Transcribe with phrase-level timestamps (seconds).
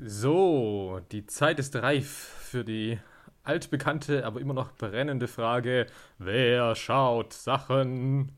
[0.00, 3.00] So, die Zeit ist reif für die
[3.42, 5.86] altbekannte, aber immer noch brennende Frage:
[6.18, 8.30] Wer schaut Sachen?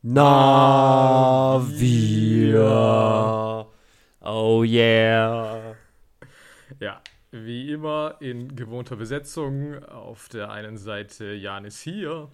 [0.00, 3.66] Na, wir.
[4.20, 5.74] Oh yeah.
[6.78, 7.00] Ja,
[7.32, 9.82] wie immer in gewohnter Besetzung.
[9.84, 12.28] Auf der einen Seite Jan ist hier.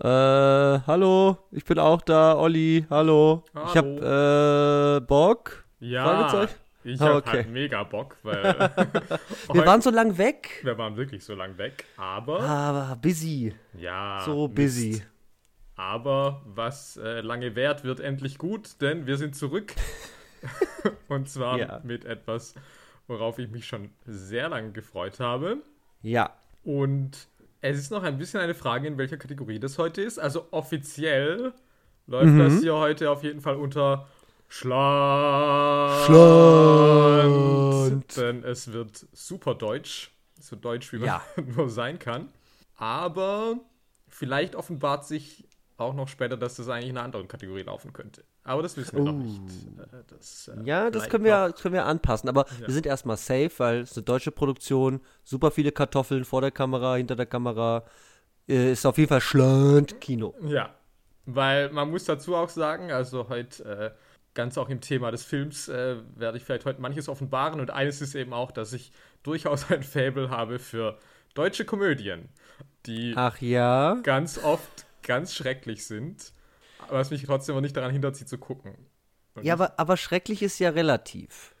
[0.00, 3.44] Äh, hallo, ich bin auch da, Olli, hallo.
[3.54, 3.68] Hallo.
[3.68, 5.64] Ich hab, äh, Bock?
[5.78, 6.63] Ja, Fragezeichen?
[6.84, 7.30] Ich Ah, habe okay.
[7.30, 8.42] halt mega Bock, weil
[9.52, 10.60] Wir waren so lang weg.
[10.62, 11.84] wir waren wirklich so lang weg.
[11.96, 13.54] Aber, Aber busy.
[13.78, 14.22] ja.
[14.24, 14.54] So Mist.
[14.54, 15.02] busy.
[15.76, 19.74] Aber was äh, lange währt, wird endlich gut, denn wir sind zurück.
[21.08, 21.80] Und zwar Ja.
[21.82, 22.54] mit etwas,
[23.08, 25.58] worauf ich mich schon sehr lange gefreut habe.
[26.02, 26.30] Ja.
[26.62, 27.28] Und
[27.60, 30.18] es ist noch ein bisschen eine Frage, in welcher Kategorie das heute ist.
[30.18, 31.52] Also offiziell
[32.06, 32.38] läuft Mhm.
[32.38, 34.06] das hier heute auf jeden Fall unter
[34.56, 36.06] Schland.
[38.06, 38.16] Schland.
[38.16, 40.10] Denn es wird super deutsch.
[40.40, 41.22] So deutsch, wie man Ja.
[41.56, 42.28] nur sein kann.
[42.76, 43.56] Aber
[44.08, 48.22] vielleicht offenbart sich auch noch später, dass das eigentlich in einer anderen Kategorie laufen könnte.
[48.44, 49.16] Aber das wissen wir noch Oh.
[49.16, 49.40] nicht.
[49.78, 52.28] Äh, Das, äh, Ja, das können wir, noch- können wir anpassen.
[52.28, 52.66] Aber Ja.
[52.68, 56.94] wir sind erstmal safe, weil es eine deutsche Produktion, super viele Kartoffeln vor der Kamera,
[56.96, 57.84] hinter der Kamera.
[58.48, 60.34] Äh, Ist auf jeden Fall Schland Kino.
[60.42, 60.74] Ja,
[61.26, 63.90] weil man muss dazu auch sagen, also heute äh,
[64.34, 68.00] ganz auch im Thema des Films äh, werde ich vielleicht heute manches offenbaren und eines
[68.00, 70.98] ist eben auch, dass ich durchaus ein Faible habe für
[71.34, 72.28] deutsche Komödien,
[72.86, 74.00] die Ach ja.
[74.02, 76.32] ganz oft ganz schrecklich sind,
[76.88, 78.74] was mich trotzdem aber nicht daran hindert, sie zu gucken.
[79.34, 81.54] Und Ja, aber, aber schrecklich ist ja relativ.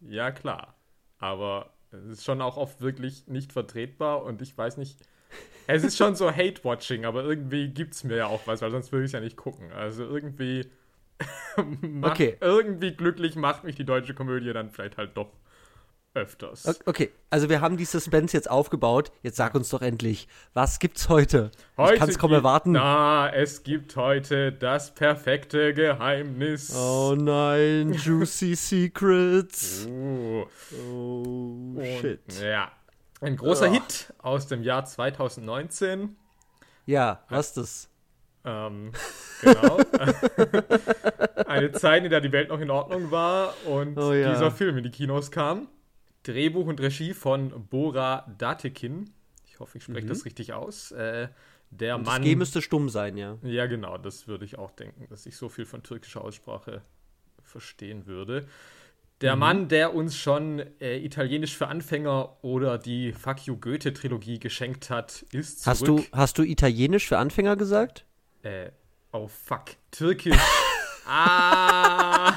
[0.00, 0.74] ja klar,
[1.18, 4.98] aber es ist schon auch oft wirklich nicht vertretbar und ich weiß nicht,
[5.66, 8.92] es ist schon so Hate-Watching, aber irgendwie gibt es mir ja auch was, weil sonst
[8.92, 9.72] würde ich es ja nicht gucken.
[9.72, 10.70] Also irgendwie,
[12.02, 12.36] Okay.
[12.40, 15.32] irgendwie glücklich macht mich die deutsche Komödie dann vielleicht halt doch
[16.16, 16.80] öfters.
[16.86, 19.12] Okay, also wir haben die Suspense jetzt aufgebaut.
[19.22, 21.50] Jetzt sag uns doch endlich, was gibt's heute?
[21.78, 22.72] ich kann es kaum erwarten.
[22.72, 26.74] Na, es gibt heute das perfekte Geheimnis.
[26.74, 29.86] Oh nein, Juicy Secrets.
[29.86, 32.20] Oh Und, shit.
[32.42, 32.72] Ja.
[33.20, 33.74] Ein großer Ugh.
[33.74, 36.16] Hit aus dem Jahr 2019.
[36.86, 37.88] Ja, was das?
[38.46, 38.92] Ähm,
[39.42, 39.78] genau.
[41.46, 44.32] Eine Zeit, in der die Welt noch in Ordnung war und Oh ja.
[44.32, 45.68] dieser Film in die Kinos kam.
[46.22, 49.10] Drehbuch und Regie von Bora Datekin.
[49.46, 50.92] Ich hoffe, ich spreche das richtig aus.
[50.92, 51.28] Äh,
[51.70, 52.04] der Mhm.
[52.04, 52.22] Das Mann.
[52.22, 53.36] G müsste stumm sein, ja.
[53.42, 56.82] Ja, genau, das würde ich auch denken, dass ich so viel von türkischer Aussprache
[57.42, 58.46] verstehen würde.
[59.22, 59.40] Der Mhm.
[59.40, 65.22] Mann, der uns schon äh, Italienisch für Anfänger oder die Fuck You Goethe-Trilogie geschenkt hat,
[65.32, 65.72] ist zurück.
[65.72, 68.04] Hast du, hast du Italienisch für Anfänger gesagt?
[68.46, 68.70] Äh,
[69.10, 70.38] oh fuck, Türkisch.
[71.08, 72.32] ah!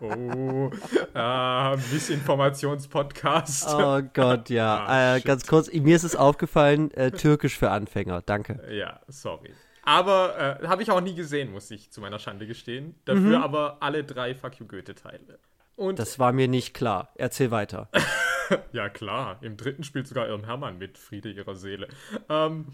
[0.00, 0.68] oh,
[1.14, 3.68] ah, Missinformationspodcast.
[3.68, 4.84] Oh Gott, ja.
[4.84, 8.22] Ah, äh, ganz kurz, mir ist es aufgefallen, äh, Türkisch für Anfänger.
[8.22, 8.60] Danke.
[8.68, 9.54] Ja, sorry.
[9.84, 12.96] Aber äh, habe ich auch nie gesehen, muss ich zu meiner Schande gestehen.
[13.04, 15.38] Dafür aber alle drei Fuck You Goethe-Teile.
[15.76, 17.12] Und Das war mir nicht klar.
[17.14, 17.88] Erzähl weiter.
[18.72, 21.86] ja, klar, im dritten spielt sogar Irm Hermann mit Friede ihrer Seele.
[22.28, 22.66] Ähm,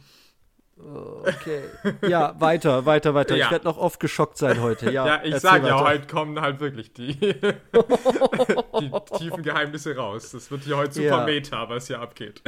[0.76, 1.62] Okay.
[2.08, 3.36] Ja, weiter, weiter, weiter.
[3.36, 3.46] Ja.
[3.46, 4.90] Ich werde noch oft geschockt sein heute.
[4.90, 10.32] Ja, ja, ich sage ja, heute kommen halt wirklich die, die tiefen Geheimnisse raus.
[10.32, 11.24] Das wird hier heute super Ja.
[11.24, 12.42] Meta, was hier abgeht.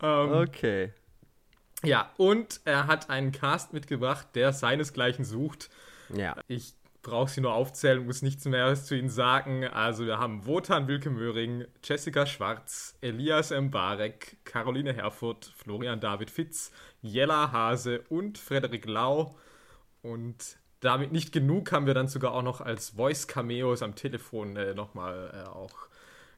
[0.00, 0.92] Ähm, Okay.
[1.84, 5.68] Ja, und er hat einen Cast mitgebracht, der seinesgleichen sucht.
[6.14, 6.36] Ja.
[6.46, 9.66] Ich brauche sie nur aufzählen, muss nichts mehr zu ihnen sagen.
[9.66, 16.70] Also wir haben Wotan Wilke Möhring, Jessica Schwarz, Elias Mbarek, Caroline Herfurth, Florian David Fitz,
[17.02, 19.36] Jella Hase und Frederik Lau.
[20.02, 24.74] Und damit nicht genug haben wir dann sogar auch noch als Voice-Cameos am Telefon äh,
[24.74, 25.72] nochmal äh, auch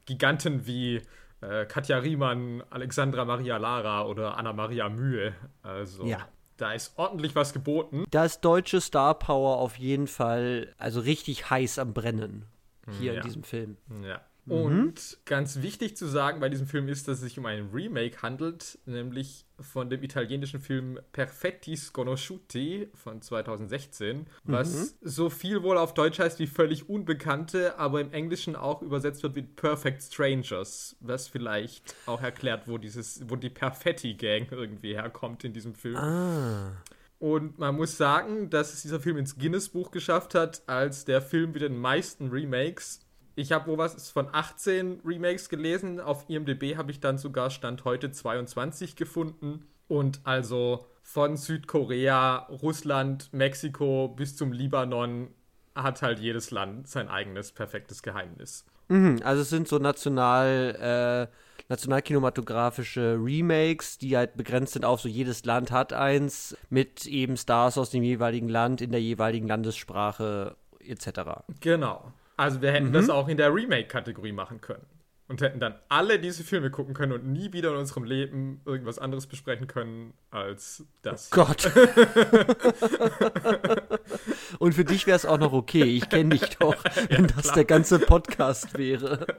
[0.05, 1.01] Giganten wie
[1.41, 5.33] äh, Katja Riemann, Alexandra Maria Lara oder Anna Maria Mühe.
[5.63, 6.27] Also Ja.
[6.57, 8.05] da ist ordentlich was geboten.
[8.11, 12.45] Da ist deutsche Star Power auf jeden Fall, also richtig heiß am Brennen.
[12.99, 13.21] Hier Ja.
[13.21, 13.77] in diesem Film.
[14.03, 14.21] Ja.
[14.47, 18.21] Und ganz wichtig zu sagen bei diesem Film ist, dass es sich um einen Remake
[18.21, 25.93] handelt, nämlich von dem italienischen Film Perfetti Sconosciuti von 2016, was so viel wohl auf
[25.93, 31.27] Deutsch heißt wie völlig Unbekannte, aber im Englischen auch übersetzt wird mit Perfect Strangers, was
[31.27, 35.95] vielleicht auch erklärt, wo dieses, wo die Perfetti Gang irgendwie herkommt in diesem Film.
[35.95, 36.71] Ah.
[37.17, 41.53] Und man muss sagen, dass es dieser Film ins Guinness-Buch geschafft hat, als der Film
[41.53, 43.04] mit den meisten Remakes.
[43.35, 45.99] Ich habe wo was von 18 Remakes gelesen.
[45.99, 49.65] Auf IMDb habe ich dann sogar Stand heute 22 gefunden.
[49.87, 55.29] Und also von Südkorea, Russland, Mexiko bis zum Libanon
[55.75, 58.65] hat halt jedes Land sein eigenes perfektes Geheimnis.
[58.87, 61.35] Mhm, also es sind so national, äh,
[61.69, 67.77] nationalkinematografische Remakes, die halt begrenzt sind auf so jedes Land hat eins mit eben Stars
[67.77, 71.43] aus dem jeweiligen Land in der jeweiligen Landessprache etc.
[71.59, 72.13] Genau.
[72.37, 72.93] Also wir hätten Mhm.
[72.93, 74.85] das auch in der Remake-Kategorie machen können.
[75.27, 78.99] Und hätten dann alle diese Filme gucken können und nie wieder in unserem Leben irgendwas
[78.99, 81.31] anderes besprechen können als das.
[81.31, 81.71] Gott.
[84.59, 85.83] Und für dich wäre es auch noch okay.
[85.83, 86.75] Ich kenne dich doch,
[87.09, 89.25] wenn das der ganze Podcast wäre.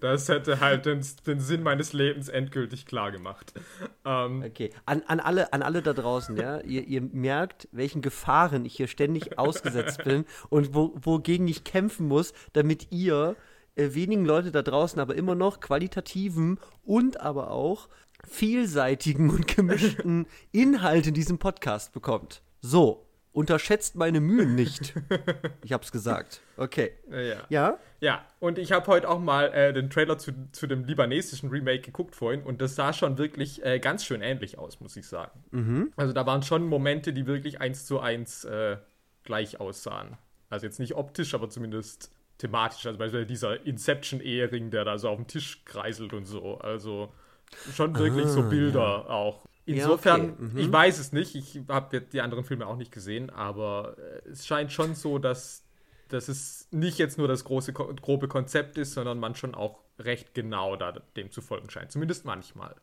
[0.00, 3.52] Das hätte halt den, den Sinn meines Lebens endgültig klar gemacht.
[4.04, 8.64] Ähm, Okay, an, an, alle, an alle da draußen, ja, ihr, ihr merkt, welchen Gefahren
[8.64, 13.36] ich hier ständig ausgesetzt bin und wo, wogegen ich kämpfen muss, damit ihr
[13.76, 17.88] äh, wenigen Leute da draußen aber immer noch qualitativen und aber auch
[18.26, 22.42] vielseitigen und gemischten Inhalt in diesem Podcast bekommt.
[22.60, 24.94] So, unterschätzt meine Mühen nicht.
[25.62, 26.40] Ich hab's gesagt.
[26.56, 26.92] Okay.
[27.10, 27.44] ja.
[27.48, 27.78] Ja?
[28.00, 31.80] Ja, und ich habe heute auch mal äh, den Trailer zu, zu dem libanesischen Remake
[31.80, 35.40] geguckt vorhin und das sah schon wirklich äh, ganz schön ähnlich aus, muss ich sagen.
[35.96, 38.78] Also da waren schon Momente, die wirklich eins zu eins äh,
[39.24, 40.16] gleich aussahen.
[40.48, 42.86] Also jetzt nicht optisch, aber zumindest thematisch.
[42.86, 46.58] Also beispielsweise dieser Inception-Ehering, der da so auf dem Tisch kreiselt und so.
[46.58, 47.12] Also
[47.74, 49.44] schon wirklich so Bilder auch.
[49.64, 50.58] Ja, Insofern, okay, mhm.
[50.58, 54.46] ich weiß es nicht, ich habe die anderen Filme auch nicht gesehen, aber äh, es
[54.46, 55.66] scheint schon so, dass
[56.08, 60.34] dass es nicht jetzt nur das große, grobe Konzept ist, sondern man schon auch recht
[60.34, 61.90] genau da dem zu folgen scheint.
[61.90, 62.76] Zumindest manchmal.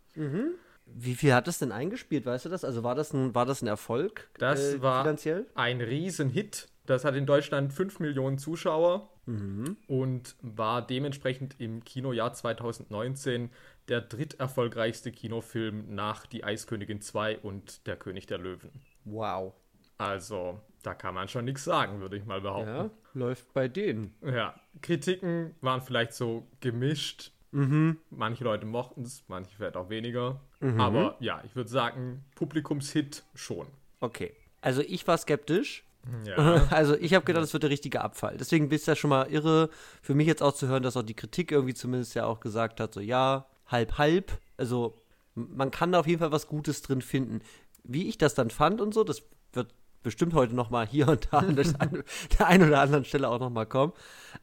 [0.85, 2.65] Wie viel hat das denn eingespielt, weißt du das?
[2.65, 4.29] Also war das ein, war das ein Erfolg?
[4.37, 5.45] Das äh, war finanziell?
[5.55, 6.67] ein Riesenhit.
[6.85, 13.49] Das hat in Deutschland 5 Millionen Zuschauer und war dementsprechend im Kinojahr 2019
[13.87, 18.71] der dritterfolgreichste Kinofilm nach Die Eiskönigin 2 und Der König der Löwen.
[19.05, 19.53] Wow.
[19.97, 22.69] Also, da kann man schon nichts sagen, würde ich mal behaupten.
[22.69, 24.13] Ja, läuft bei denen.
[24.21, 27.31] Ja, Kritiken waren vielleicht so gemischt.
[27.51, 27.99] Mhm.
[28.09, 30.41] Manche Leute mochten es, manche vielleicht auch weniger.
[30.77, 33.67] Aber ja, ich würde sagen, Publikumshit schon.
[33.99, 34.33] Okay.
[34.61, 35.83] Also ich war skeptisch.
[36.25, 38.37] Ja, Also ich habe gedacht, das wird der richtige Abfall.
[38.37, 39.69] Deswegen bist du ja schon mal irre,
[40.01, 42.79] für mich jetzt auch zu hören, dass auch die Kritik irgendwie zumindest ja auch gesagt
[42.79, 44.31] hat, so ja, halb, halb.
[44.57, 44.95] Also
[45.35, 47.41] man kann da auf jeden Fall was Gutes drin finden.
[47.83, 49.23] Wie ich das dann fand und so, das
[49.53, 49.73] wird
[50.03, 51.55] bestimmt heute noch mal hier und da an
[52.39, 53.93] der, einen oder anderen Stelle auch noch mal kommen.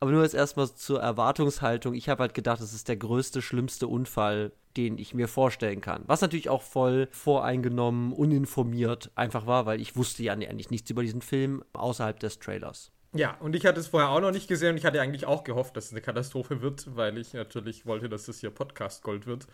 [0.01, 1.95] Aber nur jetzt erstmal zur Erwartungshaltung.
[1.95, 6.03] Ich habe halt gedacht, das ist der größte, schlimmste Unfall, den ich mir vorstellen kann.
[6.07, 11.03] Was natürlich auch voll voreingenommen, uninformiert einfach war, weil ich wusste ja eigentlich nichts über
[11.03, 12.93] diesen Film außerhalb des Trailers.
[13.13, 15.45] ja, und ich hatte es vorher auch noch nicht gesehen und ich hatte eigentlich auch
[15.45, 19.27] gehofft, dass es eine Katastrophe wird, weil ich natürlich wollte, dass das hier Podcast Gold
[19.27, 19.47] wird.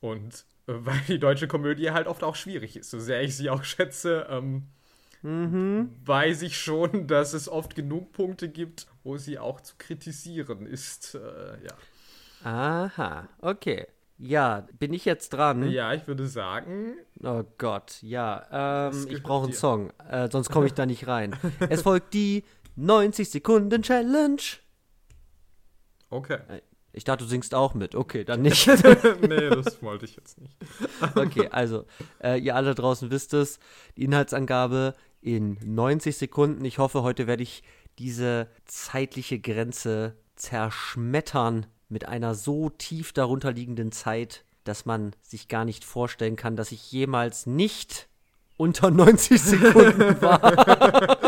[0.00, 2.90] Und äh, weil die deutsche Komödie halt oft auch schwierig ist.
[2.90, 4.68] So sehr ich sie auch schätze, ähm,
[5.24, 11.14] weiß ich schon, dass es oft genug Punkte gibt, wo sie auch zu kritisieren ist.
[11.14, 11.18] Äh,
[11.64, 12.48] ja.
[12.50, 13.86] Aha, okay.
[14.18, 15.68] Ja, bin ich jetzt dran?
[15.70, 18.90] ja, ich würde sagen, Oh Gott, ja.
[18.90, 19.58] Ähm, ich brauche einen dir.
[19.58, 21.34] Song, äh, sonst komme ich da nicht rein.
[21.68, 22.44] es folgt die
[22.76, 24.42] 90 Sekunden Challenge.
[26.10, 26.38] okay.
[26.96, 27.96] Ich dachte, du singst auch mit.
[27.96, 28.68] Okay, dann nicht.
[28.68, 30.56] nee, das wollte ich jetzt nicht.
[31.16, 31.86] Okay, also,
[32.22, 33.58] äh, ihr alle draußen wisst es.
[33.96, 34.94] Die Inhaltsangabe
[35.24, 36.64] in 90 Sekunden.
[36.64, 37.62] Ich hoffe, heute werde ich
[37.98, 45.64] diese zeitliche Grenze zerschmettern mit einer so tief darunter liegenden Zeit, dass man sich gar
[45.64, 48.08] nicht vorstellen kann, dass ich jemals nicht
[48.56, 51.18] unter 90 Sekunden war.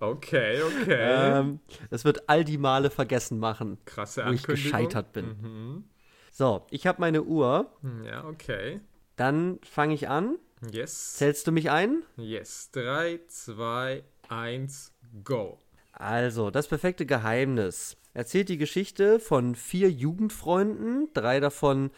[0.00, 1.38] Okay, okay.
[1.38, 1.60] ähm,
[1.90, 5.26] das wird all die Male vergessen machen, Krasse wo ich gescheitert bin.
[5.40, 5.84] Mhm.
[6.30, 7.70] So, ich habe meine Uhr.
[8.04, 8.80] Ja, okay.
[9.16, 10.36] Dann fange ich an.
[10.70, 11.14] Yes.
[11.14, 12.02] Zählst du mich ein?
[12.16, 12.70] Yes.
[12.72, 14.92] 3, 2, 1,
[15.24, 15.58] go.
[15.92, 21.90] Also, das perfekte Geheimnis erzählt die Geschichte von vier Jugendfreunden, drei davon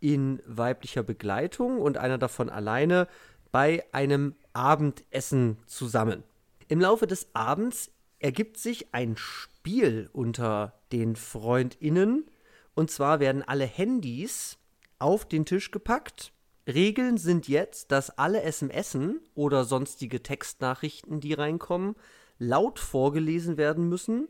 [0.00, 3.08] in weiblicher Begleitung und einer davon alleine
[3.50, 6.22] bei einem Abendessen zusammen.
[6.68, 12.30] Im Laufe des Abends ergibt sich ein Spiel unter den Freundinnen
[12.74, 14.58] und zwar werden alle Handys
[14.98, 16.32] auf den Tisch gepackt.
[16.68, 21.96] Regeln sind jetzt, dass alle SMSen oder sonstige Textnachrichten, die reinkommen,
[22.38, 24.28] laut vorgelesen werden müssen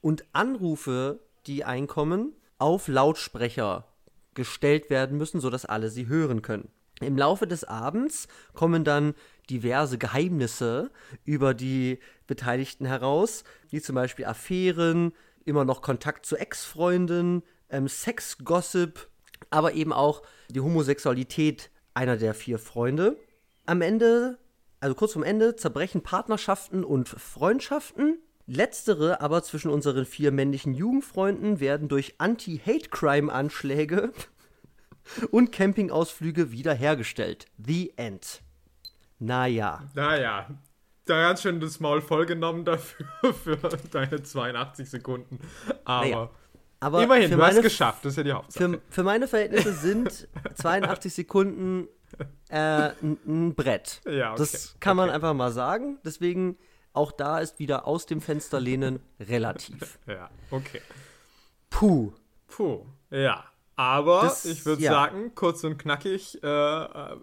[0.00, 3.86] und Anrufe, die einkommen, auf Lautsprecher
[4.34, 6.68] gestellt werden müssen, sodass alle sie hören können.
[7.00, 9.14] Im Laufe des Abends kommen dann
[9.48, 10.90] diverse Geheimnisse
[11.24, 15.12] über die Beteiligten heraus, wie zum Beispiel Affären,
[15.44, 19.08] immer noch Kontakt zu Ex-Freunden, ähm, Sex-Gossip,
[19.50, 23.16] aber eben auch die Homosexualität einer der vier Freunde.
[23.64, 24.38] Am Ende,
[24.80, 28.18] also kurz vorm Ende, zerbrechen Partnerschaften und Freundschaften.
[28.46, 34.12] Letztere aber zwischen unseren vier männlichen Jugendfreunden werden durch Anti-Hate-Crime-Anschläge
[35.32, 37.46] und Campingausflüge wiederhergestellt.
[37.58, 38.42] The End.
[39.18, 39.82] Naja.
[39.94, 40.46] Naja,
[41.06, 43.06] da ganz schön das Maul vollgenommen dafür,
[43.42, 43.56] für
[43.90, 45.40] deine 82 Sekunden.
[45.84, 46.30] Aber, naja.
[46.80, 48.70] Aber immerhin, du meine, hast es geschafft, das ist ja die Hauptsache.
[48.70, 51.88] Für, für meine Verhältnisse sind 82 Sekunden
[52.48, 54.00] äh, ein Brett.
[54.06, 54.38] Ja, okay.
[54.38, 55.16] Das kann man okay.
[55.16, 55.98] einfach mal sagen.
[56.04, 56.56] Deswegen,
[56.92, 59.98] auch da ist wieder aus dem Fenster lehnen relativ.
[60.06, 60.82] ja, okay.
[61.70, 62.12] Puh.
[62.48, 63.44] Puh, ja.
[63.74, 64.92] Aber Das- ich würde ja.
[64.92, 66.46] sagen, kurz und knackig, äh,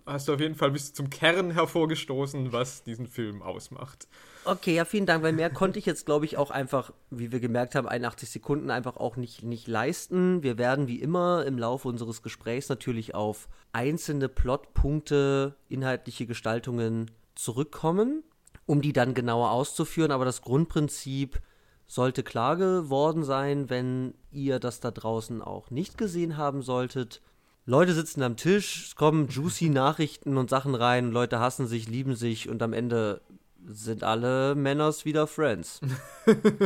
[0.05, 4.07] hast du auf jeden Fall bis zum Kern hervorgestoßen, was diesen Film ausmacht.
[4.45, 7.39] Okay, ja, vielen Dank, weil mehr konnte ich jetzt, glaube ich, auch einfach, wie wir
[7.39, 10.43] gemerkt haben, 81 Sekunden einfach auch nicht, nicht leisten.
[10.43, 18.23] Wir werden wie immer im Laufe unseres Gesprächs natürlich auf einzelne Plotpunkte, inhaltliche Gestaltungen zurückkommen,
[18.65, 20.11] um die dann genauer auszuführen.
[20.11, 21.39] Aber das Grundprinzip
[21.87, 27.21] sollte klar geworden sein, wenn ihr das da draußen auch nicht gesehen haben solltet.
[27.65, 32.13] Leute sitzen am Tisch, es kommen juicy Nachrichten und Sachen rein, Leute hassen sich, lieben
[32.13, 33.21] sich und am Ende
[33.67, 35.79] sind alle Männers wieder Friends.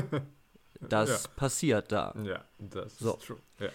[0.79, 1.29] Das Ja.
[1.35, 2.13] passiert da.
[2.23, 3.15] Ja, das So.
[3.15, 3.37] ist true.
[3.59, 3.69] Ja.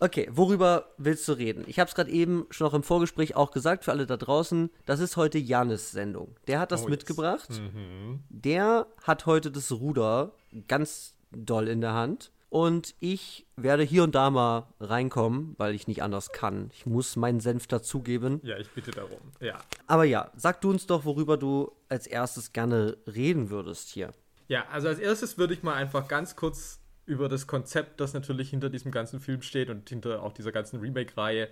[0.00, 1.64] Okay, worüber willst du reden?
[1.68, 4.68] Ich habe es gerade eben schon noch im Vorgespräch auch gesagt für alle da draußen.
[4.86, 6.34] Das ist heute Janis Sendung.
[6.48, 6.90] Der hat das Oh, yes.
[6.90, 7.48] mitgebracht.
[7.50, 8.24] Mhm.
[8.28, 10.32] Der hat heute das Ruder
[10.68, 12.32] ganz doll in der Hand.
[12.56, 16.70] Und ich werde hier und da mal reinkommen, weil ich nicht anders kann.
[16.72, 18.40] Ich muss meinen Senf dazugeben.
[18.44, 19.18] ja, ich bitte darum.
[19.40, 19.58] Ja.
[19.86, 24.14] Aber ja, sag du uns doch, worüber du als erstes gerne reden würdest hier.
[24.48, 28.48] Ja, also als erstes würde ich mal einfach ganz kurz über das Konzept, das natürlich
[28.48, 31.50] hinter diesem ganzen Film steht und hinter auch dieser ganzen Remake-Reihe,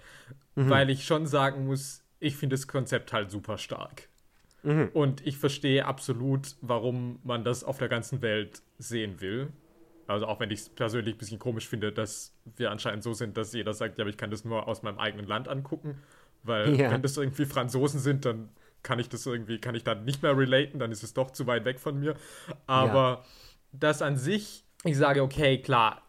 [0.54, 4.08] weil ich schon sagen muss, ich finde das Konzept halt super stark.
[4.94, 9.52] Und ich verstehe absolut, warum man das auf der ganzen Welt sehen will.
[10.06, 13.36] Also auch wenn ich es persönlich ein bisschen komisch finde, dass wir anscheinend so sind,
[13.36, 15.98] dass jeder sagt, ja, aber ich kann das nur aus meinem eigenen Land angucken.
[16.42, 16.90] Weil Ja.
[16.90, 18.50] wenn das irgendwie Franzosen sind, dann
[18.82, 21.46] kann ich das irgendwie, kann ich dann nicht mehr relaten, dann ist es doch zu
[21.46, 22.14] weit weg von mir.
[22.66, 23.24] Aber
[23.72, 26.02] das an sich, ich sage, okay, klar,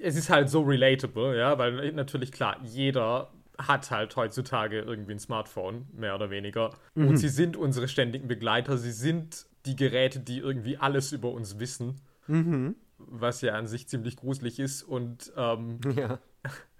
[0.00, 5.18] es ist halt so relatable, ja, weil natürlich klar, jeder hat halt heutzutage irgendwie ein
[5.18, 6.70] Smartphone, mehr oder weniger.
[6.94, 11.58] Und sie sind unsere ständigen Begleiter, sie sind die Geräte, die irgendwie alles über uns
[11.58, 12.00] wissen,
[13.06, 14.82] was ja an sich ziemlich gruselig ist.
[14.82, 16.18] Und ähm, Ja.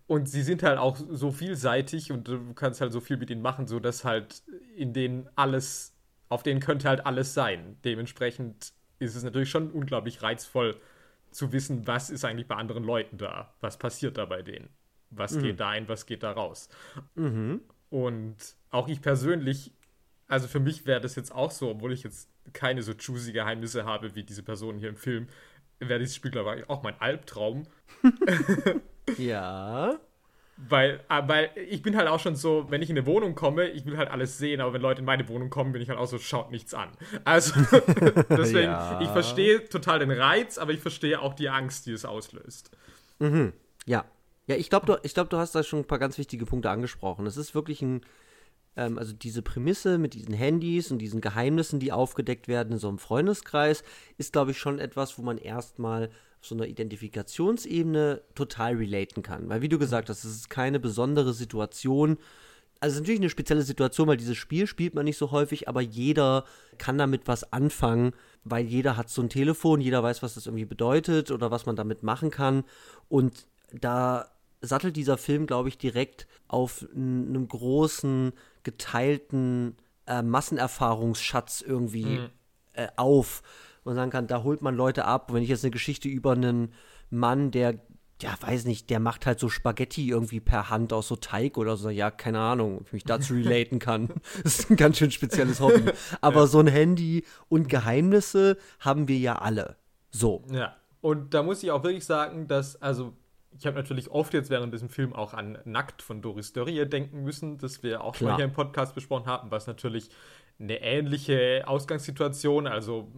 [0.07, 3.43] und sie sind halt auch so vielseitig und du kannst halt so viel mit ihnen
[3.43, 4.43] machen, so dass halt
[4.77, 5.95] in denen alles,
[6.29, 7.77] auf denen könnte halt alles sein.
[7.85, 10.77] Dementsprechend ist es natürlich schon unglaublich reizvoll
[11.31, 14.69] zu wissen, was ist eigentlich bei anderen Leuten da, was passiert da bei denen,
[15.11, 16.69] was geht da ein, was geht da raus.
[17.89, 18.37] Und
[18.71, 19.73] auch ich persönlich,
[20.29, 23.85] also für mich wäre das jetzt auch so, obwohl ich jetzt keine so juicy Geheimnisse
[23.85, 25.29] habe wie diese Person hier im Film,
[25.81, 27.67] wäre dieses Spiel, glaube ich, auch mein Albtraum.
[29.19, 29.99] Ja.
[30.69, 33.69] Weil, äh, weil ich bin halt auch schon so, wenn ich in eine Wohnung komme,
[33.69, 35.99] ich will halt alles sehen, aber wenn Leute in meine Wohnung kommen, bin ich halt
[35.99, 36.91] auch so, schaut nichts an.
[37.25, 37.55] Also,
[38.29, 39.01] deswegen, Ja.
[39.01, 42.71] ich verstehe total den Reiz, aber ich verstehe auch die Angst, die es auslöst.
[43.87, 44.05] Ja.
[44.47, 46.71] Ja, ich glaube, du, ich glaub, du hast da schon ein paar ganz wichtige Punkte
[46.71, 47.25] angesprochen.
[47.27, 48.03] Es ist wirklich ein,
[48.81, 52.89] ähm, also diese Prämisse mit diesen Handys und diesen Geheimnissen, die aufgedeckt werden in so
[52.89, 53.85] einem Freundeskreis,
[54.17, 59.49] ist, glaube ich, schon etwas, wo man erstmal auf so einer Identifikationsebene total relaten kann.
[59.51, 62.17] Weil, wie du gesagt hast, es ist keine besondere Situation.
[62.81, 65.69] Also, es ist natürlich eine spezielle Situation, weil dieses Spiel spielt man nicht so häufig,
[65.69, 66.47] aber jeder
[66.79, 68.13] kann damit was anfangen,
[68.45, 71.77] weil jeder hat so ein Telefon, jeder weiß, was das irgendwie bedeutet oder was man
[71.77, 72.65] damit machen kann.
[73.11, 73.47] Und
[73.79, 74.31] da
[74.63, 79.76] sattelt dieser Film, glaube ich, direkt auf einem großen, geteilten
[80.07, 82.21] äh, Massenerfahrungsschatz irgendwie
[82.73, 83.43] äh, auf
[83.85, 85.33] und sagen kann, da holt man Leute ab.
[85.33, 86.73] Wenn ich jetzt eine Geschichte über einen
[87.11, 87.81] Mann, der,
[88.21, 91.76] ja, weiß nicht, der macht halt so Spaghetti irgendwie per Hand aus so Teig oder
[91.76, 94.09] so, ja, keine Ahnung, ob ich mich dazu relaten kann.
[94.43, 95.90] Das ist ein ganz schön spezielles Hobby.
[96.21, 99.76] Aber so ein Handy und Geheimnisse haben wir ja alle.
[100.11, 100.45] So.
[100.50, 100.76] Ja.
[101.00, 103.14] Und da muss ich auch wirklich sagen, dass, also,
[103.57, 107.25] ich habe natürlich oft jetzt während diesem Film auch an Nackt von Doris Dörrie denken
[107.25, 108.38] müssen, das wir auch schon mal Klar.
[108.38, 110.11] hier im Podcast besprochen haben, was natürlich
[110.59, 113.11] eine ähnliche Ausgangssituation, also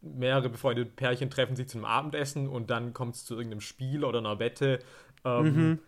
[0.00, 4.18] mehrere befreundete Pärchen treffen sich zum Abendessen und dann kommt es zu irgendeinem Spiel oder
[4.18, 4.80] einer Wette
[5.24, 5.78] ähm,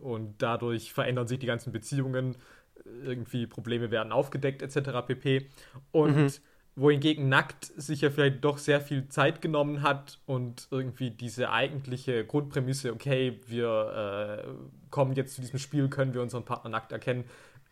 [0.00, 2.36] und dadurch verändern sich die ganzen Beziehungen,
[2.84, 5.06] irgendwie Probleme werden aufgedeckt etc.
[5.06, 5.50] pp.
[5.90, 6.40] Und
[6.76, 12.24] wohingegen Nackt sich ja vielleicht doch sehr viel Zeit genommen hat und irgendwie diese eigentliche
[12.24, 14.48] Grundprämisse, okay, wir äh,
[14.90, 17.24] kommen jetzt zu diesem Spiel, können wir unseren Partner nackt erkennen,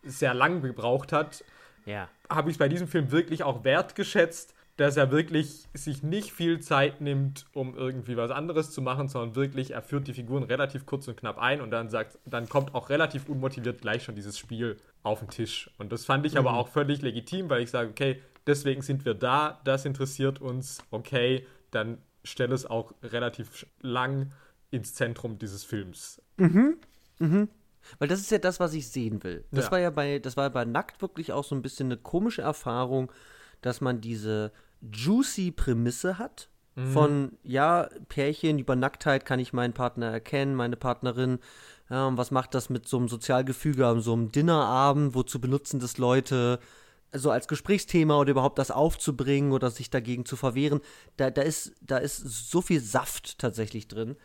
[0.03, 1.43] sehr lang gebraucht hat,
[1.85, 2.09] Ja.
[2.29, 6.99] habe ich bei diesem Film wirklich auch wertgeschätzt, dass er wirklich sich nicht viel Zeit
[6.99, 11.07] nimmt, um irgendwie was anderes zu machen, sondern wirklich, er führt die Figuren relativ kurz
[11.07, 14.77] und knapp ein und dann sagt, dann kommt auch relativ unmotiviert gleich schon dieses Spiel
[15.01, 15.69] auf den Tisch.
[15.77, 16.39] Und das fand ich mhm.
[16.39, 20.79] aber auch völlig legitim, weil ich sage, okay, deswegen sind wir da, das interessiert uns,
[20.91, 24.31] okay, dann stelle es auch relativ lang
[24.71, 26.21] ins Zentrum dieses Films.
[26.37, 26.77] Mhm.
[27.19, 27.49] Mhm.
[27.99, 29.45] Weil das ist ja das, was ich sehen will.
[29.51, 29.71] Das ja.
[29.71, 33.11] war ja bei, das war bei Nackt wirklich auch so ein bisschen eine komische Erfahrung,
[33.61, 36.49] dass man diese juicy Prämisse hat.
[36.75, 36.91] Mhm.
[36.91, 41.39] Von, ja, Pärchen über Nacktheit kann ich meinen Partner erkennen, meine Partnerin.
[41.89, 45.13] Und was macht das mit so einem Sozialgefüge so einem Dinnerabend?
[45.13, 46.59] Wozu benutzen das Leute?
[47.15, 50.81] So als Gesprächsthema oder überhaupt das aufzubringen oder sich dagegen zu verwehren,
[51.17, 54.15] da, da, ist, da ist so viel Saft tatsächlich drin.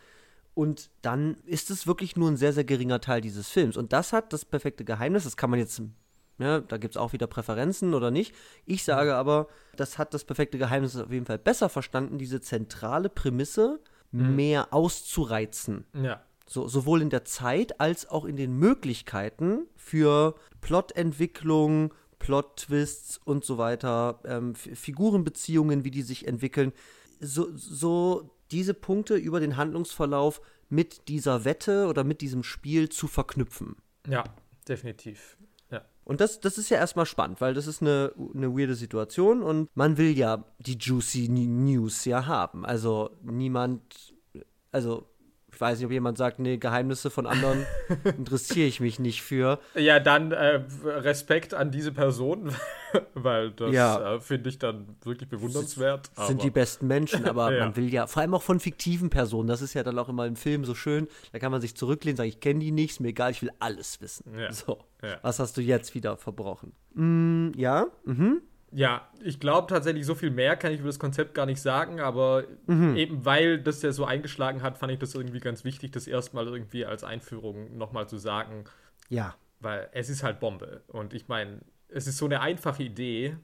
[0.53, 3.77] Und dann ist es wirklich nur ein sehr, sehr geringer Teil dieses Films.
[3.77, 5.23] Und das hat das perfekte Geheimnis.
[5.23, 5.81] Das kann man jetzt
[6.41, 8.33] ja, da gibt es auch wieder Präferenzen oder nicht.
[8.65, 13.09] Ich sage aber, das hat das perfekte Geheimnis auf jeden Fall besser verstanden, diese zentrale
[13.09, 13.79] Prämisse
[14.11, 14.35] mhm.
[14.35, 15.85] mehr auszureizen.
[15.93, 16.21] Ja.
[16.47, 23.57] So, sowohl in der Zeit als auch in den Möglichkeiten für Plotentwicklung, Plot-Twists und so
[23.57, 26.71] weiter, ähm, Figurenbeziehungen, wie die sich entwickeln.
[27.19, 33.07] So, so diese Punkte über den Handlungsverlauf mit dieser Wette oder mit diesem Spiel zu
[33.07, 33.75] verknüpfen.
[34.07, 34.23] Ja,
[34.67, 35.37] definitiv.
[36.03, 39.69] Und das, das ist ja erstmal spannend, weil das ist eine, eine weirde Situation und
[39.75, 42.65] man will ja die juicy News ja haben.
[42.65, 44.13] Also niemand,
[44.71, 45.07] also
[45.61, 47.65] weiß nicht, ob jemand sagt, nee, Geheimnisse von anderen
[48.17, 49.59] interessiere ich mich nicht für.
[49.75, 52.51] Ja, dann äh, Respekt an diese Person,
[53.13, 54.15] weil das ja.
[54.15, 56.09] äh, finde ich dann wirklich bewundernswert.
[56.15, 57.65] Das sind die besten Menschen, aber ja.
[57.65, 60.25] man will ja, vor allem auch von fiktiven Personen, das ist ja dann auch immer
[60.25, 62.99] im Film so schön, da kann man sich zurücklehnen, sagen, ich kenne die nicht, ist
[62.99, 64.37] mir egal, ich will alles wissen.
[64.37, 64.51] Ja.
[64.51, 64.79] So,
[65.21, 66.73] was hast du jetzt wieder verbrochen?
[66.93, 68.41] Mm, ja, mhm.
[68.73, 71.99] Ja, ich glaube tatsächlich, so viel mehr kann ich über das Konzept gar nicht sagen,
[71.99, 72.95] aber mhm.
[72.95, 76.47] eben weil das ja so eingeschlagen hat, fand ich das irgendwie ganz wichtig, das erstmal
[76.47, 78.63] irgendwie als Einführung nochmal zu sagen.
[79.09, 79.35] Ja.
[79.59, 80.81] Weil es ist halt Bombe.
[80.87, 81.59] Und ich meine,
[81.89, 83.35] es ist so eine einfache Idee.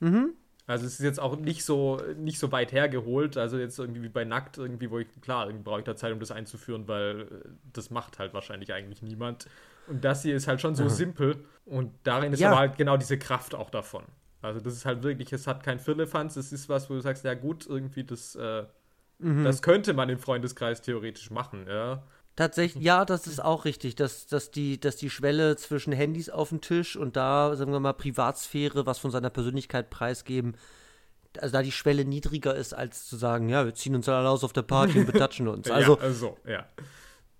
[0.00, 0.34] Mhm.
[0.66, 3.36] Also es ist jetzt auch nicht so, nicht so weit hergeholt.
[3.36, 6.12] Also jetzt irgendwie wie bei Nackt, irgendwie, wo ich, klar, irgendwie brauche ich da Zeit,
[6.12, 9.46] um das einzuführen, weil äh, das macht halt wahrscheinlich eigentlich niemand.
[9.86, 10.88] Und das hier ist halt schon so mhm.
[10.88, 11.44] simpel.
[11.64, 12.50] Und darin ist ja.
[12.50, 14.04] aber halt genau diese Kraft auch davon.
[14.44, 17.24] Also das ist halt wirklich, es hat kein Firlefanz, es ist was, wo du sagst,
[17.24, 18.64] ja gut, irgendwie das, äh,
[19.18, 19.44] mhm.
[19.44, 22.02] das könnte man im Freundeskreis theoretisch machen, ja.
[22.36, 26.48] Tatsächlich, ja, das ist auch richtig, dass, dass, die, dass die Schwelle zwischen Handys auf
[26.48, 30.56] dem Tisch und da, sagen wir mal, Privatsphäre, was von seiner Persönlichkeit preisgeben,
[31.38, 34.44] also da die Schwelle niedriger ist, als zu sagen, ja, wir ziehen uns alle aus
[34.44, 35.70] auf der Party und betatschen uns.
[35.70, 36.66] Also, ja, also, ja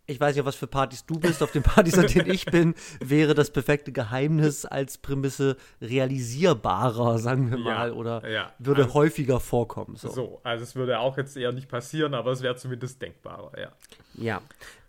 [0.06, 2.74] ich weiß nicht, was für Partys du bist, auf den Partys, an denen ich bin,
[3.00, 8.52] wäre das perfekte Geheimnis als Prämisse realisierbarer, sagen wir mal, ja, oder ja.
[8.58, 9.96] würde also, häufiger vorkommen.
[9.96, 10.10] So.
[10.10, 10.40] so.
[10.42, 13.72] also es würde auch jetzt eher nicht passieren, aber es wäre zumindest denkbarer, ja.
[14.14, 14.42] Ja.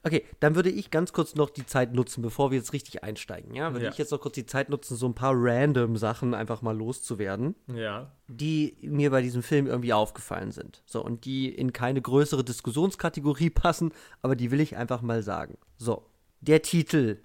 [0.06, 3.56] Okay, dann würde ich ganz kurz noch die Zeit nutzen, bevor wir jetzt richtig einsteigen.
[3.56, 3.92] Ja, würde ja.
[3.92, 7.56] ich jetzt noch kurz die Zeit nutzen, so ein paar random Sachen einfach mal loszuwerden.
[7.74, 8.12] Ja.
[8.28, 10.84] Die mir bei diesem Film irgendwie aufgefallen sind.
[10.86, 15.58] So, und die in keine größere Diskussionskategorie passen, aber die will ich einfach mal sagen.
[15.78, 16.06] So,
[16.40, 17.18] der Titel.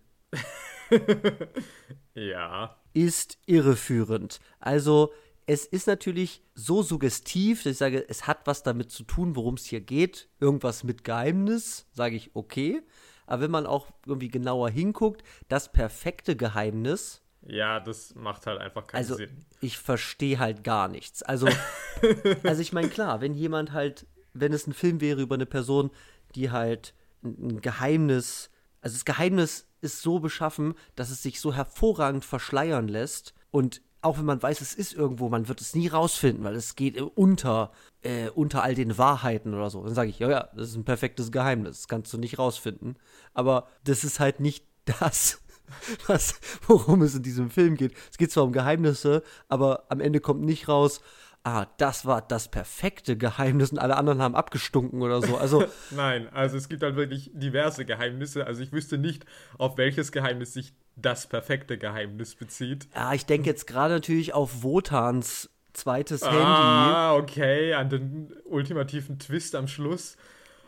[2.15, 2.77] ja.
[2.95, 4.41] Ist irreführend.
[4.59, 5.13] Also,
[5.51, 9.55] es ist natürlich so suggestiv, dass ich sage, es hat was damit zu tun, worum
[9.55, 10.29] es hier geht.
[10.39, 12.83] Irgendwas mit Geheimnis, sage ich okay.
[13.27, 17.23] Aber wenn man auch irgendwie genauer hinguckt, das perfekte Geheimnis.
[17.43, 19.45] Ja, das macht halt einfach keinen also, Sinn.
[19.61, 21.25] Ich verstehe halt gar nichts.
[21.25, 21.49] Also,
[22.45, 25.91] also ich meine, klar, wenn jemand halt, wenn es ein Film wäre über eine Person,
[26.37, 28.51] die halt ein Geheimnis,
[28.83, 34.19] also das Geheimnis ist so beschaffen, dass es sich so hervorragend verschleiern lässt und auch
[34.19, 37.73] wenn man weiß, es ist irgendwo, man wird es nie rausfinden, weil es geht unter,
[38.03, 39.83] äh, unter all den Wahrheiten oder so.
[39.85, 42.97] Dann sage ich, ja, ja, das ist ein perfektes Geheimnis, das kannst du nicht rausfinden.
[43.35, 44.65] Aber das ist halt nicht
[45.01, 45.43] das,
[46.07, 47.95] was, worum es in diesem Film geht.
[48.11, 51.01] Es geht zwar um Geheimnisse, aber am Ende kommt nicht raus,
[51.45, 55.37] ah, das war das perfekte Geheimnis und alle anderen haben abgestunken oder so.
[55.37, 58.47] Also Nein, also es gibt halt wirklich diverse Geheimnisse.
[58.47, 59.25] Also ich wüsste nicht,
[59.59, 62.89] auf welches Geheimnis sich das perfekte Geheimnis bezieht.
[62.95, 66.45] Ja, ich denke jetzt gerade natürlich auf Wotans zweites ah, Handy.
[66.45, 70.17] Ah, okay, an den ultimativen Twist am Schluss.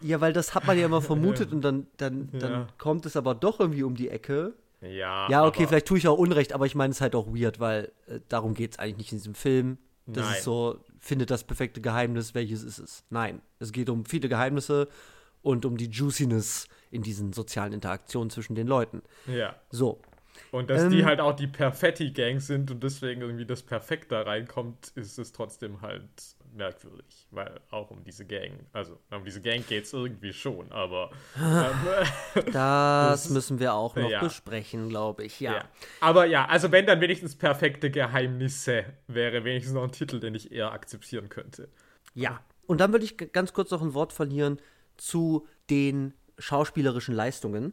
[0.01, 2.67] Ja, weil das hat man ja immer vermutet und dann, dann, dann ja.
[2.79, 4.55] kommt es aber doch irgendwie um die Ecke.
[4.81, 5.29] Ja.
[5.31, 7.61] Ja, okay, vielleicht tue ich auch Unrecht, aber ich meine es ist halt auch weird,
[7.61, 9.79] weil äh, darum geht es eigentlich nicht in diesem Film.
[10.07, 10.37] Das Nein.
[10.37, 13.05] ist so, findet das perfekte Geheimnis, welches ist es?
[13.09, 14.89] Nein, es geht um viele Geheimnisse
[15.43, 19.03] und um die Juiciness in diesen sozialen Interaktionen zwischen den Leuten.
[19.27, 19.55] Ja.
[19.71, 20.01] So,
[20.53, 24.21] Und dass ähm, die halt auch die Perfetti-Gang sind und deswegen irgendwie das Perfekt da
[24.21, 26.03] reinkommt, ist es trotzdem halt
[26.53, 27.27] merkwürdig.
[27.31, 31.11] Weil auch um diese Gang, also um diese Gang geht es irgendwie schon, aber.
[31.41, 34.21] Ähm, das, müssen wir auch noch ja.
[34.21, 35.55] besprechen, glaube ich, ja.
[35.55, 35.65] ja.
[36.01, 40.53] Aber ja, also wenn dann wenigstens perfekte Geheimnisse wäre, wenigstens noch ein Titel, den ich
[40.53, 41.71] eher akzeptieren könnte.
[42.13, 42.43] Ja.
[42.67, 44.61] Und dann würde ich ganz kurz noch ein Wort verlieren
[44.99, 47.73] zu den schauspielerischen Leistungen.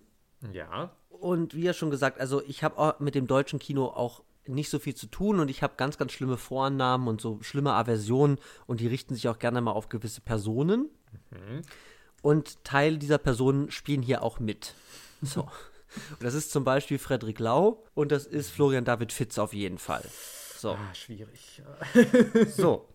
[0.53, 0.95] Ja.
[1.19, 4.79] Und wie ja schon gesagt, also ich habe mit dem deutschen Kino auch nicht so
[4.79, 8.79] viel zu tun und ich habe ganz, ganz schlimme Vorannahmen und so schlimme Aversionen und
[8.79, 10.89] die richten sich auch gerne mal auf gewisse Personen.
[11.31, 11.61] Mhm.
[12.21, 14.73] Und Teil dieser Personen spielen hier auch mit.
[15.21, 15.41] So.
[15.41, 19.77] Und das ist zum Beispiel Frederik Lau und das ist Florian David Fitz auf jeden
[19.77, 20.03] Fall.
[20.57, 20.71] So.
[20.71, 21.61] Ah, schwierig.
[22.55, 22.87] so.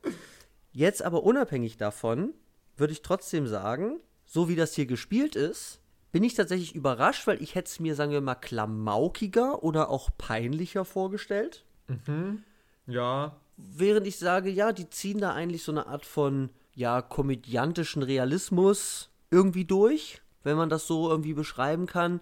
[0.73, 2.35] Jetzt aber unabhängig davon
[2.77, 5.81] würde ich trotzdem sagen, so wie das hier gespielt ist,
[6.15, 10.11] bin ich tatsächlich überrascht, weil ich hätte es mir, sagen wir mal, klamaukiger oder auch
[10.17, 11.65] peinlicher vorgestellt.
[11.89, 12.45] Mhm.
[12.87, 13.35] Ja.
[13.57, 19.11] Während ich sage, ja, die ziehen da eigentlich so eine Art von, ja, komödiantischen Realismus
[19.33, 22.21] irgendwie durch, wenn man das so irgendwie beschreiben kann.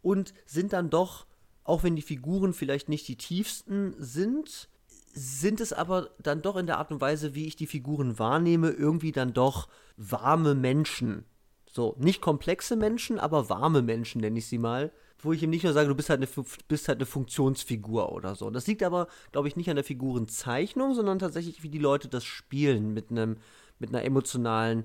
[0.00, 1.26] Und sind dann doch,
[1.64, 4.70] auch wenn die Figuren vielleicht nicht die tiefsten sind,
[5.12, 8.70] sind es aber dann doch in der Art und Weise, wie ich die Figuren wahrnehme,
[8.70, 11.26] irgendwie dann doch warme Menschen
[11.74, 14.92] so, nicht komplexe Menschen, aber warme Menschen, nenne ich sie mal.
[15.18, 18.36] Wo ich ihm nicht nur sage, du bist halt eine, bist halt eine Funktionsfigur oder
[18.36, 18.48] so.
[18.48, 22.22] Das liegt aber, glaube ich, nicht an der Figurenzeichnung, sondern tatsächlich, wie die Leute das
[22.22, 22.94] spielen.
[22.94, 23.38] Mit einem,
[23.80, 24.84] mit einer emotionalen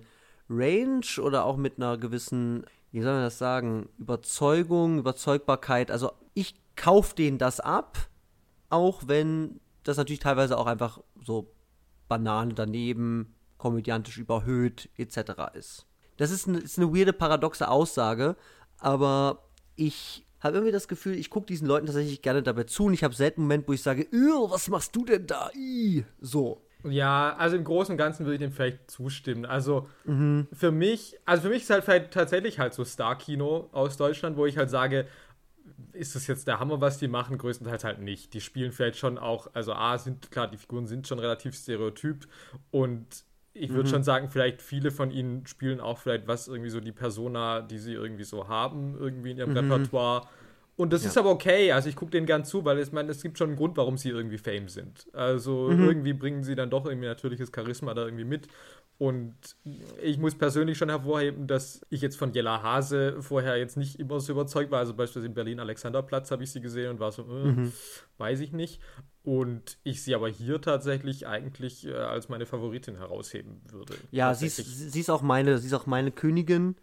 [0.49, 5.91] Range oder auch mit einer gewissen, wie soll man das sagen, Überzeugung, Überzeugbarkeit.
[5.91, 7.99] Also ich kaufe denen das ab,
[8.71, 11.53] auch wenn das natürlich teilweise auch einfach so
[12.07, 15.53] Banane daneben, komödiantisch überhöht etc.
[15.53, 15.85] ist.
[16.19, 18.35] Das ist eine, ist eine weirde, paradoxe Aussage,
[18.77, 22.93] aber ich habe irgendwie das Gefühl, ich gucke diesen Leuten tatsächlich gerne dabei zu und
[22.93, 25.49] ich habe selten einen Moment, wo ich sage, was machst du denn da?
[25.55, 26.61] Ih, so.
[26.83, 29.45] Ja, also im Großen und Ganzen würde ich dem vielleicht zustimmen.
[29.45, 30.47] Also mhm.
[30.51, 34.45] für mich, also für mich ist halt vielleicht tatsächlich halt so Star-Kino aus Deutschland, wo
[34.45, 35.07] ich halt sage,
[35.93, 37.37] ist das jetzt der Hammer, was die machen?
[37.37, 38.33] Größtenteils halt nicht.
[38.33, 42.27] Die spielen vielleicht schon auch, also A, sind klar, die Figuren sind schon relativ stereotyp
[42.71, 43.23] und
[43.53, 43.93] ich würde mhm.
[43.93, 47.77] schon sagen, vielleicht viele von ihnen spielen auch vielleicht was irgendwie so die Persona, die
[47.79, 49.57] sie irgendwie so haben, irgendwie in ihrem mhm.
[49.57, 50.27] Repertoire.
[50.75, 51.09] Und das ja.
[51.09, 51.73] ist aber okay.
[51.73, 53.97] Also ich gucke denen gern zu, weil ich meine, es gibt schon einen Grund, warum
[53.97, 55.07] sie irgendwie Fame sind.
[55.13, 55.83] Also mhm.
[55.83, 58.47] irgendwie bringen sie dann doch irgendwie natürliches Charisma da irgendwie mit.
[58.99, 59.33] Und
[60.01, 64.19] ich muss persönlich schon hervorheben, dass ich jetzt von Jella Hase vorher jetzt nicht immer
[64.19, 64.79] so überzeugt war.
[64.79, 67.71] Also beispielsweise in Berlin Alexanderplatz habe ich sie gesehen und war so, äh, mhm.
[68.17, 68.81] weiß ich nicht.
[69.23, 73.93] Und ich sie aber hier tatsächlich eigentlich äh, als meine Favoritin herausheben würde.
[74.11, 76.75] Ja, sie ist, sie ist auch meine, sie ist auch meine Königin.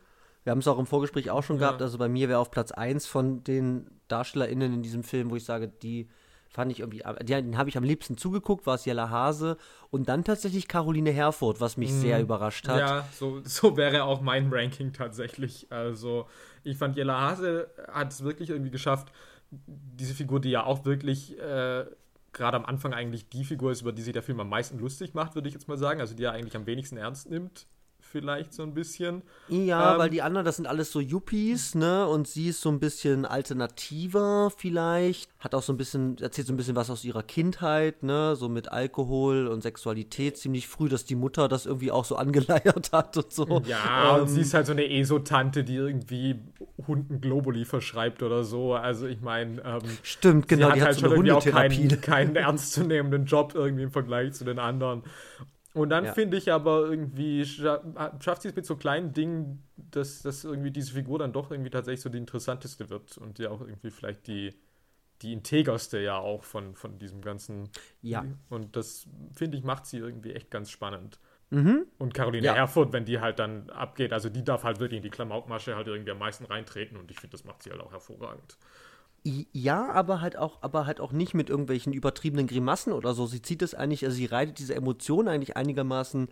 [0.43, 1.67] Wir haben es auch im Vorgespräch auch schon ja.
[1.67, 1.83] gehabt.
[1.83, 5.45] Also bei mir wäre auf Platz 1 von den DarstellerInnen in diesem Film, wo ich
[5.45, 6.09] sage, die
[6.49, 9.57] fand ich irgendwie, den habe ich am liebsten zugeguckt, war es Jella Hase
[9.91, 12.01] und dann tatsächlich Caroline Herfurth, was mich mhm.
[12.01, 12.81] sehr überrascht hat.
[12.81, 15.67] Ja, so, so wäre auch mein Ranking tatsächlich.
[15.71, 16.27] Also
[16.65, 19.13] ich fand Jella Hase hat es wirklich irgendwie geschafft,
[19.51, 21.85] diese Figur, die ja auch wirklich äh,
[22.33, 25.15] gerade am Anfang eigentlich die Figur ist, über die sich der Film am meisten lustig
[25.15, 27.67] macht, würde ich jetzt mal sagen, also die er eigentlich am wenigsten ernst nimmt
[28.07, 29.23] vielleicht so ein bisschen.
[29.49, 32.07] Ja, ähm, weil die anderen, das sind alles so Yuppies, ne?
[32.07, 35.29] Und sie ist so ein bisschen alternativer vielleicht.
[35.39, 38.37] Hat auch so ein bisschen, erzählt so ein bisschen was aus ihrer Kindheit, ne?
[38.37, 42.93] So mit Alkohol und Sexualität ziemlich früh, dass die Mutter das irgendwie auch so angeleiert
[42.93, 43.63] hat und so.
[43.67, 46.41] Ja, ähm, und sie ist halt so eine ESO-Tante, die irgendwie
[46.87, 48.75] Hunden Globuli verschreibt oder so.
[48.75, 50.67] Also ich meine, ähm, stimmt, genau.
[50.67, 53.91] Sie hat die halt hat so schon irgendwie auch keinen, keinen ernstzunehmenden Job irgendwie im
[53.91, 55.03] Vergleich zu den anderen.
[55.77, 56.15] Und dann ja.
[56.15, 60.95] finde ich aber irgendwie, schafft sie es mit so kleinen Dingen, dass, dass irgendwie diese
[60.95, 64.55] Figur dann doch irgendwie tatsächlich so die interessanteste wird und ja auch irgendwie vielleicht die,
[65.21, 67.69] die integerste ja auch von, von diesem ganzen.
[68.01, 68.25] Ja.
[68.49, 71.21] Und das, finde ich, macht sie irgendwie echt ganz spannend.
[71.51, 71.85] Mhm.
[71.99, 72.55] Und Caroline ja.
[72.55, 75.89] Erfurt, wenn die halt dann abgeht, also die darf halt wirklich in die Klamaukmasche halt
[75.89, 78.57] irgendwie am meisten reintreten und ich finde, das macht sie halt auch hervorragend.
[79.53, 83.27] Ja, aber halt auch, aber halt auch nicht mit irgendwelchen übertriebenen Grimassen oder so.
[83.27, 86.29] Sie zieht es eigentlich, also sie reitet diese Emotionen eigentlich einigermaßen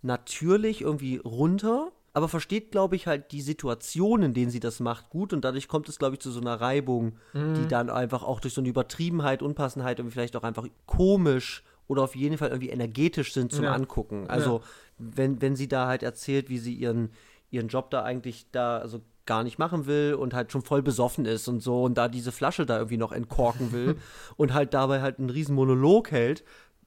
[0.00, 5.10] natürlich irgendwie runter, aber versteht, glaube ich, halt die Situation, in denen sie das macht,
[5.10, 7.54] gut und dadurch kommt es, glaube ich, zu so einer Reibung, mhm.
[7.54, 12.02] die dann einfach auch durch so eine Übertriebenheit, Unpassenheit irgendwie vielleicht auch einfach komisch oder
[12.02, 13.74] auf jeden Fall irgendwie energetisch sind zum ja.
[13.74, 14.26] Angucken.
[14.28, 14.64] Also, ja.
[14.98, 17.10] wenn, wenn sie da halt erzählt, wie sie ihren,
[17.50, 21.26] ihren Job da eigentlich da, also gar nicht machen will und halt schon voll besoffen
[21.26, 23.96] ist und so und da diese Flasche da irgendwie noch entkorken will
[24.36, 26.42] und halt dabei halt einen riesen Monolog hält,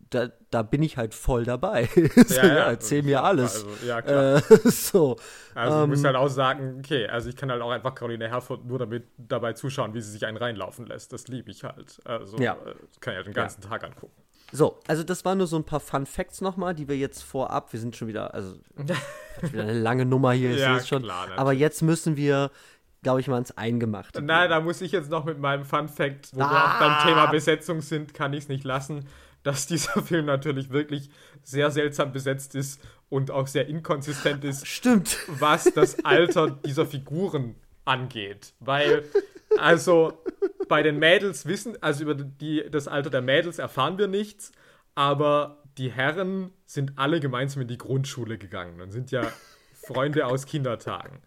[0.09, 1.85] da, da bin ich halt voll dabei.
[1.85, 2.01] so,
[2.35, 3.63] Ja, ja, ja, erzähl mir alles.
[3.63, 4.37] Also, ja, klar.
[4.37, 5.15] Äh, so.
[5.55, 8.27] Also ich ähm, muss halt auch sagen, okay, also ich kann halt auch einfach Caroline
[8.27, 11.13] Herfurth nur damit dabei zuschauen, wie sie sich einen reinlaufen lässt.
[11.13, 11.99] Das liebe ich halt.
[12.03, 12.53] Also Ja.
[12.53, 14.21] äh, kann ich halt den ganzen Tag angucken.
[14.51, 17.71] So, also das waren nur so ein paar Fun Facts nochmal, die wir jetzt vorab,
[17.73, 18.55] wir sind schon wieder, also
[19.41, 21.03] wieder eine lange Nummer hier, Ja, ist schon.
[21.03, 22.51] klar, aber jetzt müssen wir,
[23.01, 24.21] glaube ich, mal ins Eingemachte.
[24.21, 26.75] Nein, da muss ich jetzt noch mit meinem Fun Fact, wo wir Ah.
[26.75, 29.07] auch beim Thema Besetzung sind, kann ich es nicht lassen,
[29.43, 31.09] dass dieser Film natürlich wirklich
[31.43, 35.17] sehr seltsam besetzt ist und auch sehr inkonsistent ist, Stimmt.
[35.27, 38.53] was das Alter dieser Figuren angeht.
[38.59, 39.03] Weil,
[39.57, 40.23] also
[40.67, 44.51] bei den Mädels wissen, also über die, das Alter der Mädels erfahren wir nichts,
[44.95, 49.31] aber die Herren sind alle gemeinsam in die Grundschule gegangen und sind ja
[49.73, 51.19] Freunde aus Kindertagen.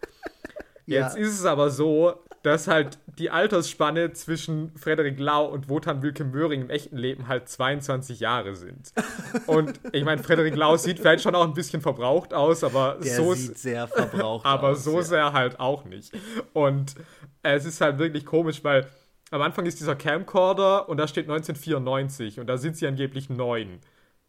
[0.85, 1.21] Jetzt Ja.
[1.23, 6.61] ist es aber so, dass halt die Altersspanne zwischen Frederik Lau und Wotan Wilke Möhring
[6.61, 8.93] im echten Leben halt 22 Jahre sind.
[9.47, 13.15] Und ich meine, Frederik Lau sieht vielleicht schon auch ein bisschen verbraucht aus, aber Der
[13.15, 14.83] so sieht sehr verbraucht aber aus.
[14.83, 15.01] so ja.
[15.03, 16.13] sehr halt auch nicht.
[16.53, 16.93] Und
[17.41, 18.85] es ist halt wirklich komisch, weil
[19.31, 23.79] am Anfang ist dieser Camcorder und da steht 1994 und da sind sie angeblich neun.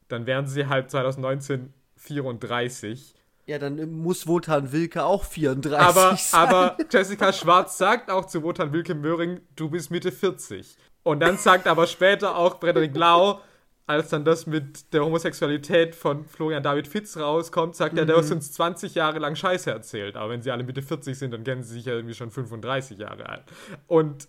[0.08, 3.14] Dann wären sie halt 2019 34.
[3.46, 6.40] Ja, dann muss Wotan Wilke auch 34 Aber, sein.
[6.40, 10.76] aber Jessica Schwarz sagt auch zu Wotan Wilke Möhring, du bist Mitte 40.
[11.04, 13.40] Und dann sagt aber später auch Frederik Lau,
[13.86, 18.28] als dann das mit der Homosexualität von Florian David Fitz rauskommt, sagt er, der hat
[18.32, 20.16] uns 20 Jahre lang Scheiße erzählt.
[20.16, 22.98] Aber wenn sie alle Mitte 40 sind, dann kennen sie sich ja irgendwie schon 35
[22.98, 23.44] Jahre alt.
[23.86, 24.26] Und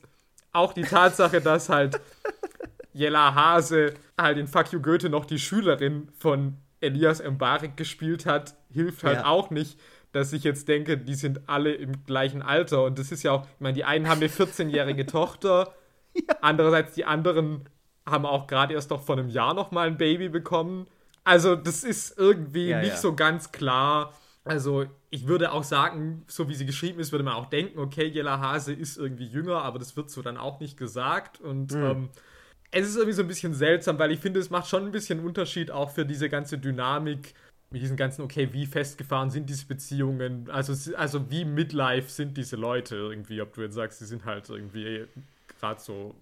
[0.51, 1.99] auch die Tatsache, dass halt
[2.93, 8.55] Jella Hase halt in Fuck You Goethe noch die Schülerin von Elias Mbarek gespielt hat,
[8.71, 9.25] hilft halt Ja.
[9.25, 9.79] auch nicht,
[10.11, 12.83] dass ich jetzt denke, die sind alle im gleichen Alter.
[12.85, 15.73] Und das ist ja auch, ich meine, die einen haben eine 14-jährige Tochter,
[16.41, 17.69] andererseits die anderen
[18.05, 20.87] haben auch gerade erst noch vor einem Jahr noch mal ein Baby bekommen.
[21.23, 22.95] Also das ist irgendwie Ja, nicht ja.
[22.97, 24.13] so ganz klar.
[24.45, 28.05] Also ich würde auch sagen, so wie sie geschrieben ist, würde man auch denken, okay,
[28.05, 31.41] Jella Hase ist irgendwie jünger, aber das wird so dann auch nicht gesagt.
[31.41, 31.83] Und Mhm.
[31.83, 32.09] ähm,
[32.71, 35.19] es ist irgendwie so ein bisschen seltsam, weil ich finde, es macht schon ein bisschen
[35.19, 37.33] Unterschied auch für diese ganze Dynamik
[37.69, 42.55] mit diesen ganzen, okay, wie festgefahren sind diese Beziehungen, also, also wie midlife sind diese
[42.55, 45.05] Leute irgendwie, ob du jetzt sagst, sie sind halt irgendwie
[45.59, 46.15] gerade so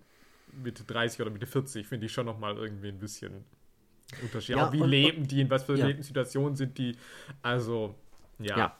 [0.63, 3.43] Mitte 30 oder Mitte 40, finde ich schon nochmal irgendwie ein bisschen
[4.23, 4.55] Unterschied.
[4.55, 5.85] Ja, auch wie und- leben die, in was für Ja.
[5.87, 6.95] Lebenssituationen sind die,
[7.43, 7.93] also,
[8.39, 8.57] ja.
[8.57, 8.77] Ja.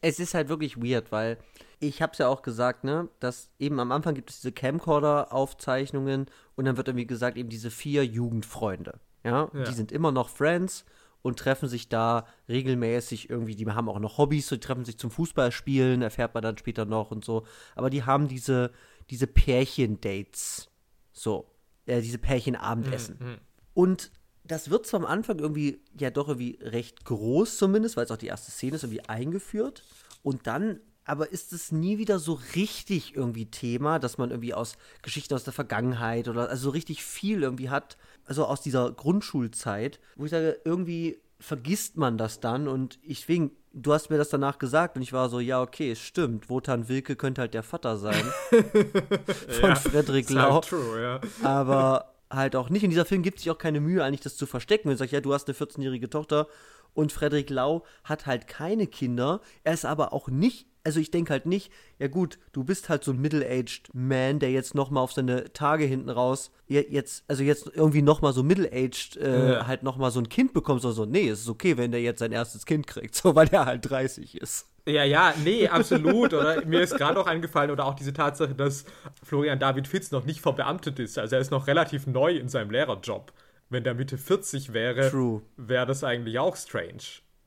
[0.00, 1.36] Es ist halt wirklich weird, weil
[1.78, 6.26] ich habe es ja auch gesagt, ne, dass eben am Anfang gibt es diese Camcorder-Aufzeichnungen
[6.54, 8.98] und dann wird irgendwie gesagt, eben diese vier Jugendfreunde.
[9.24, 9.64] Ja, Ja.
[9.64, 10.84] die sind immer noch Friends
[11.22, 14.98] und treffen sich da regelmäßig irgendwie, die haben auch noch Hobbys, so, die treffen sich
[14.98, 17.44] zum Fußballspielen, erfährt man dann später noch und so.
[17.74, 18.70] Aber die haben diese,
[19.10, 20.68] diese Pärchen-Dates.
[21.12, 21.50] So,
[21.86, 23.16] äh, diese Pärchen-Abendessen.
[23.18, 23.36] Mhm.
[23.74, 24.10] Und
[24.44, 28.16] das wird zwar am Anfang irgendwie ja doch irgendwie recht groß zumindest, weil es auch
[28.16, 29.82] die erste Szene ist irgendwie eingeführt.
[30.22, 34.76] Und dann aber ist es nie wieder so richtig irgendwie Thema, dass man irgendwie aus
[35.02, 40.00] Geschichten aus der Vergangenheit oder also so richtig viel irgendwie hat, also aus dieser Grundschulzeit,
[40.16, 44.30] wo ich sage, irgendwie vergisst man das dann und ich deswegen, du hast mir das
[44.30, 47.62] danach gesagt und ich war so, ja, okay, es stimmt, Wotan Wilke könnte halt der
[47.62, 51.20] Vater sein von Ja, Frederik ist Lau halt true, ja.
[51.42, 52.82] aber halt auch nicht.
[52.82, 54.88] Und dieser Film gibt sich auch keine Mühe, eigentlich das zu verstecken.
[54.88, 56.48] Und sagt, ja, du hast eine 14-jährige Tochter
[56.94, 59.40] und Frederik Lau hat halt keine Kinder.
[59.64, 63.04] Er ist aber auch nicht, also ich denke halt nicht, ja gut, du bist halt
[63.04, 67.24] so ein middle-aged Man, der jetzt noch mal auf seine Tage hinten raus, je- jetzt,
[67.28, 69.66] also jetzt irgendwie noch mal so middle-aged äh, Ja.
[69.66, 71.04] halt noch mal so ein Kind bekommst oder so.
[71.04, 73.90] Nee, es ist okay, wenn der jetzt sein erstes Kind kriegt, so, weil der halt
[73.90, 74.66] 30 ist.
[74.88, 76.32] Ja, ja, nee, absolut.
[76.32, 78.84] Oder mir ist gerade auch eingefallen, oder auch diese Tatsache, dass
[79.24, 81.18] Florian David Fitz noch nicht verbeamtet ist.
[81.18, 83.32] Also er ist noch relativ neu in seinem Lehrerjob.
[83.68, 85.10] Wenn der Mitte 40 wäre,
[85.56, 87.02] wäre das eigentlich auch strange.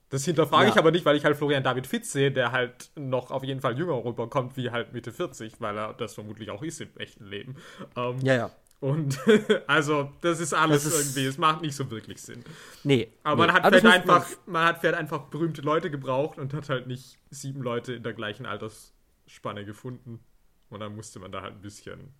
[0.09, 0.71] Das hinterfrage Ja.
[0.71, 3.61] ich aber nicht, weil ich halt Florian David Fitz sehe, der halt noch auf jeden
[3.61, 7.25] Fall jünger rüberkommt wie halt Mitte 40, weil er das vermutlich auch ist im echten
[7.25, 7.55] Leben.
[7.95, 8.51] Ähm, Ja, ja.
[8.81, 9.19] Und
[9.67, 12.43] also, das ist alles Das ist- irgendwie, es macht nicht so wirklich Sinn.
[12.83, 13.11] Nee.
[13.23, 13.51] Aber nee.
[13.51, 16.87] man hat das vielleicht einfach, man hat vielleicht einfach berühmte Leute gebraucht und hat halt
[16.87, 20.21] nicht sieben Leute in der gleichen Altersspanne gefunden.
[20.69, 22.13] Und dann musste man da halt ein bisschen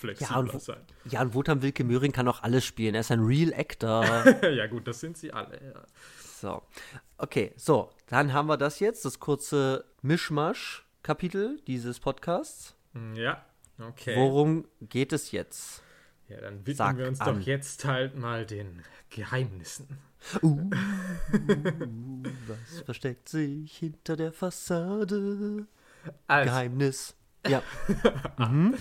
[0.00, 0.80] flexibler Ja, und sein.
[1.08, 2.94] Ja, und Wotan Wilke Möhring kann auch alles spielen.
[2.94, 4.04] Er ist ein Real Actor.
[4.50, 5.54] ja, gut, das sind sie alle.
[5.62, 5.82] Ja.
[6.42, 6.62] So.
[7.18, 7.90] Okay, so.
[8.08, 12.74] Dann haben wir das jetzt, das kurze Mischmasch-Kapitel dieses Podcasts.
[12.94, 13.44] Hm, Ja,
[13.78, 14.16] okay.
[14.16, 15.82] Worum geht es jetzt?
[16.28, 17.38] ja, dann widmen Sag wir uns an.
[17.38, 19.98] doch jetzt halt mal den Geheimnissen.
[20.42, 20.70] Uh,
[22.46, 25.66] was versteckt sich hinter der Fassade?
[26.26, 27.14] Also, Geheimnis.
[27.48, 27.62] Ja.
[28.38, 28.74] mhm.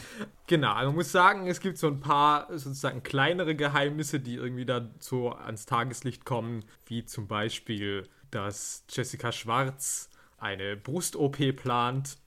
[0.48, 4.90] Genau, man muss sagen, es gibt so ein paar sozusagen kleinere Geheimnisse, die irgendwie da
[5.00, 12.18] so ans Tageslicht kommen, wie zum Beispiel, dass Jessica Schwarz eine Brust-OP plant.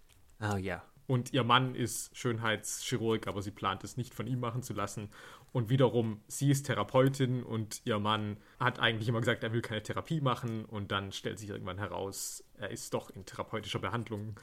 [0.41, 0.83] Oh ja.
[1.07, 5.11] Und ihr Mann ist Schönheitschirurg, aber sie plant es nicht von ihm machen zu lassen.
[5.53, 9.83] Und wiederum, sie ist Therapeutin und ihr Mann hat eigentlich immer gesagt, er will keine
[9.83, 10.65] Therapie machen.
[10.65, 14.35] Und dann stellt sich irgendwann heraus, er ist doch in therapeutischer Behandlung.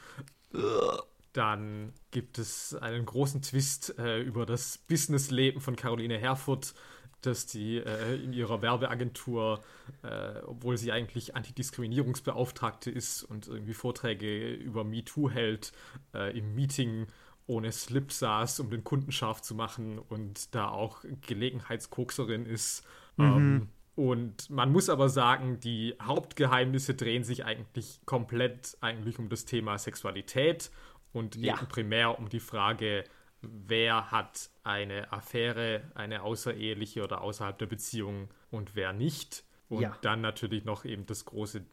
[1.33, 6.73] Dann gibt es einen großen Twist äh, über das Businessleben von Caroline Herfurth,
[7.21, 9.63] dass die äh, in ihrer Werbeagentur,
[10.03, 15.71] äh, obwohl sie eigentlich Antidiskriminierungsbeauftragte ist und irgendwie Vorträge über MeToo hält,
[16.13, 17.07] äh, im Meeting
[17.47, 22.83] ohne Slip saß, um den Kunden scharf zu machen und da auch Gelegenheitskokserin ist.
[23.17, 23.25] Mhm.
[23.25, 29.45] Ähm, und man muss aber sagen, die Hauptgeheimnisse drehen sich eigentlich komplett eigentlich um das
[29.45, 30.71] Thema Sexualität
[31.13, 31.55] und ja.
[31.55, 33.03] eben primär um die Frage,
[33.41, 39.43] wer hat eine Affäre, eine außereheliche oder außerhalb der Beziehung und wer nicht.
[39.69, 39.97] Und ja.
[40.01, 41.65] dann natürlich noch eben das große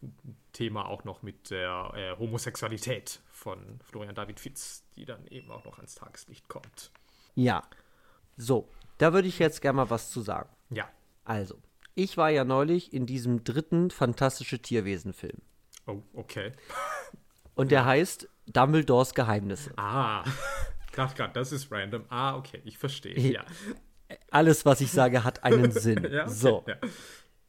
[0.52, 5.64] Thema auch noch mit der äh, Homosexualität von Florian David Fitz, die dann eben auch
[5.64, 6.92] noch ans Tageslicht kommt.
[7.34, 7.64] Ja.
[8.36, 10.48] So, da würde ich jetzt gerne mal was zu sagen.
[10.70, 10.88] Ja.
[11.24, 11.60] Also,
[11.96, 15.38] ich war ja neulich in diesem dritten Fantastische Tierwesen-Film.
[15.88, 16.52] Oh, okay.
[17.56, 19.70] Und der heißt Dumbledores Geheimnisse.
[19.76, 20.24] Ah,
[20.94, 22.04] dachte gerade, das ist random.
[22.08, 23.18] Ah, okay, ich verstehe.
[23.18, 23.44] Ja.
[24.30, 26.06] Alles, was ich sage, hat einen Sinn.
[26.10, 26.64] ja, okay, so.
[26.66, 26.76] Ja.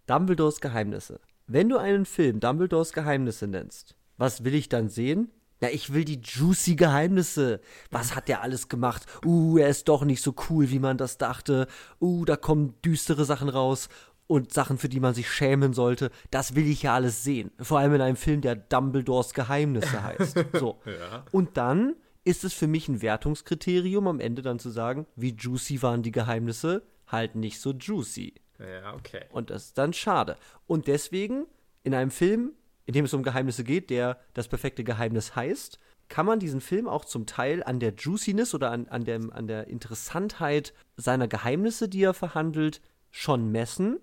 [0.07, 1.19] Dumbledores Geheimnisse.
[1.47, 5.31] Wenn du einen Film Dumbledores Geheimnisse nennst, was will ich dann sehen?
[5.61, 7.59] Ja, ich will die juicy Geheimnisse.
[7.91, 9.05] Was hat der alles gemacht?
[9.25, 11.67] Uh, er ist doch nicht so cool, wie man das dachte.
[11.99, 13.89] Uh, da kommen düstere Sachen raus
[14.29, 16.11] und Sachen, für die man sich schämen sollte.
[16.29, 17.49] Das will ich ja alles sehen.
[17.59, 20.45] Vor allem in einem Film, der Dumbledores Geheimnisse heißt.
[20.53, 20.79] So.
[20.85, 21.25] ja.
[21.31, 25.81] Und dann ist es für mich ein Wertungskriterium, am Ende dann zu sagen, wie juicy
[25.81, 26.83] waren die Geheimnisse?
[27.07, 28.35] Halt nicht so juicy.
[28.59, 29.25] Ja, okay.
[29.31, 30.37] Und das ist dann schade.
[30.67, 31.47] Und deswegen,
[31.81, 32.51] in einem Film,
[32.85, 36.87] in dem es um Geheimnisse geht, der das perfekte Geheimnis heißt, kann man diesen Film
[36.87, 41.89] auch zum Teil an der Juiciness oder an, an, dem, an der Interessantheit seiner Geheimnisse,
[41.89, 43.97] die er verhandelt, schon messen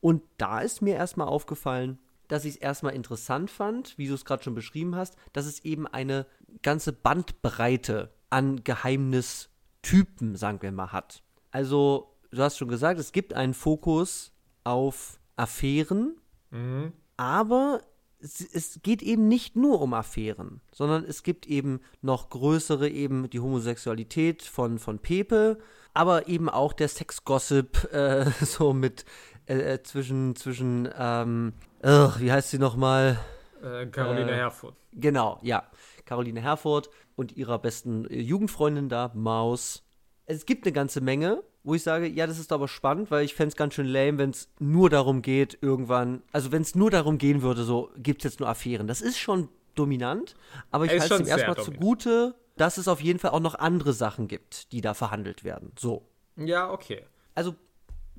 [0.00, 4.24] und da ist mir erstmal aufgefallen, dass ich es erstmal interessant fand, wie du es
[4.24, 6.26] gerade schon beschrieben hast, dass es eben eine
[6.62, 11.22] ganze Bandbreite an Geheimnistypen, sagen wir mal, hat.
[11.50, 14.32] Also, du hast schon gesagt, es gibt einen Fokus
[14.62, 16.16] auf Affären,
[16.50, 16.92] mhm.
[17.16, 17.80] aber
[18.20, 23.40] es, geht eben nicht nur um Affären, sondern es gibt eben noch größere, eben die
[23.40, 25.58] Homosexualität von, von Pepe,
[25.94, 29.04] aber eben auch der Sexgossip, äh, so mit
[29.50, 33.18] äh, äh, zwischen, zwischen, ähm, ugh, wie heißt sie nochmal?
[33.60, 34.76] Äh, Caroline äh, Herfurth.
[34.92, 35.64] Genau, ja.
[36.04, 39.82] Caroline Herfurth und ihrer besten äh, Jugendfreundin da, Maus.
[40.26, 43.34] Es gibt eine ganze Menge, wo ich sage, ja, das ist aber spannend, weil ich
[43.34, 46.92] fände es ganz schön lame, wenn es nur darum geht, irgendwann, also wenn es nur
[46.92, 48.86] darum gehen würde, so gibt es jetzt nur Affären.
[48.86, 50.36] Das ist schon dominant,
[50.70, 53.94] aber ich halte es ihm erstmal zugute, dass es auf jeden Fall auch noch andere
[53.94, 55.72] Sachen gibt, die da verhandelt werden.
[55.76, 56.06] So.
[56.36, 57.04] Ja, okay.
[57.34, 57.56] Also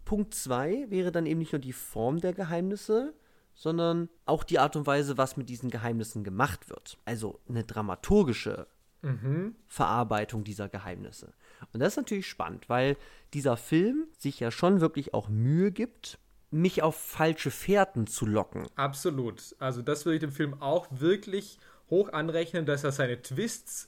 [0.06, 3.14] Punkt 2 wäre dann eben nicht nur die Form der Geheimnisse,
[3.54, 6.98] sondern auch die Art und Weise, was mit diesen Geheimnissen gemacht wird.
[7.06, 8.68] Also eine dramaturgische
[9.02, 9.56] mhm.
[9.68, 11.34] Verarbeitung dieser Geheimnisse.
[11.74, 12.98] Und das ist natürlich spannend, weil
[13.34, 16.18] dieser Film sich ja schon wirklich auch Mühe gibt,
[16.50, 18.68] mich auf falsche Fährten zu locken.
[18.76, 19.56] Absolut.
[19.60, 21.60] Also das würde ich dem Film auch wirklich
[21.90, 23.86] hoch anrechnen, dass er seine Twists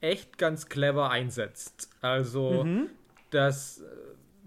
[0.00, 1.90] echt ganz clever einsetzt.
[2.00, 2.90] Also, mhm.
[3.30, 3.82] dass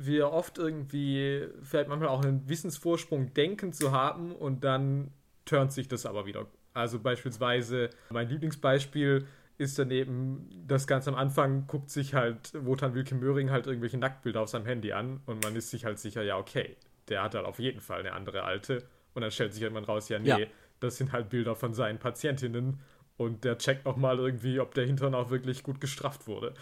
[0.01, 5.11] wir oft irgendwie vielleicht manchmal auch einen Wissensvorsprung denken zu haben und dann
[5.43, 6.47] turnt sich das aber wieder.
[6.73, 13.13] Also beispielsweise mein Lieblingsbeispiel ist daneben, das ganz am Anfang guckt sich halt Wotan Wilke
[13.13, 16.37] Möhring halt irgendwelche Nacktbilder auf seinem Handy an und man ist sich halt sicher, ja,
[16.37, 16.77] okay,
[17.09, 18.85] der hat halt auf jeden Fall eine andere alte.
[19.13, 20.47] Und dann stellt sich irgendwann raus, ja, nee, ja.
[20.79, 22.79] das sind halt Bilder von seinen Patientinnen
[23.17, 26.53] und der checkt nochmal irgendwie, ob der Hintern auch wirklich gut gestrafft wurde.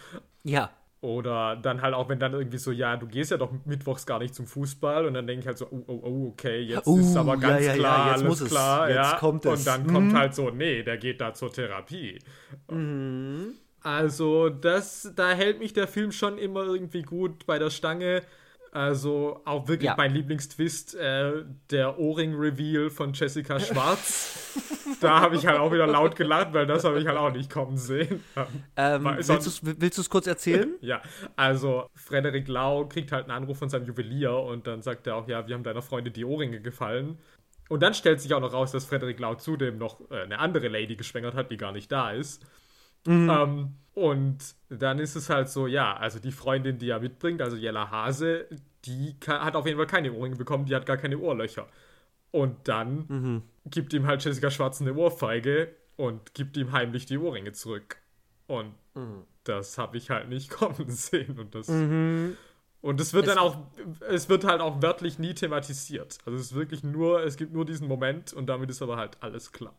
[0.43, 4.05] Ja, oder dann halt auch, wenn dann irgendwie so, ja, du gehst ja doch mittwochs
[4.05, 6.87] gar nicht zum Fußball und dann denke ich halt so, oh, oh, oh, okay, jetzt
[6.87, 9.17] uh, ist aber ganz ja, ja, klar, ja, jetzt alles klar, es, ja.
[9.19, 9.59] kommt es.
[9.59, 9.93] Und dann mhm.
[9.93, 12.19] kommt halt so, nee, der geht da zur Therapie.
[12.69, 13.53] Mhm.
[13.81, 18.23] Also, das, da hält mich der Film schon immer irgendwie gut bei der Stange.
[18.71, 19.95] Also auch wirklich ja.
[19.97, 24.55] mein Lieblingstwist, äh, der Ohrring-Reveal von Jessica Schwarz.
[25.01, 27.49] da habe ich halt auch wieder laut gelacht, weil das habe ich halt auch nicht
[27.49, 28.23] kommen sehen.
[28.75, 30.75] Ähm, willst du es kurz erzählen?
[30.81, 31.01] ja,
[31.35, 35.27] also Frederik Lau kriegt halt einen Anruf von seinem Juwelier und dann sagt er auch,
[35.27, 37.17] ja, wir haben deiner Freundin die Ohrringe gefallen.
[37.69, 40.67] Und dann stellt sich auch noch raus, dass Frederik Lau zudem noch äh, eine andere
[40.67, 42.45] Lady geschwängert hat, die gar nicht da ist.
[43.07, 43.29] Mhm.
[43.29, 47.57] Ähm, und dann ist es halt so, ja, also die Freundin, die er mitbringt, also
[47.57, 48.45] Jella Hase,
[48.85, 51.67] die kann, hat auf jeden Fall keine Ohrringe bekommen, die hat gar keine Ohrlöcher.
[52.31, 53.43] Und dann mhm.
[53.65, 57.97] gibt ihm halt Jessica Schwarz eine Ohrfeige und gibt ihm heimlich die Ohrringe zurück.
[58.45, 59.23] Und mhm.
[59.43, 61.39] das habe ich halt nicht kommen sehen.
[61.39, 61.67] Und das.
[61.67, 62.37] Mhm.
[62.81, 63.57] Und es wird es dann auch,
[64.07, 66.19] es wird halt auch wörtlich nie thematisiert.
[66.25, 69.17] Also es ist wirklich nur, es gibt nur diesen Moment und damit ist aber halt
[69.21, 69.73] alles klar.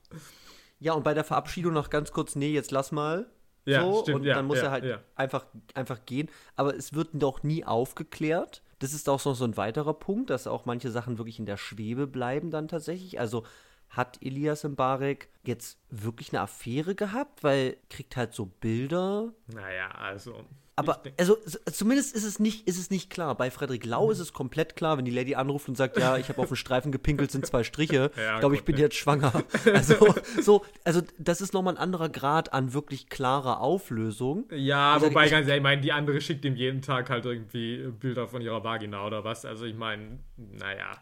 [0.81, 3.26] Ja, und bei der Verabschiedung noch ganz kurz, nee, jetzt lass mal.
[3.64, 5.01] Ja, so, stimmt, und ja, dann muss ja, er halt ja.
[5.14, 6.31] einfach, einfach gehen.
[6.57, 8.62] Aber es wird doch nie aufgeklärt.
[8.79, 11.57] Das ist auch so, so ein weiterer Punkt, dass auch manche Sachen wirklich in der
[11.57, 13.20] Schwebe bleiben dann tatsächlich.
[13.20, 13.45] Also
[13.91, 17.43] hat Elias Mbarek jetzt wirklich eine Affäre gehabt?
[17.43, 19.33] Weil kriegt halt so Bilder.
[19.53, 20.45] Naja, also
[20.79, 21.37] aber also
[21.72, 23.35] zumindest ist es nicht, ist es nicht klar.
[23.35, 26.29] Bei Frederik Lau ist es komplett klar, wenn die Lady anruft und sagt, ja, ich
[26.29, 28.11] habe auf den Streifen gepinkelt, sind zwei Striche.
[28.18, 28.83] Ja, ich glaube, ich bin ja.
[28.83, 29.33] jetzt schwanger.
[29.72, 34.45] Also so, also das ist nochmal ein anderer Grad an wirklich klarer Auflösung.
[34.51, 37.24] Ja, also, wobei ich, ganz ehrlich, ich meine, die andere schickt ihm jeden Tag halt
[37.24, 39.45] irgendwie Bilder von ihrer Vagina oder was.
[39.45, 40.93] Also ich meine, naja.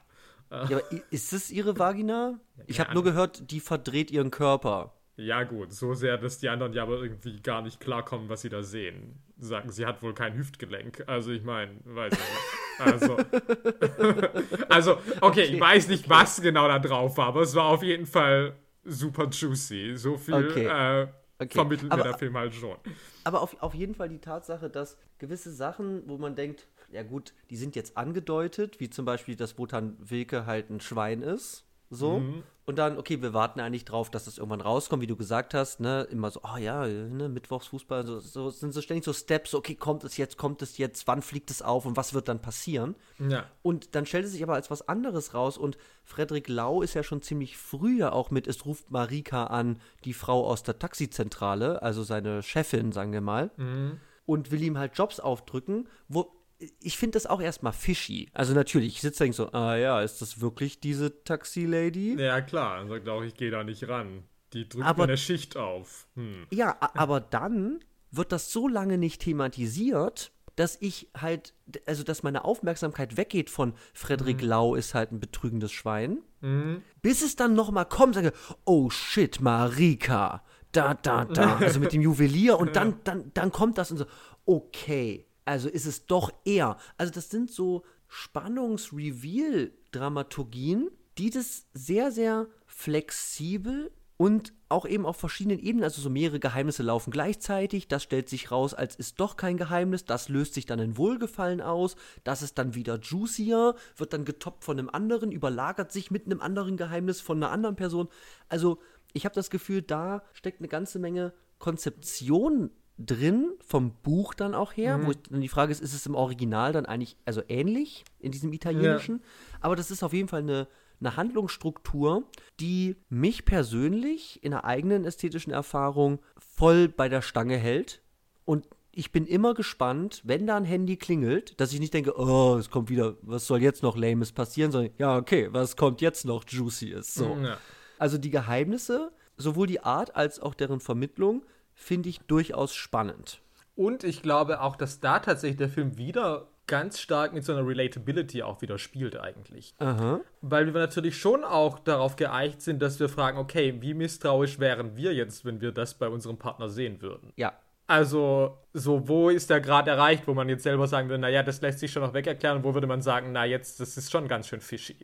[0.51, 2.39] Ja, ist es ihre Vagina?
[2.67, 4.93] Ich habe nur gehört, die verdreht ihren Körper.
[5.17, 8.51] Ja, gut, so sehr, dass die anderen ja aber irgendwie gar nicht klarkommen, was sie
[8.51, 9.19] da sehen.
[9.39, 11.05] Sagen, sie hat wohl kein Hüftgelenk.
[11.07, 12.67] Also, ich meine, weiß ich nicht.
[12.79, 13.17] Also,
[14.69, 17.83] also okay, okay, ich weiß nicht, was genau da drauf war, aber es war auf
[17.83, 19.97] jeden Fall super juicy.
[19.97, 20.67] So viel okay.
[20.67, 21.09] Äh,
[21.39, 21.55] okay.
[21.55, 22.77] vermittelt aber, mir der Film halt schon.
[23.25, 27.35] Aber auf, auf jeden Fall die Tatsache, dass gewisse Sachen, wo man denkt, ja gut,
[27.51, 31.66] die sind jetzt angedeutet, wie zum Beispiel, dass Wotan Wilke halt ein Schwein ist.
[31.91, 32.21] So.
[32.21, 32.43] Mhm.
[32.65, 35.79] Und dann, okay, wir warten eigentlich drauf, dass das irgendwann rauskommt, wie du gesagt hast,
[35.79, 36.03] ne?
[36.11, 40.03] Immer so, oh ja, ne, Mittwochsfußball, so, so sind so ständig so Steps, okay, kommt
[40.03, 42.97] es jetzt, kommt es jetzt, wann fliegt es auf und was wird dann passieren?
[43.21, 43.45] Ja.
[43.63, 47.05] Und dann stellt es sich aber als was anderes raus und Frederik Lau ist ja
[47.05, 51.83] schon ziemlich früh ja auch mit, es ruft Marika an, die Frau aus der Taxizentrale,
[51.83, 53.53] also seine Chefin, sagen wir mal.
[53.57, 56.33] Mhm und will ihm halt Jobs aufdrücken, wo
[56.81, 58.29] ich finde das auch erstmal fishy.
[58.33, 62.17] Also natürlich, ich sitze da so, ah ja, ist das wirklich diese Taxi-Lady?
[62.19, 62.79] Ja, klar.
[62.79, 64.25] Dann sagt auch, ich gehe da nicht ran.
[64.53, 66.07] Die drückt aber, eine Schicht auf.
[66.15, 66.47] Hm.
[66.51, 67.81] Ja, aber dann
[68.11, 71.53] wird das so lange nicht thematisiert, dass ich halt,
[71.85, 74.49] also dass meine Aufmerksamkeit weggeht von Frederik mhm.
[74.49, 76.83] Lau ist halt ein betrügendes Schwein, mhm.
[77.03, 78.33] bis es dann nochmal kommt, sage,
[78.65, 80.43] oh shit, Marika,
[80.73, 84.07] da, da, da, also mit dem Juwelier und dann, dann, dann kommt das und so,
[84.47, 86.77] okay, also ist es doch eher.
[86.99, 95.61] Also das sind so Spannungs-Reveal-Dramaturgien, die das sehr, sehr flexibel und auch eben auf verschiedenen
[95.61, 99.57] Ebenen, also so mehrere Geheimnisse laufen gleichzeitig, das stellt sich raus, als ist doch kein
[99.57, 104.25] Geheimnis, das löst sich dann in Wohlgefallen aus, das ist dann wieder juicier, wird dann
[104.25, 108.09] getoppt von einem anderen, überlagert sich mit einem anderen Geheimnis von einer anderen Person.
[108.49, 108.79] Also
[109.13, 114.73] ich habe das Gefühl, da steckt eine ganze Menge Konzeption drin, vom Buch dann auch
[114.73, 115.07] her, mhm.
[115.07, 118.53] wo dann die Frage ist, ist es im Original dann eigentlich also ähnlich in diesem
[118.53, 119.19] italienischen?
[119.19, 119.25] Ja.
[119.61, 120.67] Aber das ist auf jeden Fall eine,
[121.01, 122.25] eine Handlungsstruktur,
[122.59, 128.03] die mich persönlich in der eigenen ästhetischen Erfahrung voll bei der Stange hält.
[128.45, 132.57] Und ich bin immer gespannt, wenn da ein Handy klingelt, dass ich nicht denke, oh,
[132.57, 136.25] es kommt wieder, was soll jetzt noch Lames passieren, sondern ja, okay, was kommt jetzt
[136.25, 137.15] noch Juicy ist.
[137.15, 137.37] So.
[137.43, 137.59] Ja.
[137.99, 141.43] Also die Geheimnisse, sowohl die Art als auch deren Vermittlung,
[141.77, 143.41] finde ich durchaus spannend.
[143.77, 147.65] Und ich glaube auch, dass da tatsächlich der Film wieder ganz stark mit so einer
[147.65, 149.75] Relatability auch wieder spielt eigentlich.
[149.79, 150.21] Aha.
[150.41, 154.97] Weil wir natürlich schon auch darauf geeicht sind, dass wir fragen, okay, wie misstrauisch wären
[154.97, 157.33] wir jetzt, wenn wir das bei unserem Partner sehen würden?
[157.37, 157.53] Ja.
[157.87, 161.61] Also, so, wo ist der Grad erreicht, wo man jetzt selber sagen würde, naja, das
[161.61, 164.11] lässt sich schon noch weg erklären, und wo würde man sagen, na, jetzt, das ist
[164.11, 164.97] schon ganz schön fishy.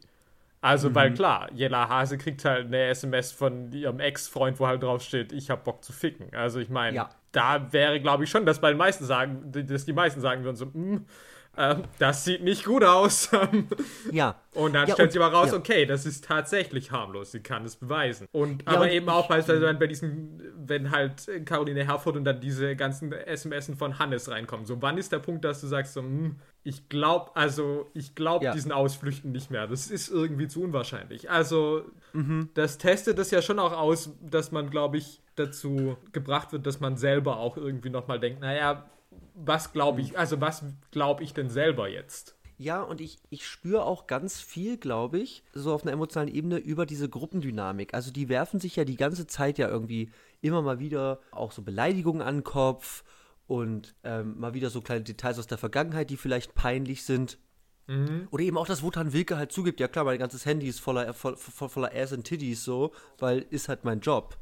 [0.63, 0.95] Also, mhm.
[0.95, 5.51] weil klar, Jella Hase kriegt halt eine SMS von ihrem Ex-Freund, wo halt draufsteht, ich
[5.51, 6.35] hab Bock zu ficken.
[6.35, 7.11] Also, ich meine, ja.
[7.33, 10.57] da wäre, glaube ich, schon, dass bei den meisten sagen, dass die meisten sagen würden
[10.57, 11.05] so, mm,
[11.57, 13.31] äh, das sieht nicht gut aus.
[14.13, 14.37] ja.
[14.55, 15.59] Und dann ja, stellt sie aber raus, ja.
[15.59, 18.27] okay, das ist tatsächlich harmlos, sie kann es beweisen.
[18.33, 22.41] Und ja, aber und eben auch beispielsweise bei diesen, wenn halt Caroline Herford und dann
[22.41, 24.67] diese ganzen SMS von Hannes reinkommen.
[24.67, 28.15] So, wann ist der Punkt, dass du sagst, so, mh, hm, ich glaube, also ich
[28.15, 29.67] glaube diesen Ausflüchten nicht mehr.
[29.67, 31.29] Das ist irgendwie zu unwahrscheinlich.
[31.29, 31.83] Also,
[32.13, 32.51] mhm.
[32.55, 36.79] das testet es ja schon auch aus, dass man, glaube ich, dazu gebracht wird, dass
[36.79, 38.89] man selber auch irgendwie nochmal denkt, naja,
[39.35, 42.37] was glaube ich, also was glaube ich denn selber jetzt?
[42.59, 46.59] Ja, und ich, ich spüre auch ganz viel, glaube ich, so auf einer emotionalen Ebene
[46.59, 47.93] über diese Gruppendynamik.
[47.93, 51.63] Also die werfen sich ja die ganze Zeit ja irgendwie immer mal wieder auch so
[51.63, 53.03] Beleidigungen an den Kopf
[53.49, 57.39] und ähm, mal wieder so kleine Details aus der Vergangenheit, die vielleicht peinlich sind.
[57.89, 58.29] Mhm.
[58.31, 61.15] Oder eben auch, dass Wotan Wilke halt zugibt, ja klar, mein ganzes Handy ist voller,
[61.15, 64.39] voll, voller Ass und Titties so, weil ist halt mein Job.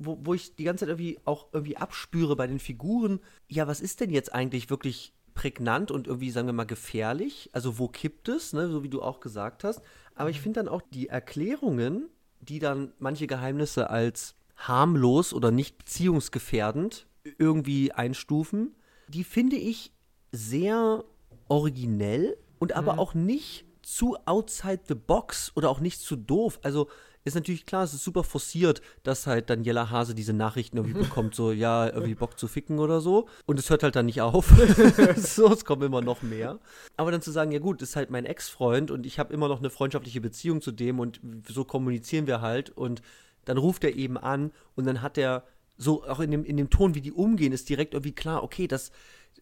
[0.00, 3.80] Wo, wo ich die ganze Zeit irgendwie auch irgendwie abspüre bei den Figuren, ja, was
[3.80, 7.50] ist denn jetzt eigentlich wirklich prägnant und irgendwie, sagen wir mal, gefährlich?
[7.52, 8.68] Also wo kippt es, ne?
[8.68, 9.82] so wie du auch gesagt hast.
[10.14, 10.42] Aber ich mhm.
[10.42, 12.08] finde dann auch die Erklärungen,
[12.40, 17.06] die dann manche Geheimnisse als harmlos oder nicht beziehungsgefährdend
[17.38, 18.74] irgendwie einstufen,
[19.08, 19.92] die finde ich
[20.32, 21.04] sehr
[21.48, 22.98] originell und aber mhm.
[22.98, 26.60] auch nicht zu outside the box oder auch nicht zu doof.
[26.62, 26.88] Also
[27.24, 31.34] ist natürlich klar, es ist super forciert, dass halt Daniela Hase diese Nachrichten irgendwie bekommt,
[31.34, 33.28] so, ja, irgendwie Bock zu ficken oder so.
[33.46, 34.46] Und es hört halt dann nicht auf.
[35.16, 36.58] so, es kommen immer noch mehr.
[36.96, 39.58] Aber dann zu sagen, ja gut, ist halt mein Ex-Freund und ich habe immer noch
[39.58, 43.02] eine freundschaftliche Beziehung zu dem und so kommunizieren wir halt und
[43.44, 45.44] dann ruft er eben an und dann hat er
[45.76, 48.68] so auch in dem, in dem Ton, wie die umgehen, ist direkt irgendwie klar, okay,
[48.68, 48.92] das,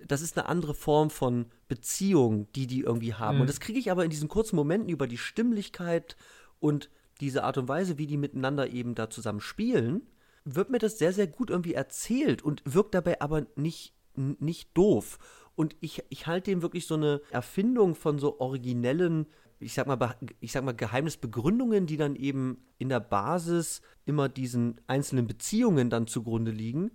[0.07, 3.37] das ist eine andere Form von Beziehung, die die irgendwie haben.
[3.37, 3.41] Mhm.
[3.43, 6.17] Und das kriege ich aber in diesen kurzen Momenten über die Stimmlichkeit
[6.61, 6.91] und
[7.21, 10.03] diese Art und Weise, wie die miteinander eben da zusammen spielen,
[10.45, 15.19] wird mir das sehr, sehr gut irgendwie erzählt und wirkt dabei aber nicht, nicht doof.
[15.55, 19.27] Und ich, ich halte dem wirklich so eine Erfindung von so originellen,
[19.59, 24.81] ich sag mal, ich sag mal, Geheimnisbegründungen, die dann eben in der Basis immer diesen
[24.87, 26.93] einzelnen Beziehungen dann zugrunde liegen,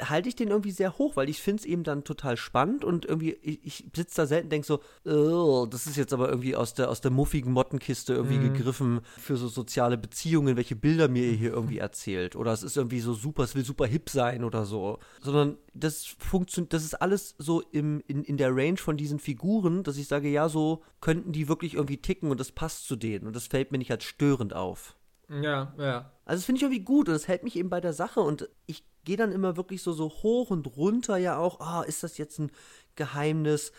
[0.00, 3.04] halte ich den irgendwie sehr hoch, weil ich finde es eben dann total spannend und
[3.04, 6.74] irgendwie, ich, ich sitze da selten und denke so, das ist jetzt aber irgendwie aus
[6.74, 8.54] der, aus der muffigen Mottenkiste irgendwie mhm.
[8.54, 12.36] gegriffen für so soziale Beziehungen, welche Bilder mir ihr hier irgendwie erzählt.
[12.36, 14.98] Oder es ist irgendwie so super, es will super hip sein oder so.
[15.20, 19.82] Sondern das funktioniert, das ist alles so im, in, in der Range von diesen Figuren,
[19.82, 23.26] dass ich sage, ja, so könnten die wirklich irgendwie ticken und das passt zu denen
[23.26, 24.96] und das fällt mir nicht als störend auf.
[25.28, 26.12] Ja, ja.
[26.24, 28.48] Also das finde ich irgendwie gut und das hält mich eben bei der Sache und
[28.66, 32.18] ich gehe dann immer wirklich so, so hoch und runter ja auch, ah, ist das
[32.18, 32.50] jetzt ein
[32.96, 33.72] Geheimnis?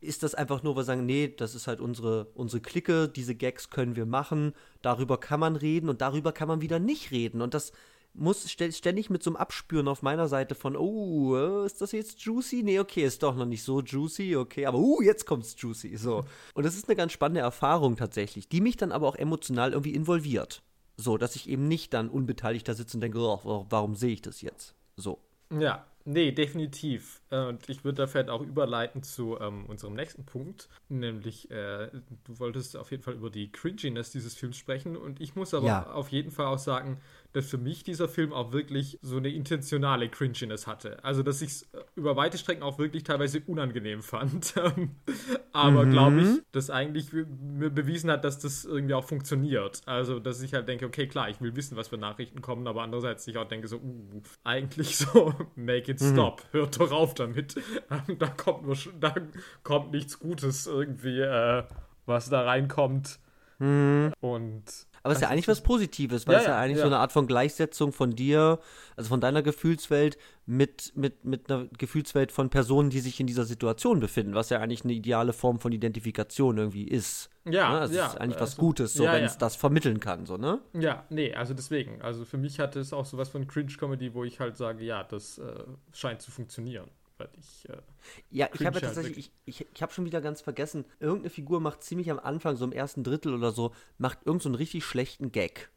[0.00, 3.70] Ist das einfach nur, wir sagen, nee, das ist halt unsere, unsere Clique, diese Gags
[3.70, 4.52] können wir machen,
[4.82, 7.42] darüber kann man reden und darüber kann man wieder nicht reden.
[7.42, 7.72] Und das
[8.14, 12.62] muss ständig mit so einem Abspüren auf meiner Seite von, oh, ist das jetzt juicy?
[12.62, 16.24] Nee, okay, ist doch noch nicht so juicy, okay, aber uh, jetzt kommt's juicy, so.
[16.54, 19.94] Und das ist eine ganz spannende Erfahrung tatsächlich, die mich dann aber auch emotional irgendwie
[19.94, 20.62] involviert.
[21.00, 24.20] So, dass ich eben nicht dann unbeteiligt da sitze und denke, oh, warum sehe ich
[24.20, 24.74] das jetzt?
[24.96, 25.20] So.
[25.56, 27.22] Ja, nee, definitiv.
[27.30, 31.88] Und ich würde da vielleicht auch überleiten zu ähm, unserem nächsten Punkt, nämlich äh,
[32.24, 35.66] du wolltest auf jeden Fall über die Cringiness dieses Films sprechen und ich muss aber
[35.66, 35.90] ja.
[35.92, 37.00] auf jeden Fall auch sagen,
[37.32, 41.02] dass für mich dieser Film auch wirklich so eine intentionale Cringiness hatte.
[41.04, 44.54] Also, dass ich es äh, über weite Strecken auch wirklich teilweise unangenehm fand.
[45.52, 45.90] Aber mhm.
[45.90, 49.82] glaube ich, dass eigentlich mir bewiesen hat, dass das irgendwie auch funktioniert.
[49.86, 52.82] Also, dass ich halt denke, okay, klar, ich will wissen, was für Nachrichten kommen, aber
[52.82, 56.12] andererseits ich auch denke so, uh, eigentlich so, make it mhm.
[56.12, 56.58] stop, mhm.
[56.58, 57.56] hört doch auf damit.
[58.18, 59.14] da kommt nur, da
[59.64, 61.64] kommt nichts Gutes irgendwie, äh,
[62.06, 63.18] was da reinkommt.
[63.58, 64.12] Mhm.
[64.20, 64.64] Und
[65.08, 66.98] aber es ist ja eigentlich was Positives, weil ja, es ja, ja eigentlich so eine
[66.98, 68.58] Art von Gleichsetzung von dir,
[68.94, 73.46] also von deiner Gefühlswelt mit, mit, mit einer Gefühlswelt von Personen, die sich in dieser
[73.46, 77.30] Situation befinden, was ja eigentlich eine ideale Form von Identifikation irgendwie ist.
[77.46, 77.72] Ja.
[77.72, 77.80] Ne?
[77.80, 78.06] Also ja.
[78.08, 80.60] ist eigentlich was also, Gutes, so wenn es das vermitteln kann, so, ne?
[80.74, 82.02] Ja, nee, also deswegen.
[82.02, 85.38] Also für mich hat es auch sowas von Cringe-Comedy, wo ich halt sage, ja, das
[85.38, 87.68] äh, scheint zu funktionieren weil ich.
[87.68, 87.76] Äh,
[88.30, 91.60] ja, ich habe ja tatsächlich, ich, ich, ich habe schon wieder ganz vergessen, irgendeine Figur
[91.60, 94.84] macht ziemlich am Anfang, so im ersten Drittel oder so, macht irgendeinen so einen richtig
[94.84, 95.70] schlechten Gag.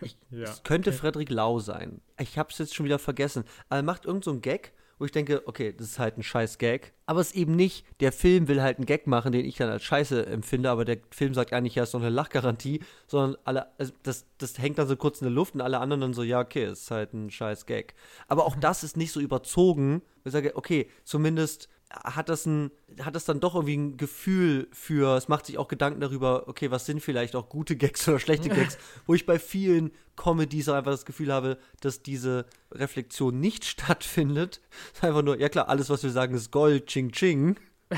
[0.00, 0.44] Ich, ja.
[0.44, 2.00] Es könnte Frederik Lau sein.
[2.18, 3.44] Ich habe es jetzt schon wieder vergessen.
[3.68, 6.58] Aber er macht irgendeinen so Gag wo ich denke, okay, das ist halt ein scheiß
[6.58, 6.92] Gag.
[7.06, 9.68] Aber es ist eben nicht, der Film will halt einen Gag machen, den ich dann
[9.68, 13.66] als scheiße empfinde, aber der Film sagt eigentlich, ja, ist doch eine Lachgarantie, sondern alle,
[13.78, 16.22] also das, das hängt dann so kurz in der Luft und alle anderen dann so,
[16.22, 17.94] ja, okay, ist halt ein scheiß Gag.
[18.28, 20.02] Aber auch das ist nicht so überzogen.
[20.24, 21.68] Ich sage, okay, zumindest
[22.02, 22.70] hat das, ein,
[23.00, 26.70] hat das dann doch irgendwie ein Gefühl für, es macht sich auch Gedanken darüber, okay,
[26.70, 30.90] was sind vielleicht auch gute Gags oder schlechte Gags, wo ich bei vielen Comedies einfach
[30.90, 34.60] das Gefühl habe, dass diese Reflexion nicht stattfindet.
[34.92, 37.56] Es ist einfach nur, ja klar, alles, was wir sagen, ist Gold, Ching Ching.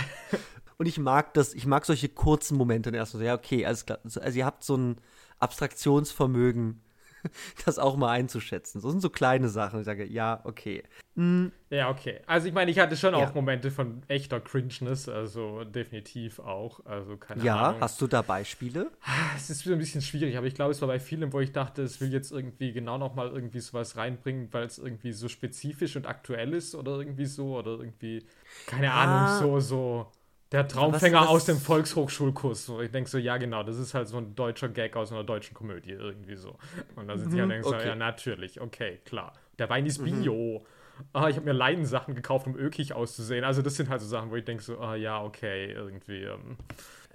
[0.79, 3.99] Und ich mag das, ich mag solche kurzen Momente erstmal so, ja, okay, alles klar.
[4.05, 4.97] Also ihr habt so ein
[5.39, 6.83] Abstraktionsvermögen
[7.65, 8.81] das auch mal einzuschätzen.
[8.81, 9.81] So sind so kleine Sachen.
[9.81, 10.83] Ich sage, ja, okay.
[11.15, 11.53] Mhm.
[11.71, 12.21] Ja, okay.
[12.27, 13.27] Also ich meine, ich hatte schon ja.
[13.27, 16.85] auch Momente von echter Cringeness, also definitiv auch.
[16.85, 17.81] Also keine ja, Ahnung.
[17.81, 18.91] Ja, hast du da Beispiele?
[19.37, 21.53] Es ist wieder ein bisschen schwierig, aber ich glaube, es war bei vielen, wo ich
[21.53, 25.97] dachte, es will jetzt irgendwie genau nochmal irgendwie sowas reinbringen, weil es irgendwie so spezifisch
[25.97, 28.25] und aktuell ist oder irgendwie so oder irgendwie,
[28.67, 29.39] keine ah.
[29.39, 30.13] Ahnung, so, so
[30.53, 32.67] der Traumfänger was, was, aus dem Volkshochschulkurs.
[32.67, 35.25] So, ich denke so, ja, genau, das ist halt so ein deutscher Gag aus einer
[35.25, 36.57] deutschen Komödie, irgendwie so.
[36.95, 37.81] Und da sitze ich und denke okay.
[37.81, 39.33] so, ja, natürlich, okay, klar.
[39.59, 40.23] Der Wein ist mhm.
[40.23, 40.67] Bio.
[41.13, 43.45] Ah, ich habe mir Leidensachen gekauft, um ökig auszusehen.
[43.45, 46.23] Also, das sind halt so Sachen, wo ich denke so, ah, ja, okay, irgendwie.
[46.23, 46.57] Ähm,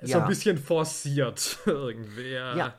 [0.01, 0.07] ja.
[0.07, 2.33] So ein bisschen forciert, irgendwie.
[2.33, 2.55] Ja.
[2.55, 2.73] ja.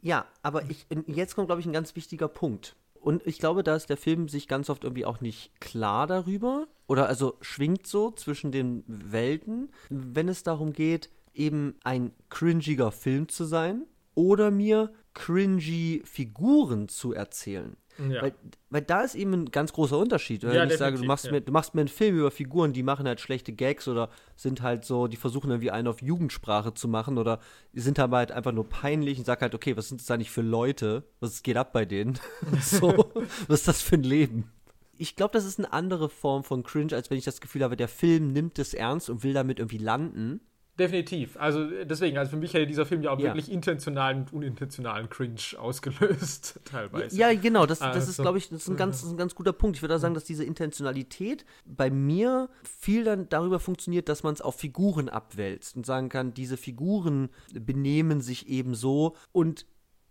[0.00, 2.76] Ja, aber ich, jetzt kommt, glaube ich, ein ganz wichtiger Punkt.
[3.00, 6.66] Und ich glaube, da ist der Film sich ganz oft irgendwie auch nicht klar darüber
[6.86, 13.28] oder also schwingt so zwischen den Welten, wenn es darum geht, eben ein cringiger Film
[13.28, 13.84] zu sein
[14.14, 17.76] oder mir cringy Figuren zu erzählen.
[17.98, 18.22] Ja.
[18.22, 18.34] Weil,
[18.70, 20.44] weil da ist eben ein ganz großer Unterschied.
[20.44, 21.32] Wenn ja, ich sage, du machst, ja.
[21.32, 24.62] mir, du machst mir einen Film über Figuren, die machen halt schlechte Gags oder sind
[24.62, 27.40] halt so, die versuchen irgendwie einen auf Jugendsprache zu machen oder
[27.72, 31.04] sind halt einfach nur peinlich und sag halt, okay, was sind das eigentlich für Leute?
[31.20, 32.18] Was geht ab bei denen?
[32.60, 33.10] so,
[33.48, 34.50] was ist das für ein Leben?
[34.96, 37.76] Ich glaube, das ist eine andere Form von Cringe, als wenn ich das Gefühl habe,
[37.76, 40.40] der Film nimmt es ernst und will damit irgendwie landen.
[40.78, 41.36] Definitiv.
[41.36, 43.26] Also deswegen, also für mich hätte dieser Film ja auch ja.
[43.26, 47.16] wirklich intentionalen und unintentionalen Cringe ausgelöst, teilweise.
[47.16, 49.52] Ja, genau, das, das also, ist, glaube ich, das ist, ein ganz, ein ganz guter
[49.52, 49.76] Punkt.
[49.76, 54.34] Ich würde auch sagen, dass diese Intentionalität bei mir viel dann darüber funktioniert, dass man
[54.34, 59.66] es auf Figuren abwälzt und sagen kann, diese Figuren benehmen sich eben so und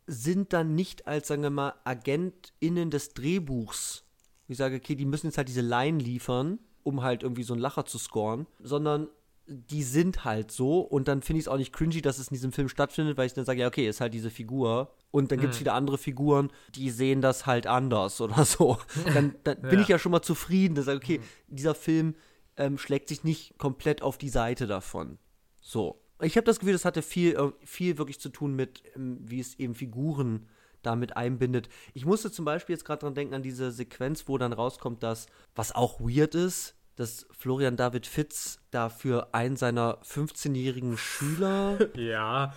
[0.05, 4.03] sind dann nicht als, sagen wir mal, AgentInnen des Drehbuchs.
[4.49, 7.61] Ich sage, okay, die müssen jetzt halt diese Line liefern, um halt irgendwie so einen
[7.61, 9.09] Lacher zu scoren, sondern
[9.48, 12.36] die sind halt so und dann finde ich es auch nicht cringy, dass es in
[12.36, 15.39] diesem Film stattfindet, weil ich dann sage, ja, okay, ist halt diese Figur und dann
[15.39, 15.62] gibt es mhm.
[15.62, 18.78] wieder andere Figuren, die sehen das halt anders oder so.
[19.14, 21.56] Dann, dann bin ich ja schon mal zufrieden, dass ich sage, okay, mhm.
[21.56, 22.16] dieser Film
[22.58, 25.18] ähm, schlägt sich nicht komplett auf die Seite davon.
[25.62, 26.02] So.
[26.22, 29.39] Ich habe das Gefühl, das hatte viel, äh, viel wirklich zu tun mit, ähm, wie
[29.39, 30.48] es eben Figuren
[30.82, 31.70] damit einbindet.
[31.93, 35.28] Ich musste zum Beispiel jetzt gerade dran denken an diese Sequenz, wo dann rauskommt, dass,
[35.56, 41.78] was auch weird ist, dass Florian David Fitz dafür einen seiner 15-jährigen Schüler.
[41.95, 42.54] Ja,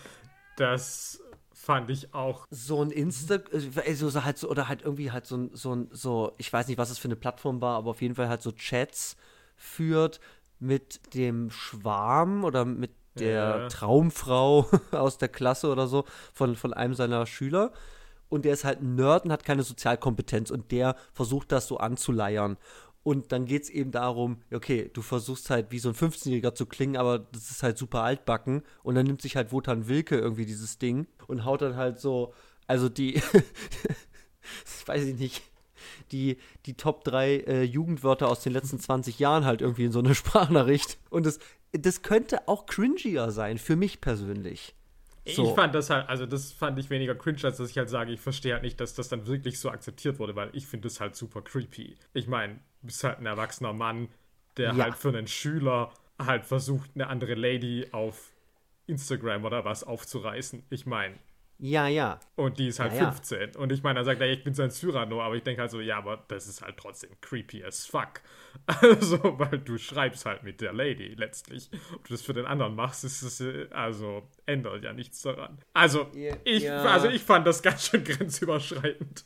[0.56, 1.22] das
[1.52, 2.46] fand ich auch.
[2.50, 6.68] So ein Insta, also halt so, oder halt irgendwie halt so so so, ich weiß
[6.68, 9.16] nicht, was es für eine Plattform war, aber auf jeden Fall halt so Chats
[9.56, 10.20] führt
[10.58, 13.68] mit dem Schwarm oder mit der ja.
[13.68, 17.72] Traumfrau aus der Klasse oder so von, von einem seiner Schüler.
[18.28, 21.78] Und der ist halt ein Nerd und hat keine Sozialkompetenz und der versucht das so
[21.78, 22.56] anzuleiern.
[23.02, 26.66] Und dann geht es eben darum, okay, du versuchst halt wie so ein 15-Jähriger zu
[26.66, 28.62] klingen, aber das ist halt super altbacken.
[28.82, 32.34] Und dann nimmt sich halt Wotan Wilke irgendwie dieses Ding und haut dann halt so,
[32.66, 33.22] also die,
[34.86, 35.42] weiß ich nicht,
[36.12, 36.36] die,
[36.66, 40.14] die Top 3 äh, Jugendwörter aus den letzten 20 Jahren halt irgendwie in so eine
[40.14, 40.98] Sprachnachricht.
[41.08, 41.38] Und das,
[41.72, 44.74] das könnte auch cringier sein, für mich persönlich.
[45.26, 45.44] So.
[45.44, 48.12] Ich fand das halt, also das fand ich weniger cringe, als dass ich halt sage,
[48.12, 51.00] ich verstehe halt nicht, dass das dann wirklich so akzeptiert wurde, weil ich finde das
[51.00, 51.96] halt super creepy.
[52.14, 54.08] Ich meine, bist halt ein erwachsener Mann,
[54.56, 54.84] der ja.
[54.84, 58.32] halt für einen Schüler halt versucht, eine andere Lady auf
[58.86, 60.64] Instagram oder was aufzureißen.
[60.70, 61.14] Ich meine,
[61.62, 62.18] ja, ja.
[62.36, 63.52] Und die ist halt ja, 15.
[63.52, 63.60] Ja.
[63.60, 65.70] Und ich meine, er sagt, ja, ich bin so ein Cyrano, aber ich denke halt
[65.70, 68.20] so, ja, aber das ist halt trotzdem creepy as fuck.
[68.66, 71.70] Also, weil du schreibst halt mit der Lady letztlich.
[71.94, 75.58] Ob du das für den anderen machst, ist es, äh, also, ändert ja nichts daran.
[75.72, 76.82] Also, yeah, ich, ja.
[76.82, 79.24] also ich fand das ganz schön grenzüberschreitend.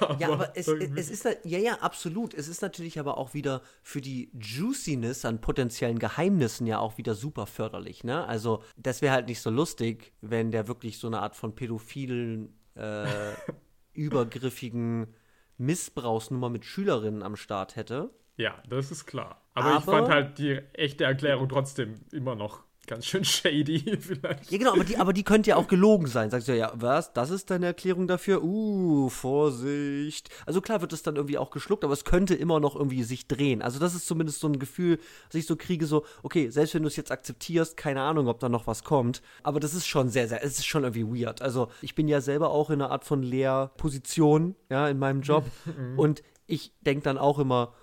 [0.00, 2.34] Aber ja, aber es, es ist, ja, ja, absolut.
[2.34, 7.14] Es ist natürlich aber auch wieder für die Juiciness an potenziellen Geheimnissen ja auch wieder
[7.14, 8.26] super förderlich, ne?
[8.26, 12.58] Also, das wäre halt nicht so lustig, wenn der wirklich so eine Art von pädophilen,
[12.74, 13.06] äh,
[13.92, 15.14] übergriffigen
[15.58, 18.10] Missbrauchsnummer mit Schülerinnen am Start hätte.
[18.36, 19.42] Ja, das ist klar.
[19.52, 24.50] Aber, aber, ich fand halt die echte Erklärung trotzdem immer noch ganz schön shady vielleicht.
[24.50, 26.28] Ja, genau, aber die, aber die könnte ja auch gelogen sein.
[26.28, 28.42] Sagst du ja, was, das ist deine Erklärung dafür?
[28.42, 30.28] Uh, Vorsicht.
[30.44, 33.28] Also klar wird es dann irgendwie auch geschluckt, aber es könnte immer noch irgendwie sich
[33.28, 33.62] drehen.
[33.62, 36.82] Also das ist zumindest so ein Gefühl, dass ich so kriege, so, okay, selbst wenn
[36.82, 39.22] du es jetzt akzeptierst, keine Ahnung, ob da noch was kommt.
[39.44, 41.42] Aber das ist schon sehr, sehr, es ist schon irgendwie weird.
[41.42, 45.44] Also ich bin ja selber auch in einer Art von Lehrposition, ja, in meinem Job.
[45.70, 45.98] Mhm.
[45.98, 47.74] und ich denke dann auch immer,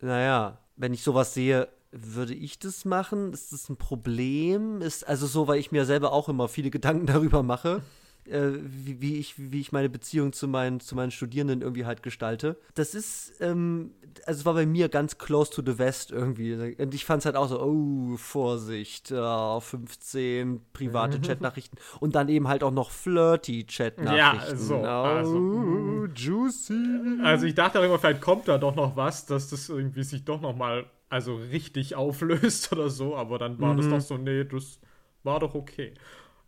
[0.00, 3.32] naja, wenn ich sowas sehe, würde ich das machen?
[3.32, 4.82] Ist das ein Problem?
[4.82, 7.82] Ist also so, weil ich mir selber auch immer viele Gedanken darüber mache,
[8.26, 12.02] äh, wie, wie, ich, wie ich meine Beziehung zu meinen, zu meinen Studierenden irgendwie halt
[12.02, 12.58] gestalte.
[12.74, 13.92] Das ist, ähm,
[14.26, 16.74] also es war bei mir ganz close to the West irgendwie.
[16.74, 22.28] Und ich fand es halt auch so, oh, Vorsicht, oh, 15 private Chatnachrichten und dann
[22.28, 24.48] eben halt auch noch flirty Chatnachrichten.
[24.50, 24.76] Ja, so.
[24.76, 27.20] Oh, also, juicy.
[27.22, 30.24] Also ich dachte auch immer, vielleicht kommt da doch noch was, dass das irgendwie sich
[30.24, 33.78] doch noch mal also richtig auflöst oder so, aber dann war mhm.
[33.78, 34.80] das doch so, nee, das
[35.22, 35.94] war doch okay.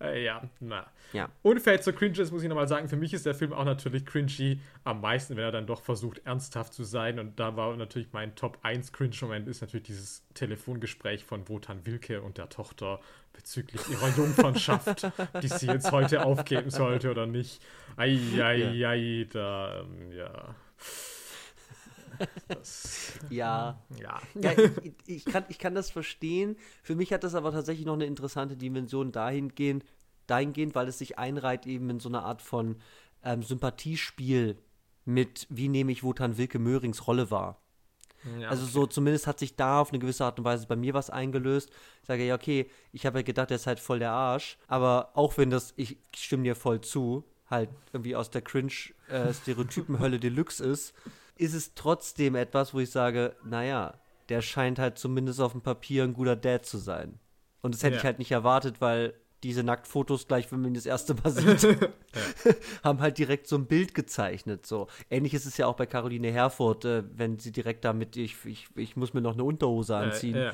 [0.00, 0.86] Äh, ja, na.
[1.12, 1.28] Ja.
[1.42, 4.06] Vielleicht so cringe ist, muss ich nochmal sagen, für mich ist der Film auch natürlich
[4.06, 7.18] cringy am meisten, wenn er dann doch versucht, ernsthaft zu sein.
[7.18, 12.22] Und da war natürlich mein Top 1 Cringe-Moment, ist natürlich dieses Telefongespräch von Wotan Wilke
[12.22, 13.00] und der Tochter
[13.32, 15.10] bezüglich ihrer Jungfernschaft,
[15.42, 17.60] die sie jetzt heute aufgeben sollte oder nicht.
[17.96, 18.90] Eieiei, ja.
[18.90, 20.54] Ei, da, ähm, ja.
[22.48, 23.82] Das, ja.
[23.98, 24.20] ja.
[24.34, 24.52] ja
[24.82, 26.56] ich, ich, kann, ich kann das verstehen.
[26.82, 29.84] Für mich hat das aber tatsächlich noch eine interessante Dimension dahingehend,
[30.26, 32.76] dahingehend weil es sich einreiht eben in so eine Art von
[33.24, 34.58] ähm, Sympathiespiel
[35.04, 37.60] mit, wie nehme ich Wotan Wilke Möhrings Rolle wahr.
[38.38, 40.92] Ja, Also so zumindest hat sich da auf eine gewisse Art und Weise bei mir
[40.92, 41.70] was eingelöst.
[42.02, 44.58] Ich sage, ja, okay, ich habe ja gedacht, der ist halt voll der Arsch.
[44.68, 50.64] Aber auch wenn das, ich stimme dir voll zu, halt irgendwie aus der Cringe-Stereotypen-Hölle Deluxe
[50.64, 50.94] ist,
[51.40, 53.94] ist es trotzdem etwas, wo ich sage, naja,
[54.28, 57.18] der scheint halt zumindest auf dem Papier ein guter Dad zu sein.
[57.62, 57.98] Und das hätte Ja.
[58.00, 61.66] ich halt nicht erwartet, weil diese Nacktfotos gleich, wenn man ihn das erste Mal sieht,
[62.84, 64.66] haben halt direkt so ein Bild gezeichnet.
[64.66, 64.86] So.
[65.08, 68.68] Ähnlich ist es ja auch bei Caroline Herfurth, äh, wenn sie direkt damit, ich, ich,
[68.76, 70.52] ich muss mir noch eine Unterhose anziehen, Äh, ja.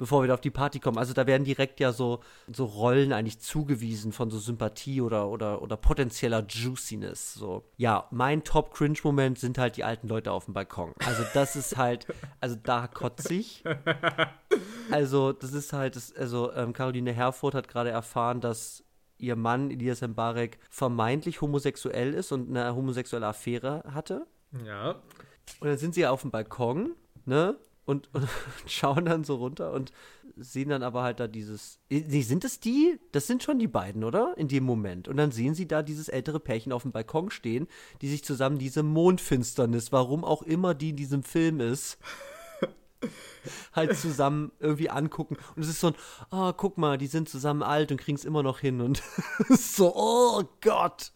[0.00, 0.96] Bevor wir da auf die Party kommen.
[0.96, 2.20] Also da werden direkt ja so,
[2.50, 7.34] so Rollen eigentlich zugewiesen von so Sympathie oder, oder, oder potenzieller Juiciness.
[7.34, 7.64] So.
[7.76, 10.94] Ja, mein Top-Cringe-Moment sind halt die alten Leute auf dem Balkon.
[11.04, 12.06] Also das ist halt,
[12.40, 13.62] also da kotze ich.
[14.90, 18.82] Also, das ist halt, das, also ähm, Caroline Herfurth hat gerade erfahren, dass
[19.18, 24.26] ihr Mann, Elias Mbarek, vermeintlich homosexuell ist und eine homosexuelle Affäre hatte.
[24.64, 24.96] ja.
[25.60, 26.94] Und dann sind sie auf dem Balkon,
[27.26, 27.56] ne?
[27.84, 28.28] Und, und
[28.66, 29.92] schauen dann so runter und
[30.36, 31.78] sehen dann aber halt da dieses.
[31.88, 32.98] Nee, sind es die?
[33.12, 34.34] Das sind schon die beiden, oder?
[34.36, 35.08] In dem Moment.
[35.08, 37.66] Und dann sehen sie da dieses ältere Pärchen auf dem Balkon stehen,
[38.00, 41.98] die sich zusammen diese Mondfinsternis, warum auch immer die in diesem Film ist,
[43.72, 45.36] halt zusammen irgendwie angucken.
[45.56, 45.94] Und es ist so ein,
[46.30, 48.80] oh, guck mal, die sind zusammen alt und kriegen es immer noch hin.
[48.80, 49.02] Und
[49.48, 51.12] so, oh Gott.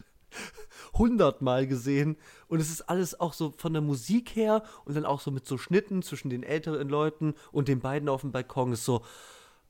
[0.94, 2.16] Hundertmal gesehen.
[2.48, 5.46] Und es ist alles auch so von der Musik her und dann auch so mit
[5.46, 8.72] so Schnitten zwischen den älteren Leuten und den beiden auf dem Balkon.
[8.72, 9.02] Ist so,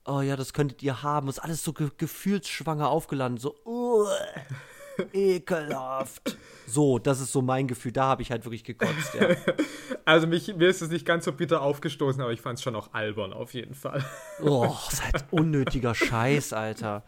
[0.05, 1.29] oh ja, das könntet ihr haben.
[1.29, 3.39] Ist alles so ge gefühlsschwanger aufgeladen.
[3.39, 4.07] So, uh,
[5.13, 6.37] ekelhaft.
[6.67, 7.93] So, das ist so mein Gefühl.
[7.93, 9.29] Da habe ich halt wirklich gekotzt, ja.
[10.07, 12.77] Also mich, mir ist es nicht ganz so bitter aufgestoßen, aber ich fand es schon
[12.77, 14.05] auch albern auf jeden Fall.
[14.43, 17.05] Oh, halt unnötiger Scheiß, Alter.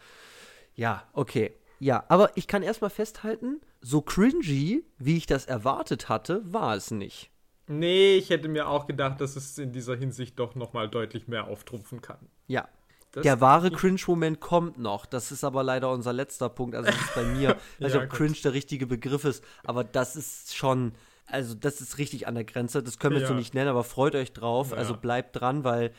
[0.75, 1.55] Ja, okay.
[1.79, 6.91] Ja, aber ich kann erstmal festhalten, so cringy, wie ich das erwartet hatte, war es
[6.91, 7.31] nicht.
[7.69, 11.49] Nee, ich hätte mir auch gedacht, dass es in dieser Hinsicht doch nochmal deutlich mehr
[11.49, 12.19] auftrumpfen kann.
[12.47, 12.69] Ja.
[13.13, 15.07] Das- Der wahre Cringe-Moment kommt noch.
[15.07, 16.75] Das ist aber leider unser letzter Punkt.
[16.77, 18.11] Also, das ist bei mir, nicht, Ja, ob.
[18.11, 20.93] Cringe der richtige Begriff ist, aber das ist schon,
[21.27, 22.83] also, das ist richtig an der Grenze.
[22.83, 23.39] Das können wir jetzt so Ja.
[23.39, 24.71] nicht nennen, aber freut euch drauf.
[24.71, 24.77] Ja.
[24.77, 25.93] Also, bleibt dran, weil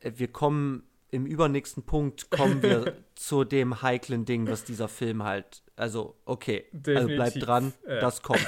[0.00, 5.22] äh, wir kommen im übernächsten Punkt kommen wir zu dem heiklen Ding, was dieser Film
[5.24, 8.00] halt, also, okay, also bleibt dran, ja.
[8.00, 8.46] das kommt.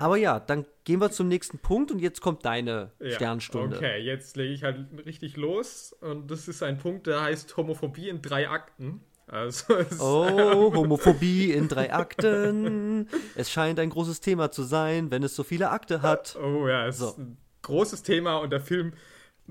[0.00, 3.76] aber ja, dann gehen wir zum nächsten Punkt und jetzt kommt deine Ja, Sternstunde.
[3.76, 5.94] Okay, jetzt lege ich halt richtig los.
[6.00, 9.02] Und das ist ein Punkt, der heißt Homophobie in drei Akten.
[9.26, 13.08] Also Oh, Homophobie in drei Akten.
[13.34, 16.36] Es scheint ein großes Thema zu sein, wenn es so viele Akte hat.
[16.42, 17.08] Oh ja, es So.
[17.08, 18.92] ist ein großes Thema und der Film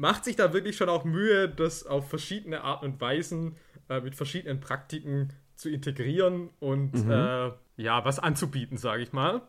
[0.01, 3.55] macht sich da wirklich schon auch Mühe, das auf verschiedene Arten und Weisen
[3.87, 9.41] äh, mit verschiedenen Praktiken zu integrieren und äh, ja, was anzubieten, sage ich mal.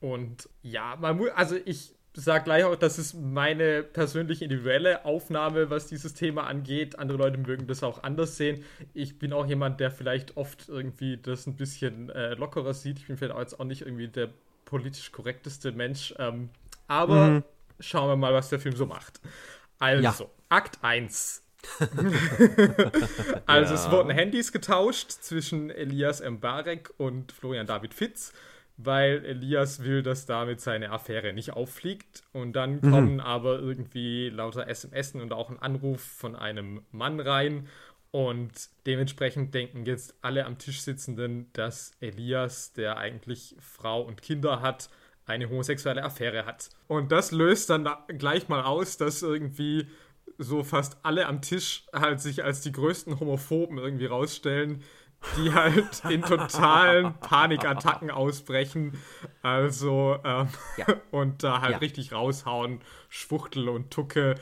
[0.00, 5.70] Und ja, man muss, also ich sage gleich auch, das ist meine persönliche individuelle Aufnahme,
[5.70, 6.98] was dieses Thema angeht.
[6.98, 8.62] Andere Leute mögen das auch anders sehen.
[8.92, 12.98] Ich bin auch jemand, der vielleicht oft irgendwie das ein bisschen äh, lockerer sieht.
[12.98, 14.28] Ich bin vielleicht auch jetzt auch nicht irgendwie der
[14.66, 16.14] politisch korrekteste Mensch.
[16.18, 16.50] Ähm,
[16.86, 17.42] aber
[17.80, 19.20] schauen wir mal, was der Film so macht.
[19.84, 20.30] Also, Ja.
[20.48, 21.42] Akt 1.
[23.46, 28.32] also es wurden Handys getauscht zwischen Elias Mbarek und Florian David Fitz,
[28.76, 32.22] weil Elias will, dass damit seine Affäre nicht auffliegt.
[32.32, 37.68] Und dann kommen aber irgendwie lauter SMS und auch ein Anruf von einem Mann rein.
[38.10, 38.52] Und
[38.86, 44.88] dementsprechend denken jetzt alle am Tisch sitzenden, dass Elias, der eigentlich Frau und Kinder hat,
[45.26, 46.70] eine homosexuelle Affäre hat.
[46.86, 49.86] Und das löst dann da gleich mal aus, dass irgendwie
[50.38, 54.82] so fast alle am Tisch halt sich als die größten Homophoben irgendwie rausstellen,
[55.38, 58.98] die halt in totalen Panikattacken ausbrechen.
[59.42, 60.86] Also, ähm, Ja.
[61.10, 61.78] und da halt Ja.
[61.78, 64.34] richtig raushauen, Schwuchtel und Tucke.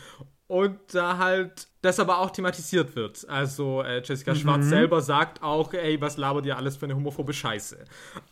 [0.48, 3.26] Und da halt das aber auch thematisiert wird.
[3.28, 7.32] Also äh, Jessica Schwarz selber sagt auch, ey, was labert ihr alles für eine homophobe
[7.32, 7.84] Scheiße?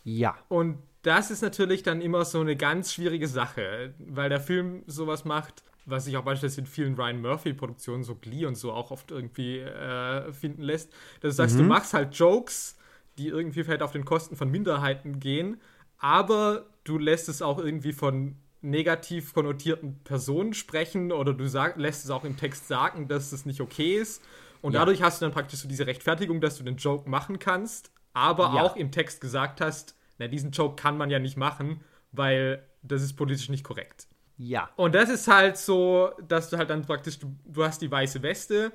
[0.03, 0.35] Ja.
[0.47, 5.25] Und das ist natürlich dann immer so eine ganz schwierige Sache, weil der Film sowas
[5.25, 9.09] macht, was sich auch beispielsweise in vielen Ryan Murphy-Produktionen, so Glee und so, auch oft
[9.11, 10.91] irgendwie äh, finden lässt.
[11.21, 12.77] Dass du sagst, du machst halt Jokes,
[13.17, 15.59] die irgendwie vielleicht auf den Kosten von Minderheiten gehen,
[15.97, 22.05] aber du lässt es auch irgendwie von negativ konnotierten Personen sprechen oder du sag, lässt
[22.05, 24.21] es auch im Text sagen, dass es nicht okay ist.
[24.61, 24.81] Und Ja.
[24.81, 28.53] dadurch hast du dann praktisch so diese Rechtfertigung, dass du den Joke machen kannst, aber
[28.53, 28.61] Ja.
[28.61, 33.01] auch im Text gesagt hast, na, diesen Joke kann man ja nicht machen, weil das
[33.01, 34.07] ist politisch nicht korrekt.
[34.37, 34.69] Ja.
[34.75, 38.23] Und das ist halt so, dass du halt dann praktisch, du, du hast die weiße
[38.23, 38.71] Weste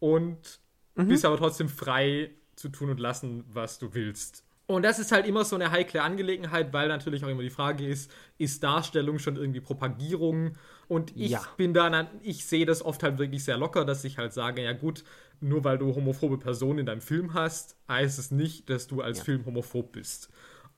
[0.00, 0.60] und
[0.96, 1.08] Mhm.
[1.08, 4.44] bist aber trotzdem frei zu tun und lassen, was du willst.
[4.66, 7.86] Und das ist halt immer so eine heikle Angelegenheit, weil natürlich auch immer die Frage
[7.86, 10.54] ist, ist Darstellung schon irgendwie Propagierung?
[10.88, 11.46] Und ich ja.
[11.56, 14.72] bin da, ich sehe das oft halt wirklich sehr locker, dass ich halt sage, ja
[14.72, 15.04] gut,
[15.40, 19.18] nur weil du homophobe Personen in deinem Film hast, heißt es nicht, dass du als
[19.18, 19.24] ja.
[19.24, 20.30] Film homophob bist.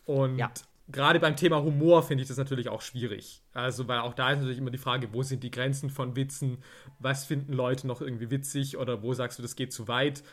[0.08, 0.50] Und ja.
[0.88, 3.42] gerade beim Thema Humor finde ich das natürlich auch schwierig.
[3.52, 6.58] Also, weil auch da ist natürlich immer die Frage, wo sind die Grenzen von Witzen?
[6.98, 8.78] Was finden Leute noch irgendwie witzig?
[8.78, 10.24] Oder wo sagst du, das geht zu weit?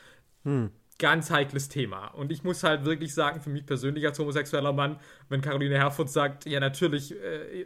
[0.44, 2.08] Hm ganz heikles Thema.
[2.08, 4.98] Und ich muss halt wirklich sagen, für mich persönlich als homosexueller Mann,
[5.30, 7.66] wenn Caroline Herfurth sagt, ja, natürlich, äh,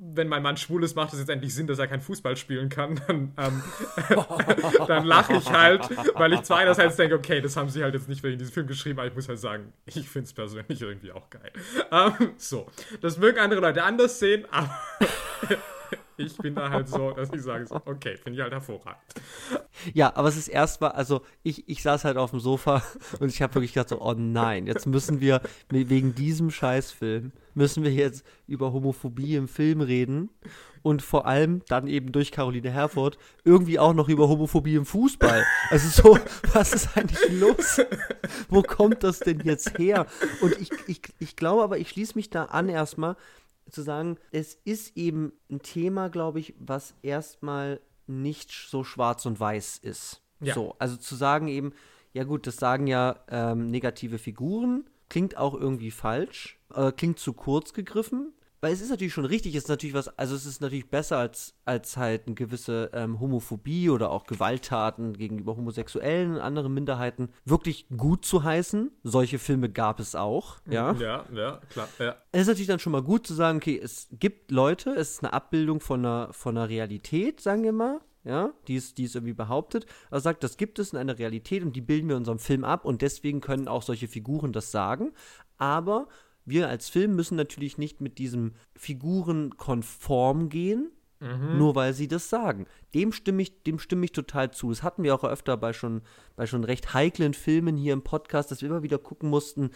[0.00, 2.68] wenn mein Mann schwul ist, macht es jetzt endlich Sinn, dass er kein Fußball spielen
[2.68, 3.62] kann, dann, ähm,
[4.86, 8.08] dann lache ich halt, weil ich zwar einerseits denke, okay, das haben sie halt jetzt
[8.08, 11.12] nicht wegen diesem Film geschrieben, aber ich muss halt sagen, ich finde es persönlich irgendwie
[11.12, 11.52] auch geil.
[11.90, 12.66] Ähm, so,
[13.00, 14.70] das mögen andere Leute anders sehen, aber
[16.16, 19.02] ich bin da halt so, dass ich sage, okay, finde ich halt hervorragend.
[19.94, 22.82] Ja, aber es ist erstmal, also ich, ich saß halt auf dem Sofa
[23.20, 27.84] und ich habe wirklich gedacht so, oh nein, jetzt müssen wir wegen diesem Scheißfilm, müssen
[27.84, 30.30] wir jetzt über Homophobie im Film reden
[30.82, 35.44] und vor allem dann eben durch Caroline Herford irgendwie auch noch über Homophobie im Fußball.
[35.70, 36.18] Also so,
[36.52, 37.80] was ist eigentlich los?
[38.48, 40.06] Wo kommt das denn jetzt her?
[40.40, 43.16] Und ich, ich, ich glaube aber, ich schließe mich da an erstmal,
[43.70, 49.38] zu sagen, es ist eben ein Thema, glaube ich, was erstmal nicht so schwarz und
[49.38, 50.22] weiß ist.
[50.40, 50.54] Ja.
[50.54, 51.72] So, also zu sagen eben,
[52.12, 57.32] ja gut, das sagen ja ähm, negative Figuren, klingt auch irgendwie falsch, äh, klingt zu
[57.32, 60.60] kurz gegriffen, weil es ist natürlich schon richtig, es ist natürlich was, also es ist
[60.60, 66.40] natürlich besser als, als halt eine gewisse ähm, Homophobie oder auch Gewalttaten gegenüber Homosexuellen und
[66.40, 68.90] anderen Minderheiten wirklich gut zu heißen.
[69.04, 70.92] Solche Filme gab es auch, ja.
[70.94, 72.16] Ja, ja, klar, ja.
[72.32, 75.24] Es ist natürlich dann schon mal gut zu sagen, okay, es gibt Leute, es ist
[75.24, 79.14] eine Abbildung von einer, von einer Realität, sagen wir mal, ja, die es, die es
[79.14, 79.86] irgendwie behauptet.
[80.10, 82.64] Also sagt, das gibt es in einer Realität und die bilden wir in unserem Film
[82.64, 85.12] ab und deswegen können auch solche Figuren das sagen.
[85.56, 86.08] Aber
[86.48, 90.90] wir als Film müssen natürlich nicht mit diesem Figuren konform gehen,
[91.20, 91.58] mhm.
[91.58, 92.66] nur weil sie das sagen.
[92.94, 94.70] Dem stimme ich, dem stimme ich total zu.
[94.70, 96.02] Das hatten wir auch öfter bei schon,
[96.36, 99.70] bei schon recht heiklen Filmen hier im Podcast, dass wir immer wieder gucken mussten,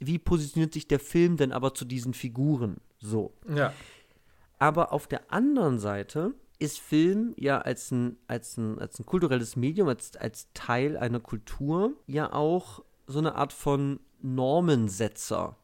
[0.00, 2.78] wie positioniert sich der Film denn aber zu diesen Figuren?
[2.98, 3.34] So.
[3.48, 3.72] Ja.
[4.58, 9.56] Aber auf der anderen Seite ist Film ja als ein, als ein, als ein kulturelles
[9.56, 15.56] Medium, als, als Teil einer Kultur ja auch so eine Art von Normensetzer.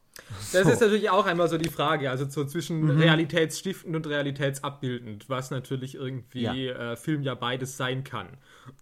[0.53, 0.69] Das so.
[0.69, 2.91] ist natürlich auch einmal so die Frage, also so zwischen mhm.
[2.91, 6.93] realitätsstiftend und realitätsabbildend, was natürlich irgendwie ja.
[6.93, 8.27] Äh, Film ja beides sein kann.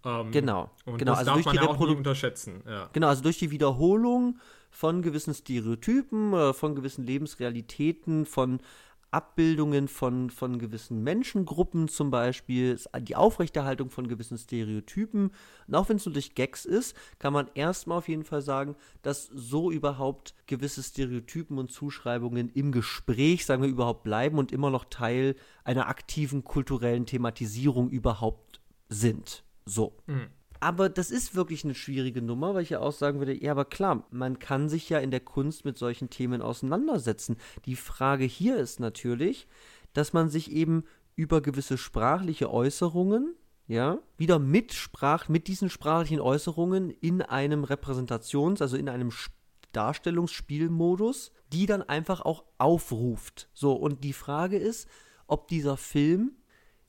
[0.04, 0.70] Ähm, genau.
[0.84, 1.12] Und genau.
[1.12, 2.62] das also darf man ja auch nicht unterschätzen.
[2.66, 2.88] Ja.
[2.92, 4.38] Genau, also durch die Wiederholung
[4.70, 8.60] von gewissen Stereotypen, äh, von gewissen Lebensrealitäten, von
[9.14, 15.30] Abbildungen von, von gewissen Menschengruppen zum Beispiel, die Aufrechterhaltung von gewissen Stereotypen.
[15.68, 18.74] Und auch wenn es nur durch Gags ist, kann man erstmal auf jeden Fall sagen,
[19.02, 24.70] dass so überhaupt gewisse Stereotypen und Zuschreibungen im Gespräch, sagen wir, überhaupt bleiben und immer
[24.70, 29.44] noch Teil einer aktiven kulturellen Thematisierung überhaupt sind.
[29.64, 29.96] So.
[30.06, 30.26] Mhm.
[30.64, 33.66] Aber das ist wirklich eine schwierige Nummer, weil ich ja auch sagen würde, ja, aber
[33.66, 37.36] klar, man kann sich ja in der Kunst mit solchen Themen auseinandersetzen.
[37.66, 39.46] Die Frage hier ist natürlich,
[39.92, 40.84] dass man sich eben
[41.16, 43.34] über gewisse sprachliche Äußerungen,
[43.66, 49.10] ja, wieder mit Sprach, mit diesen sprachlichen Äußerungen in einem Repräsentations-, also in einem
[49.72, 53.50] Darstellungsspielmodus, die dann einfach auch aufruft.
[53.52, 54.88] So, und die Frage ist,
[55.26, 56.38] ob dieser Film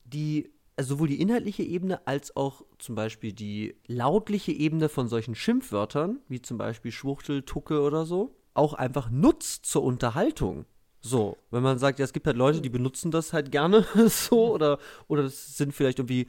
[0.05, 6.19] die sowohl die inhaltliche Ebene als auch zum Beispiel die lautliche Ebene von solchen Schimpfwörtern,
[6.27, 10.65] wie zum Beispiel Schwuchtel, Tucke oder so, auch einfach nutzt zur Unterhaltung.
[11.01, 14.53] So, wenn man sagt, ja, es gibt halt Leute, die benutzen das halt gerne so
[14.53, 16.27] oder, oder das sind vielleicht irgendwie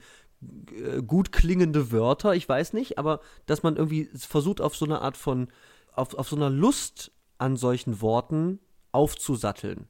[0.71, 5.01] äh, gut klingende Wörter, ich weiß nicht, aber dass man irgendwie versucht, auf so eine
[5.01, 5.47] Art von,
[5.93, 8.59] auf, auf so einer Lust an solchen Worten
[8.91, 9.87] aufzusatteln.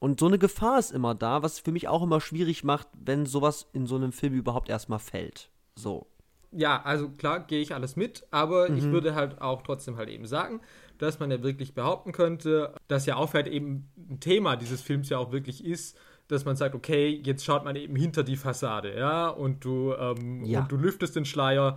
[0.00, 3.26] Und so eine Gefahr ist immer da, was für mich auch immer schwierig macht, wenn
[3.26, 5.50] sowas in so einem Film überhaupt erstmal fällt.
[5.76, 6.06] So.
[6.52, 8.78] Ja, also klar, gehe ich alles mit, aber mhm.
[8.78, 10.60] ich würde halt auch trotzdem halt eben sagen,
[10.98, 15.10] dass man ja wirklich behaupten könnte, dass ja auch halt eben ein Thema dieses Films
[15.10, 15.96] ja auch wirklich ist,
[16.28, 20.44] dass man sagt, okay, jetzt schaut man eben hinter die Fassade, ja, und du, ähm,
[20.44, 20.60] ja.
[20.60, 21.76] und du lüftest den Schleier,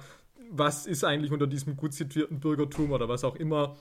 [0.49, 3.75] was ist eigentlich unter diesem gut situierten Bürgertum oder was auch immer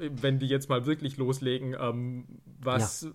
[0.00, 2.24] wenn die jetzt mal wirklich loslegen, ähm,
[2.60, 3.08] was,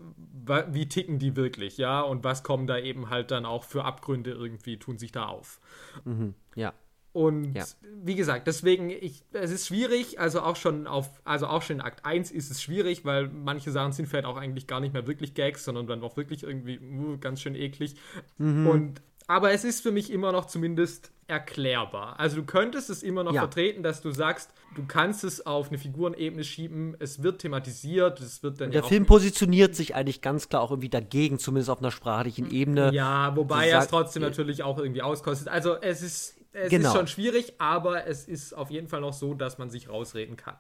[0.47, 0.73] ja.
[0.73, 4.31] wie ticken die wirklich, ja, und was kommen da eben halt dann auch für Abgründe
[4.31, 5.59] irgendwie, tun sich da auf.
[6.03, 6.33] Mhm.
[6.55, 6.73] Ja.
[7.13, 7.63] Und ja.
[8.03, 11.81] wie gesagt, deswegen, ich, es ist schwierig, also auch schon auf, also auch schon in
[11.81, 15.07] Akt 1 ist es schwierig, weil manche Sachen sind vielleicht auch eigentlich gar nicht mehr
[15.07, 17.95] wirklich Gags, sondern dann auch wirklich irgendwie uh, ganz schön eklig.
[18.38, 18.67] Mhm.
[18.67, 22.19] Und aber es ist für mich immer noch zumindest erklärbar.
[22.19, 23.41] Also du könntest es immer noch Ja.
[23.41, 28.43] vertreten, dass du sagst, du kannst es auf eine Figurenebene schieben, es wird thematisiert, es
[28.43, 31.80] wird dann Der ja Film positioniert sich eigentlich ganz klar auch irgendwie dagegen, zumindest auf
[31.80, 32.93] einer sprachlichen Ebene.
[32.93, 35.47] Ja, wobei er es trotzdem natürlich auch irgendwie auskostet.
[35.47, 36.89] Also es ist, es Genau.
[36.89, 40.38] ist schon schwierig, aber es ist auf jeden Fall noch so, dass man sich rausreden
[40.38, 40.55] kann.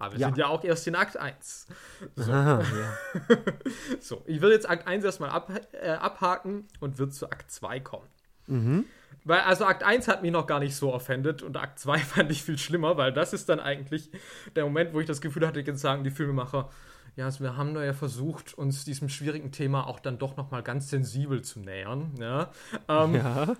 [0.00, 0.26] Aber wir Ja.
[0.26, 1.66] sind ja auch erst in Akt 1.
[2.18, 2.60] Aha,
[3.28, 3.36] ja.
[4.00, 7.78] So, ich will jetzt Akt 1 erstmal ab, äh, abhaken und wird zu Akt 2
[7.78, 8.08] kommen.
[9.24, 12.30] Weil, also Akt 1 hat mich noch gar nicht so offendet und Akt 2 fand
[12.30, 14.10] ich viel schlimmer, weil das ist dann eigentlich
[14.54, 16.70] der Moment, wo ich das Gefühl hatte, jetzt sagen die Filmemacher,
[17.16, 20.62] ja, also wir haben da ja versucht, uns diesem schwierigen Thema auch dann doch nochmal
[20.62, 22.12] ganz sensibel zu nähern.
[22.18, 22.50] Ja?
[22.88, 23.54] Ähm, ja.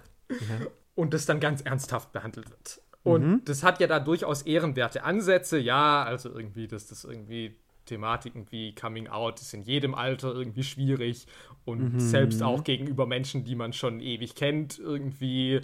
[0.94, 2.80] und das dann ganz ernsthaft behandelt wird.
[3.04, 7.54] Und das hat ja da durchaus ehrenwerte Ansätze, ja, also irgendwie, dass das irgendwie
[7.86, 11.26] Thematiken wie Coming Out ist in jedem Alter irgendwie schwierig
[11.64, 15.60] und selbst auch gegenüber Menschen, die man schon ewig kennt, irgendwie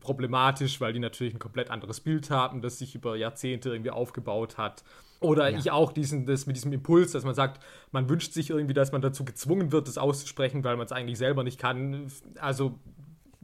[0.00, 4.58] problematisch, weil die natürlich ein komplett anderes Bild haben, das sich über Jahrzehnte irgendwie aufgebaut
[4.58, 4.82] hat.
[5.20, 8.74] Oder ich auch diesen, das mit diesem Impuls, dass man sagt, man wünscht sich irgendwie,
[8.74, 12.10] dass man dazu gezwungen wird, das auszusprechen, weil man es eigentlich selber nicht kann.
[12.38, 12.78] Also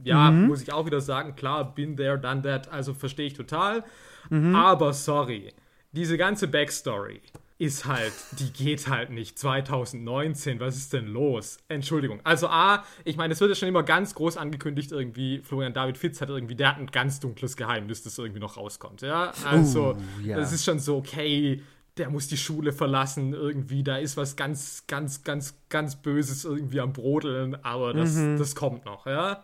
[0.03, 3.83] ja, muss ich auch wieder sagen, klar, been there, done that, also verstehe ich total.
[4.29, 5.53] Aber sorry,
[5.93, 7.21] diese ganze Backstory
[7.63, 10.59] ist halt, die geht halt nicht 2019.
[10.59, 11.57] Was ist denn los?
[11.69, 12.19] Entschuldigung.
[12.23, 15.97] Also A, ich meine, es wird ja schon immer ganz groß angekündigt, irgendwie, Florian David
[15.97, 19.01] Fitz hat irgendwie, der hat ein ganz dunkles Geheimnis, das irgendwie noch rauskommt.
[19.01, 20.37] Ja, also, Uh, ja.
[20.37, 21.61] das ist schon so, okay,
[21.97, 26.79] der muss die Schule verlassen, irgendwie, da ist was ganz, ganz, ganz, ganz Böses irgendwie
[26.79, 29.43] am Brodeln, aber das, das kommt noch, ja.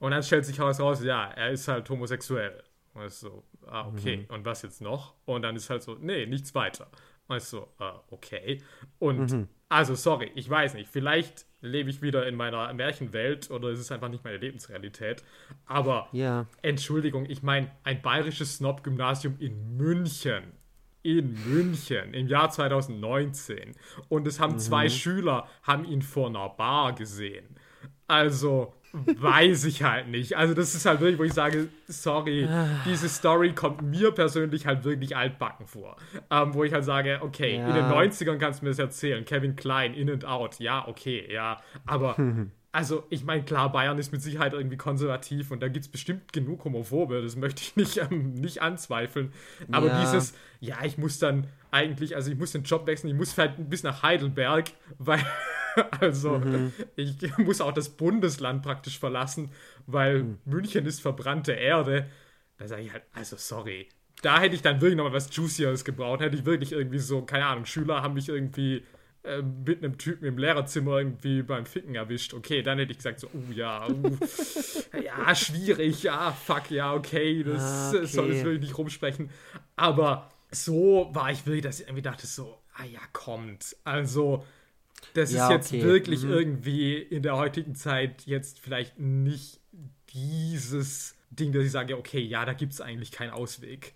[0.00, 2.62] Und dann stellt sich heraus, ja, er ist halt homosexuell.
[2.94, 5.14] Und ist so, ah, okay, und was jetzt noch?
[5.24, 6.88] Und dann ist halt so, nee, nichts weiter.
[7.26, 8.62] Und ist so, ah, okay.
[8.98, 13.80] Und also, sorry, ich weiß nicht, vielleicht lebe ich wieder in meiner Märchenwelt oder es
[13.80, 15.24] ist einfach nicht meine Lebensrealität.
[15.66, 16.46] Aber Ja.
[16.62, 20.52] Entschuldigung, ich meine, ein bayerisches Snob-Gymnasium in München.
[21.02, 23.72] In München im Jahr 2019.
[24.08, 27.56] Und es haben zwei Schüler, haben ihn vor einer Bar gesehen.
[28.06, 30.36] Also, weiß ich halt nicht.
[30.36, 32.48] Also, das ist halt wirklich, wo ich sage, sorry,
[32.84, 35.96] diese Story kommt mir persönlich halt wirklich altbacken vor.
[36.30, 37.90] Ähm, wo ich halt sage, okay, in den Ja.
[37.90, 39.24] 90ern kannst du mir das erzählen.
[39.24, 41.60] Kevin Klein, In and Out, ja, okay, ja.
[41.86, 42.16] Aber,
[42.70, 46.32] also, ich meine, klar, Bayern ist mit Sicherheit irgendwie konservativ und da gibt es bestimmt
[46.32, 49.32] genug Homophobe, das möchte ich nicht, ähm, nicht anzweifeln.
[49.72, 50.00] Aber Ja.
[50.00, 53.68] dieses, ja, ich muss dann eigentlich, also ich muss den Job wechseln, ich muss vielleicht
[53.68, 55.20] bis nach Heidelberg, weil,
[56.00, 56.40] also,
[56.96, 59.50] ich muss auch das Bundesland praktisch verlassen,
[59.86, 62.06] weil München ist verbrannte Erde.
[62.58, 63.88] Da sage ich halt, also sorry.
[64.22, 66.20] Da hätte ich dann wirklich noch mal was Juicieres gebraucht.
[66.20, 68.84] Hätte ich wirklich irgendwie so, keine Ahnung, Schüler haben mich irgendwie
[69.24, 72.32] äh, mit einem Typen im Lehrerzimmer irgendwie beim Ficken erwischt.
[72.34, 74.16] Okay, dann hätte ich gesagt so, uh, ja, uh,
[75.02, 78.06] ja, schwierig, ja, fuck, ja, okay, das Ah, okay.
[78.06, 79.30] soll ich wirklich nicht rumsprechen.
[79.76, 83.76] Aber so war ich wirklich, dass ich irgendwie dachte so, ah ja, kommt.
[83.84, 84.44] Also,
[85.14, 86.30] das Ja, ist jetzt okay, wirklich mhm.
[86.32, 89.60] irgendwie in der heutigen Zeit jetzt vielleicht nicht
[90.10, 93.94] dieses Ding, dass ich sage, okay, ja, da gibt es eigentlich keinen Ausweg.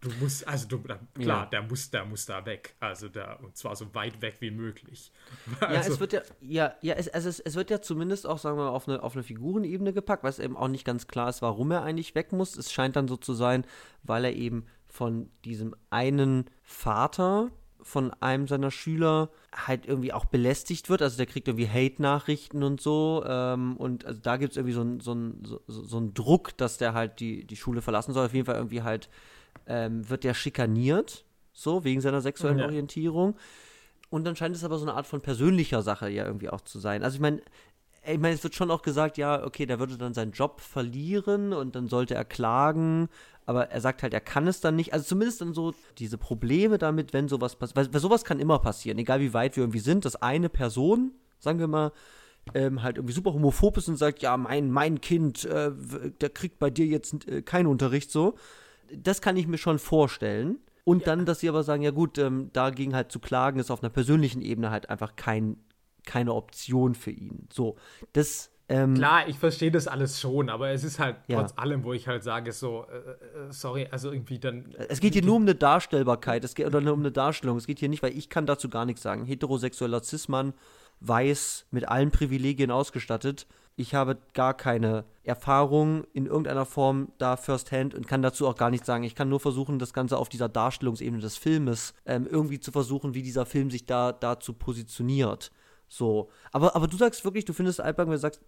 [0.00, 1.46] Du musst, also du, da, klar, Ja.
[1.46, 2.74] der muss, der muss da weg.
[2.80, 5.12] Also da, und zwar so weit weg wie möglich.
[5.60, 8.38] Ja, Also, es wird ja, ja, ja, es, also es, es wird ja zumindest auch,
[8.38, 11.28] sagen wir mal, auf eine, auf eine Figurenebene gepackt, was eben auch nicht ganz klar
[11.28, 12.56] ist, warum er eigentlich weg muss.
[12.56, 13.66] Es scheint dann so zu sein,
[14.02, 17.50] weil er eben von diesem einen Vater
[17.82, 21.02] von einem seiner Schüler halt irgendwie auch belästigt wird.
[21.02, 23.24] Also der kriegt irgendwie Hate-Nachrichten und so.
[23.26, 26.78] Ähm, und also da gibt es irgendwie so einen so ein- so, so, Druck, dass
[26.78, 28.26] der halt die, die Schule verlassen soll.
[28.26, 29.08] Auf jeden Fall irgendwie halt
[29.66, 32.64] ähm, wird der schikaniert, so, wegen seiner sexuellen Ja.
[32.66, 33.36] Orientierung.
[34.08, 36.78] Und dann scheint es aber so eine Art von persönlicher Sache ja irgendwie auch zu
[36.80, 37.02] sein.
[37.04, 37.40] Also ich meine,
[38.04, 41.52] ich meine, es wird schon auch gesagt, ja, okay, der würde dann seinen Job verlieren
[41.52, 43.08] und dann sollte er klagen,
[43.46, 44.92] aber er sagt halt, er kann es dann nicht.
[44.92, 47.76] Also zumindest dann so diese Probleme damit, wenn sowas passiert.
[47.76, 51.12] Weil, weil sowas kann immer passieren, egal wie weit wir irgendwie sind, dass eine Person,
[51.38, 51.92] sagen wir mal,
[52.54, 55.72] ähm, halt irgendwie super homophob ist und sagt, ja, mein, mein Kind, äh,
[56.20, 58.34] der kriegt bei dir jetzt äh, keinen Unterricht so.
[58.92, 60.58] Das kann ich mir schon vorstellen.
[60.84, 63.82] Und dann, dass sie aber sagen, ja gut, ähm, dagegen halt zu klagen, ist auf
[63.82, 65.56] einer persönlichen Ebene halt einfach kein,
[66.06, 67.46] keine Option für ihn.
[67.52, 67.76] So,
[68.12, 71.40] das, ähm, Klar, ich verstehe das alles schon, aber es ist halt Ja.
[71.40, 74.74] trotz allem, wo ich halt sage, so, äh, äh, sorry, also irgendwie dann.
[74.88, 77.56] es geht hier nur um eine Darstellbarkeit, es geht oder nur um eine Darstellung.
[77.58, 79.24] Es geht hier nicht, weil ich kann dazu gar nichts sagen.
[79.24, 80.54] Heterosexueller Cis-Mann,
[81.00, 83.46] weiß, mit allen Privilegien ausgestattet.
[83.76, 88.70] Ich habe gar keine Erfahrung in irgendeiner Form da firsthand und kann dazu auch gar
[88.70, 89.04] nichts sagen.
[89.04, 93.14] Ich kann nur versuchen, das Ganze auf dieser Darstellungsebene des Filmes ähm, irgendwie zu versuchen,
[93.14, 95.50] wie dieser Film sich da dazu positioniert.
[95.92, 96.30] So.
[96.52, 98.40] Aber, aber du sagst wirklich, du findest altbacken, wenn du sagst,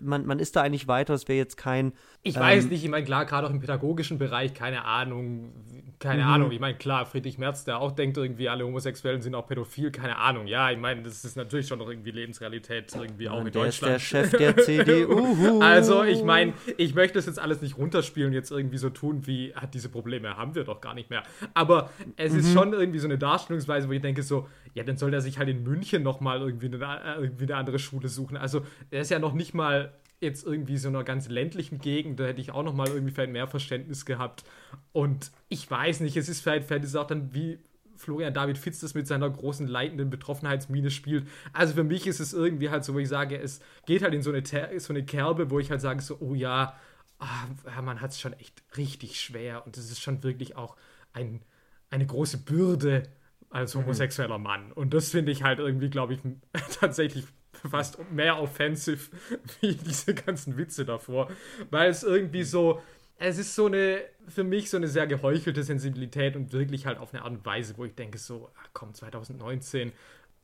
[0.00, 1.92] man, man ist da eigentlich weiter, es wäre jetzt kein.
[2.22, 5.52] Ich ähm, weiß nicht, ich meine, klar, gerade auch im pädagogischen Bereich, keine Ahnung,
[5.98, 6.28] keine mhm.
[6.28, 6.52] Ahnung.
[6.52, 10.16] Ich meine, klar, Friedrich Merz, der auch denkt, irgendwie alle Homosexuellen sind auch pädophil, keine
[10.16, 10.46] Ahnung.
[10.46, 13.96] Ja, ich meine, das ist natürlich schon noch irgendwie Lebensrealität, irgendwie auch in Deutschland.
[13.96, 15.60] Ist der Chef der CDU.
[15.60, 19.26] also, ich meine, ich möchte das jetzt alles nicht runterspielen und jetzt irgendwie so tun,
[19.26, 21.24] wie, hat diese Probleme haben wir doch gar nicht mehr.
[21.52, 22.38] Aber es mhm.
[22.38, 25.38] ist schon irgendwie so eine Darstellungsweise, wo ich denke, so, ja, dann soll er sich
[25.38, 28.36] halt in München nochmal irgendwie eine, äh, irgendwie eine andere Schule suchen.
[28.36, 32.24] Also, er ist ja noch nicht mal jetzt irgendwie so einer ganz ländlichen Gegend, da
[32.24, 34.44] hätte ich auch nochmal irgendwie vielleicht mehr Verständnis gehabt.
[34.92, 37.58] Und ich weiß nicht, es ist vielleicht, vielleicht ist auch dann wie
[37.96, 41.26] Florian David Fitz das mit seiner großen leitenden Betroffenheitsmine spielt.
[41.52, 44.22] Also für mich ist es irgendwie halt so, wo ich sage, es geht halt in
[44.22, 44.42] so eine,
[44.78, 46.74] so eine Kerbe, wo ich halt sage so, oh ja,
[47.20, 50.76] oh, man hat es schon echt richtig schwer und es ist schon wirklich auch
[51.12, 51.42] ein,
[51.90, 53.04] eine große Bürde,
[53.50, 53.80] als mhm.
[53.80, 54.72] homosexueller Mann.
[54.72, 56.20] Und das finde ich halt irgendwie, glaube ich,
[56.80, 57.26] tatsächlich
[57.68, 59.10] fast mehr offensive
[59.60, 61.30] wie diese ganzen Witze davor.
[61.70, 62.80] Weil es irgendwie so,
[63.18, 67.12] es ist so eine, für mich so eine sehr geheuchelte Sensibilität und wirklich halt auf
[67.12, 69.92] eine Art und Weise, wo ich denke, so, ach komm, 2019,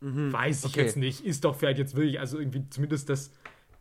[0.00, 0.82] mhm, weiß ich okay.
[0.82, 3.30] jetzt nicht, ist doch vielleicht jetzt wirklich, also irgendwie zumindest das,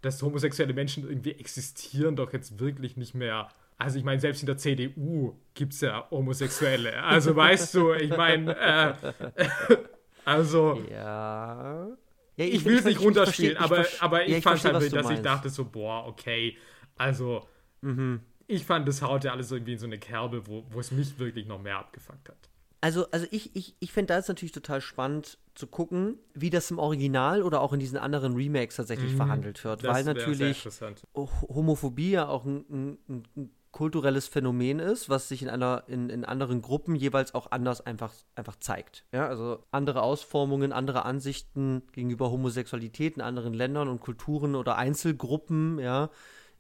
[0.02, 4.46] dass homosexuelle Menschen irgendwie existieren, doch jetzt wirklich nicht mehr also ich meine, selbst in
[4.48, 7.04] der CDU gibt es ja Homosexuelle.
[7.04, 8.94] Also weißt du, ich meine, äh,
[10.26, 10.82] also.
[10.90, 11.88] Ja.
[12.38, 15.10] ja ich, ich will es nicht runterspielen, aber, ich aber ich, ja, fand halt, dass
[15.10, 16.58] ich dachte so, boah, okay.
[16.96, 17.46] Also,
[17.82, 18.22] mhm.
[18.48, 21.20] ich fand, das haut ja alles irgendwie in so eine Kerbe, wo, wo es mich
[21.20, 22.50] wirklich noch mehr abgefuckt hat.
[22.86, 26.78] Also, also ich, ich, ich finde das natürlich total spannend zu gucken, wie das im
[26.78, 29.18] Original oder auch in diesen anderen Remakes tatsächlich mhm.
[29.18, 29.84] verhandelt wird.
[29.84, 30.68] Das weil natürlich
[31.16, 36.24] Homophobie ja auch ein, ein, ein kulturelles Phänomen ist, was sich in einer in, in
[36.24, 39.04] anderen Gruppen jeweils auch anders einfach einfach zeigt.
[39.12, 45.78] Ja, also andere Ausformungen, andere Ansichten gegenüber Homosexualität in anderen Ländern und Kulturen oder Einzelgruppen,
[45.80, 46.10] ja,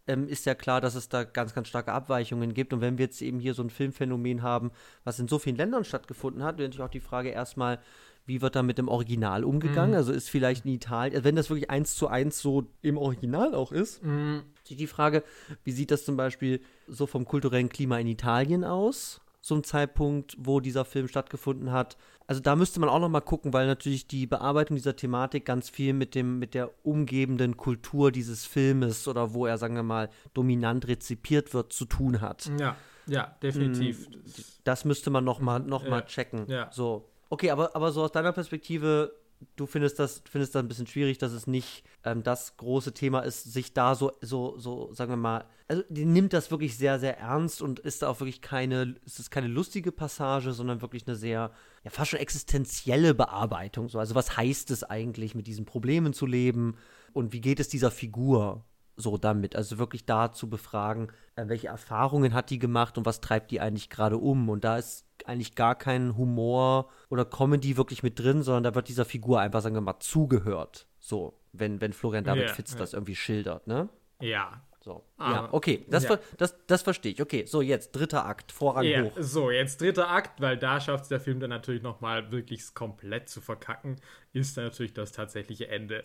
[0.07, 2.73] ähm, ist ja klar, dass es da ganz, ganz starke Abweichungen gibt.
[2.73, 4.71] Und wenn wir jetzt eben hier so ein Filmphänomen haben,
[5.05, 7.79] was in so vielen Ländern stattgefunden hat, wäre natürlich auch die Frage erstmal,
[8.25, 9.91] wie wird da mit dem Original umgegangen?
[9.91, 9.97] Mhm.
[9.97, 13.71] Also ist vielleicht in Italien, wenn das wirklich eins zu eins so im Original auch
[13.71, 15.23] ist, mhm die Frage,
[15.63, 19.21] wie sieht das zum Beispiel so vom kulturellen Klima in Italien aus?
[19.41, 21.97] Zum Zeitpunkt, wo dieser Film stattgefunden hat.
[22.25, 25.69] Also da müsste man auch noch mal gucken, weil natürlich die Bearbeitung dieser Thematik ganz
[25.69, 30.09] viel mit dem mit der umgebenden Kultur dieses Filmes oder wo er sagen wir mal
[30.33, 32.49] dominant rezipiert wird zu tun hat.
[32.59, 34.07] Ja, ja, definitiv.
[34.07, 34.23] Hm,
[34.63, 36.45] das müsste man noch mal noch mal checken.
[36.47, 36.71] Ja.
[36.71, 37.07] So.
[37.29, 39.13] Okay, aber aber so aus deiner Perspektive
[39.55, 43.21] du findest das, findest das ein bisschen schwierig, dass es nicht ähm, das große Thema
[43.21, 46.99] ist, sich da so, so, so, sagen wir mal, also die nimmt das wirklich sehr,
[46.99, 51.15] sehr ernst und ist da auch wirklich keine, es keine lustige Passage, sondern wirklich eine
[51.15, 51.51] sehr,
[51.83, 53.89] ja, fast schon existenzielle Bearbeitung.
[53.89, 53.99] So.
[53.99, 56.77] Also was heißt es eigentlich, mit diesen Problemen zu leben
[57.13, 58.63] und wie geht es dieser Figur?
[58.97, 59.55] so damit.
[59.55, 63.59] Also wirklich da zu befragen, äh, welche Erfahrungen hat die gemacht und was treibt die
[63.59, 64.49] eigentlich gerade um.
[64.49, 68.87] Und da ist eigentlich gar kein Humor oder Comedy wirklich mit drin, sondern da wird
[68.87, 70.87] dieser Figur einfach, sagen wir mal, zugehört.
[70.99, 72.79] So, wenn, wenn Florian David yeah, Fitz yeah.
[72.79, 73.89] das irgendwie schildert, ne?
[74.19, 74.61] Ja.
[74.85, 75.03] So.
[75.17, 76.09] Ah, ja, okay, das, ja.
[76.09, 77.19] Ver das, das verstehe ich.
[77.19, 79.13] Okay, so jetzt dritter Akt, Vorrang ja, hoch.
[79.17, 83.27] So, jetzt dritter Akt, weil da schafft es der Film dann natürlich nochmal wirklich komplett
[83.27, 83.95] zu verkacken,
[84.31, 86.03] ist dann natürlich das tatsächliche Ende.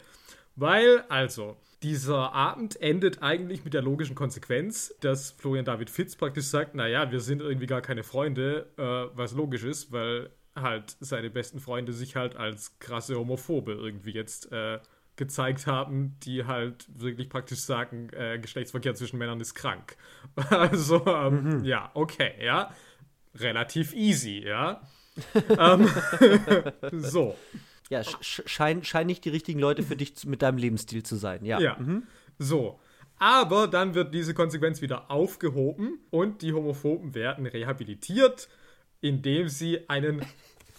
[0.60, 6.44] Weil, also, dieser Abend endet eigentlich mit der logischen Konsequenz, dass Florian David Fitz praktisch
[6.44, 11.30] sagt, naja, wir sind irgendwie gar keine Freunde, äh, was logisch ist, weil halt seine
[11.30, 14.80] besten Freunde sich halt als krasse Homophobe irgendwie jetzt äh,
[15.16, 19.96] gezeigt haben, die halt wirklich praktisch sagen, äh, Geschlechtsverkehr zwischen Männern ist krank.
[20.50, 21.64] Also, ähm, mhm.
[21.64, 22.70] ja, okay, ja.
[23.34, 24.82] Relativ easy, ja.
[25.58, 25.88] ähm,
[27.00, 27.34] so.
[27.90, 31.60] Ja, scheinen schein nicht die richtigen Leute für dich mit deinem Lebensstil zu sein, ja.
[31.60, 31.76] Ja.
[31.78, 32.04] Mhm.
[32.38, 32.78] So.
[33.18, 38.48] Aber dann wird diese Konsequenz wieder aufgehoben und die Homophoben werden rehabilitiert,
[39.02, 40.22] indem sie einen,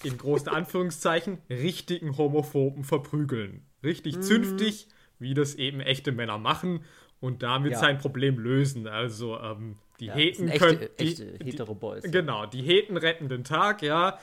[0.04, 3.66] in großen Anführungszeichen, richtigen Homophoben verprügeln.
[3.84, 4.22] Richtig mhm.
[4.24, 4.88] zünftig,
[5.20, 6.84] wie das eben echte Männer machen
[7.20, 7.80] und damit ja.
[7.80, 8.88] sein Problem lösen.
[8.88, 10.90] Also, ähm, die ja, Heten echte, können.
[11.00, 12.04] Die, echte hetero Boys.
[12.04, 14.18] Genau, die Heten retten den Tag, ja.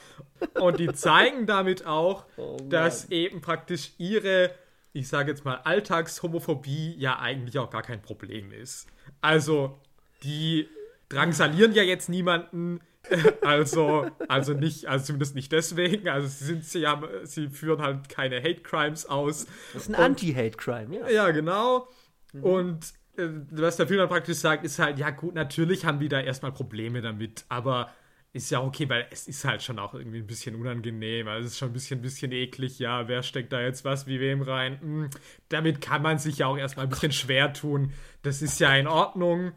[0.59, 4.51] Und die zeigen damit auch, oh dass eben praktisch ihre,
[4.91, 8.87] ich sage jetzt mal, Alltagshomophobie ja eigentlich auch gar kein Problem ist.
[9.21, 9.79] Also,
[10.23, 10.67] die
[11.07, 12.81] drangsalieren ja jetzt niemanden.
[13.41, 16.09] Also, also nicht, also zumindest nicht deswegen.
[16.09, 19.47] Also sie sind, sie haben, sie führen halt keine Hate Crimes aus.
[19.73, 21.09] Das ist ein Anti-Hate Crime, ja.
[21.09, 21.87] Ja, genau.
[22.33, 22.43] Mhm.
[22.43, 22.93] Und
[23.51, 26.51] was der Film dann praktisch sagt, ist halt, ja gut, natürlich haben die da erstmal
[26.51, 27.91] Probleme damit, aber
[28.31, 31.27] ist ja okay, weil es ist halt schon auch irgendwie ein bisschen unangenehm.
[31.27, 32.77] Also es ist schon ein bisschen, ein bisschen eklig.
[32.77, 34.79] Ja, wer steckt da jetzt was wie wem rein?
[34.81, 35.09] Hm,
[35.49, 37.91] damit kann man sich ja auch erstmal ein bisschen schwer tun.
[38.21, 39.53] Das ist ja in Ordnung.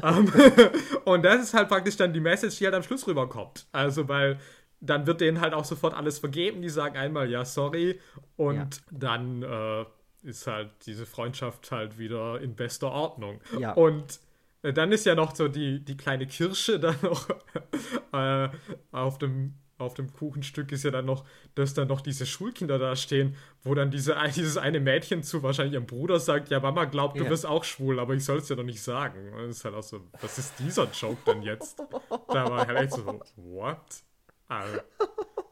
[0.00, 0.32] um,
[1.04, 3.66] und das ist halt praktisch dann die Message, die halt am Schluss rüberkommt.
[3.72, 4.38] Also, weil
[4.80, 6.62] dann wird denen halt auch sofort alles vergeben.
[6.62, 8.00] Die sagen einmal ja, sorry.
[8.36, 8.68] Und ja.
[8.92, 9.84] dann äh,
[10.22, 13.40] ist halt diese Freundschaft halt wieder in bester Ordnung.
[13.58, 13.72] Ja.
[13.72, 14.20] Und
[14.62, 17.28] äh, dann ist ja noch so die, die kleine Kirsche dann noch
[18.12, 18.48] äh,
[18.92, 21.24] auf dem auf dem Kuchenstück ist ja dann noch,
[21.54, 25.74] dass dann noch diese Schulkinder da stehen, wo dann diese, dieses eine Mädchen zu wahrscheinlich
[25.74, 27.28] ihrem Bruder sagt, ja, Mama glaubt, du ja.
[27.28, 29.32] bist auch schwul, aber ich soll es ja doch nicht sagen.
[29.32, 31.82] Und das ist halt auch so, was ist dieser Joke denn jetzt?
[32.28, 33.80] Da war halt echt so, what?
[34.48, 34.78] Also,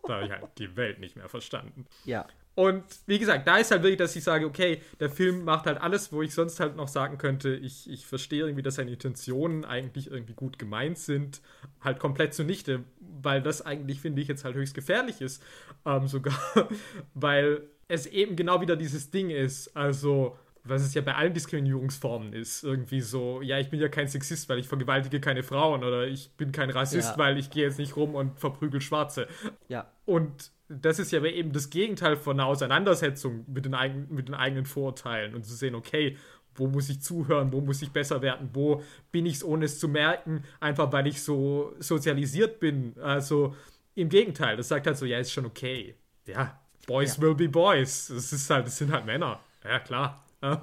[0.06, 1.86] da habe ich halt die Welt nicht mehr verstanden.
[2.04, 2.26] Ja.
[2.60, 5.80] Und wie gesagt, da ist halt wirklich, dass ich sage, okay, der Film macht halt
[5.80, 9.64] alles, wo ich sonst halt noch sagen könnte, ich, ich verstehe irgendwie, dass seine Intentionen
[9.64, 11.40] eigentlich irgendwie gut gemeint sind,
[11.80, 15.42] halt komplett zunichte, weil das eigentlich, finde ich, jetzt halt höchst gefährlich ist.
[15.86, 16.38] Ähm, sogar,
[17.14, 22.34] weil es eben genau wieder dieses Ding ist, also was es ja bei allen Diskriminierungsformen
[22.34, 26.06] ist, irgendwie so, ja, ich bin ja kein Sexist, weil ich vergewaltige keine Frauen oder
[26.06, 27.18] ich bin kein Rassist, ja.
[27.18, 29.28] weil ich gehe jetzt nicht rum und verprügel Schwarze.
[29.68, 29.90] Ja.
[30.04, 34.34] Und das ist ja eben das Gegenteil von einer Auseinandersetzung mit den, eigen, mit den
[34.34, 36.16] eigenen Vorurteilen und zu sehen, okay,
[36.54, 39.80] wo muss ich zuhören, wo muss ich besser werden, wo bin ich es, ohne es
[39.80, 42.94] zu merken, einfach weil ich so sozialisiert bin.
[43.00, 43.54] Also
[43.94, 45.96] im Gegenteil, das sagt halt so, ja, ist schon okay.
[46.26, 47.22] Ja, Boys ja.
[47.22, 48.08] will be Boys.
[48.08, 49.40] Das ist halt, das sind halt Männer.
[49.64, 50.24] Ja, klar.
[50.40, 50.58] Was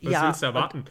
[0.00, 0.84] ja, willst du erwarten?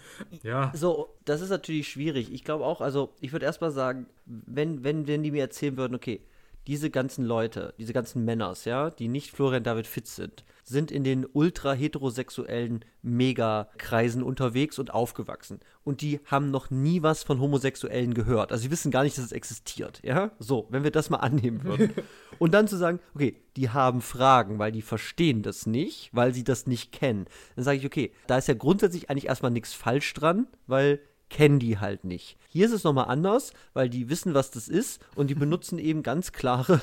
[0.44, 0.72] Ja.
[0.76, 2.32] So, das ist natürlich schwierig.
[2.32, 5.96] Ich glaube auch, also ich würde erstmal sagen, wenn, wenn, wenn die mir erzählen würden,
[5.96, 6.22] okay,
[6.68, 11.06] diese ganzen Leute, diese ganzen Männers, ja, die nicht Florian David Fitz sind, sind in
[11.06, 15.62] den ultra heterosexuellen Megakreisen unterwegs und aufgewachsen.
[15.86, 18.52] Und die haben noch nie was von Homosexuellen gehört.
[18.52, 20.32] Also sie wissen gar nicht, dass es existiert, ja?
[20.40, 21.94] So, wenn wir das mal annehmen würden.
[22.40, 26.44] und dann zu sagen, okay, die haben Fragen, weil die verstehen das nicht, weil sie
[26.44, 27.28] das nicht kennen.
[27.56, 31.60] Dann sage ich, okay, da ist ja grundsätzlich eigentlich erstmal nichts falsch dran, weil kennen
[31.60, 32.38] die halt nicht.
[32.48, 36.04] Hier ist es nochmal anders, weil die wissen, was das ist und die benutzen eben
[36.04, 36.82] ganz klare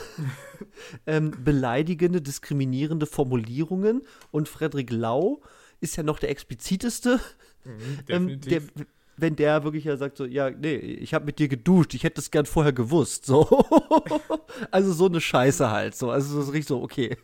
[1.07, 5.41] ähm, beleidigende, diskriminierende Formulierungen und Frederik Lau
[5.81, 7.21] ist ja noch der expliziteste.
[7.65, 8.63] Mhm, ähm, der,
[9.17, 12.17] wenn der wirklich ja sagt so, ja, nee, ich habe mit dir geduscht, ich hätte
[12.17, 13.47] das gern vorher gewusst, so.
[14.71, 16.11] also so eine Scheiße halt, so.
[16.11, 17.17] Also so ist richtig so, okay,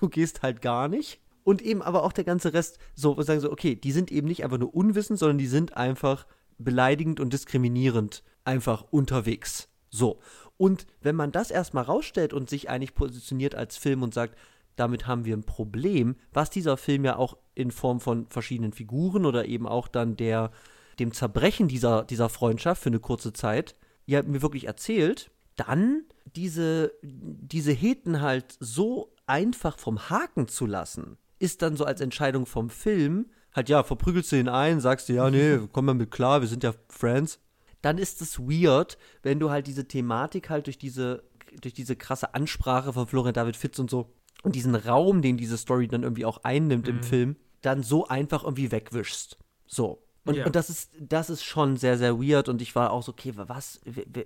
[0.00, 1.20] du gehst halt gar nicht.
[1.44, 4.42] Und eben aber auch der ganze Rest, so, sagen so, okay, die sind eben nicht
[4.42, 6.26] einfach nur unwissend, sondern die sind einfach
[6.58, 9.68] beleidigend und diskriminierend einfach unterwegs.
[9.90, 10.20] So.
[10.56, 14.36] Und wenn man das erstmal rausstellt und sich eigentlich positioniert als Film und sagt,
[14.76, 19.24] damit haben wir ein Problem, was dieser Film ja auch in Form von verschiedenen Figuren
[19.24, 20.50] oder eben auch dann der,
[20.98, 23.74] dem Zerbrechen dieser, dieser Freundschaft für eine kurze Zeit
[24.04, 31.16] ja mir wirklich erzählt, dann diese, diese Heten halt so einfach vom Haken zu lassen,
[31.38, 35.14] ist dann so als Entscheidung vom Film halt, ja, verprügelst du ihn ein, sagst du,
[35.14, 37.40] ja, nee, komm mal mit klar, wir sind ja Friends.
[37.82, 41.24] Dann ist es weird, wenn du halt diese Thematik halt durch diese,
[41.60, 44.12] durch diese krasse Ansprache von Florian David Fitz und so
[44.42, 46.96] und diesen Raum, den diese Story dann irgendwie auch einnimmt mhm.
[46.96, 49.38] im Film, dann so einfach irgendwie wegwischst.
[49.66, 50.02] So.
[50.24, 50.46] Und, ja.
[50.46, 52.48] und, das ist, das ist schon sehr, sehr weird.
[52.48, 53.80] Und ich war auch so, okay, was,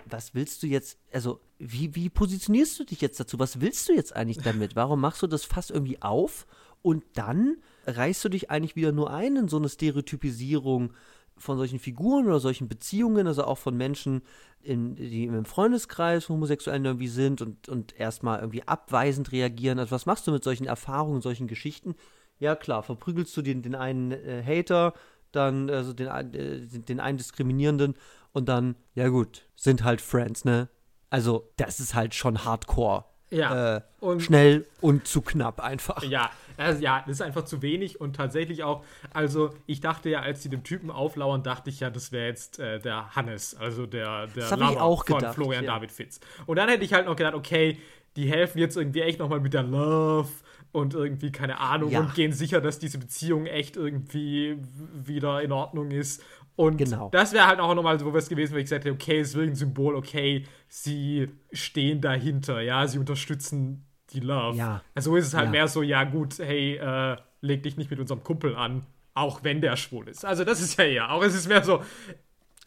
[0.06, 3.38] was willst du jetzt, also, wie, wie positionierst du dich jetzt dazu?
[3.38, 4.76] Was willst du jetzt eigentlich damit?
[4.76, 6.46] Warum machst du das fast irgendwie auf?
[6.82, 10.92] Und dann reißt du dich eigentlich wieder nur ein in so eine Stereotypisierung
[11.36, 14.22] von solchen Figuren oder solchen Beziehungen, also auch von Menschen,
[14.62, 19.78] in, die im Freundeskreis Homosexuellen irgendwie sind und, und erstmal irgendwie abweisend reagieren.
[19.78, 21.94] Also was machst du mit solchen Erfahrungen, solchen Geschichten?
[22.38, 24.92] Ja klar, verprügelst du den, den einen äh, Hater,
[25.32, 27.94] dann also den, äh, den einen Diskriminierenden
[28.32, 30.68] und dann, ja gut, sind halt Friends, ne?
[31.08, 33.04] Also das ist halt schon Hardcore.
[33.30, 33.76] Ja.
[33.76, 36.02] Äh, und schnell und zu knapp einfach.
[36.02, 40.20] Ja, also, ja, das ist einfach zu wenig und tatsächlich auch, also ich dachte ja,
[40.20, 43.86] als sie dem Typen auflauern, dachte ich ja, das wäre jetzt äh, der Hannes, also
[43.86, 45.74] der, der Lover von gedacht, Florian ja.
[45.74, 46.20] David Fitz.
[46.46, 47.78] Und dann hätte ich halt noch gedacht, okay,
[48.16, 50.28] die helfen jetzt irgendwie echt nochmal mit der Love
[50.72, 52.00] und irgendwie, keine Ahnung, ja.
[52.00, 54.58] und gehen sicher, dass diese Beziehung echt irgendwie
[54.94, 56.22] wieder in Ordnung ist.
[56.56, 57.08] Und genau.
[57.10, 59.34] das wäre halt auch nochmal so was gewesen, wo ich gesagt hätte, okay, es ist
[59.34, 64.56] wirklich ein Symbol, okay, sie stehen dahinter, ja, sie unterstützen die Love.
[64.56, 64.82] Ja.
[64.94, 65.50] Also ist es halt ja.
[65.52, 68.84] mehr so, ja gut, hey, äh, leg dich nicht mit unserem Kumpel an,
[69.14, 70.24] auch wenn der schwul ist.
[70.24, 71.82] Also das ist ja eher, auch es ist mehr so,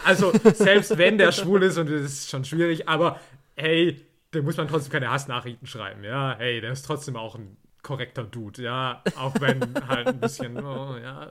[0.04, 3.20] also selbst wenn der schwul ist und das ist schon schwierig, aber
[3.56, 4.02] hey,
[4.32, 8.24] da muss man trotzdem keine Hassnachrichten schreiben, ja, hey, der ist trotzdem auch ein korrekter
[8.24, 11.28] Dude, ja, auch wenn halt ein bisschen, oh, ja,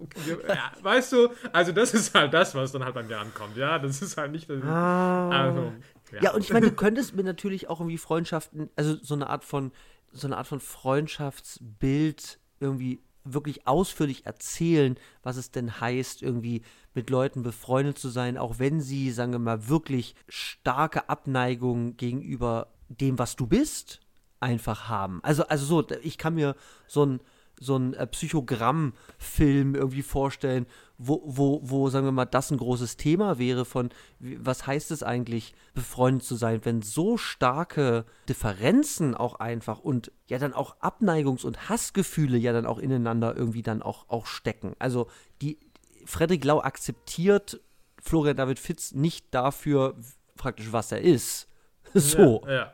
[0.00, 3.56] okay, ja, weißt du, also das ist halt das, was dann halt bei mir ankommt,
[3.56, 5.28] ja, das ist halt nicht, das, ah.
[5.28, 5.72] also
[6.12, 6.22] Ja.
[6.22, 9.44] ja, und ich meine, du könntest mir natürlich auch irgendwie Freundschaften, also so eine Art
[9.44, 9.72] von,
[10.10, 16.62] so eine Art von Freundschaftsbild irgendwie wirklich ausführlich erzählen, was es denn heißt, irgendwie
[16.94, 22.72] mit Leuten befreundet zu sein, auch wenn sie, sagen wir mal, wirklich starke Abneigung gegenüber
[22.88, 24.00] dem, was du bist,
[24.40, 25.20] einfach haben.
[25.22, 26.56] Also, also so, ich kann mir
[26.86, 27.20] so ein
[27.60, 32.96] so ein äh, Psychogramm-Film irgendwie vorstellen, wo, wo, wo, sagen wir mal, das ein großes
[32.96, 39.34] Thema wäre von, was heißt es eigentlich, befreundet zu sein, wenn so starke Differenzen auch
[39.34, 44.08] einfach und ja dann auch Abneigungs- und Hassgefühle ja dann auch ineinander irgendwie dann auch,
[44.08, 44.74] auch stecken.
[44.78, 45.08] Also
[45.42, 45.58] die,
[46.06, 47.60] Frederik Lau akzeptiert
[48.02, 49.96] Florian David Fitz nicht dafür
[50.36, 51.46] praktisch, was er ist.
[51.94, 52.42] so.
[52.46, 52.72] Ja, ja.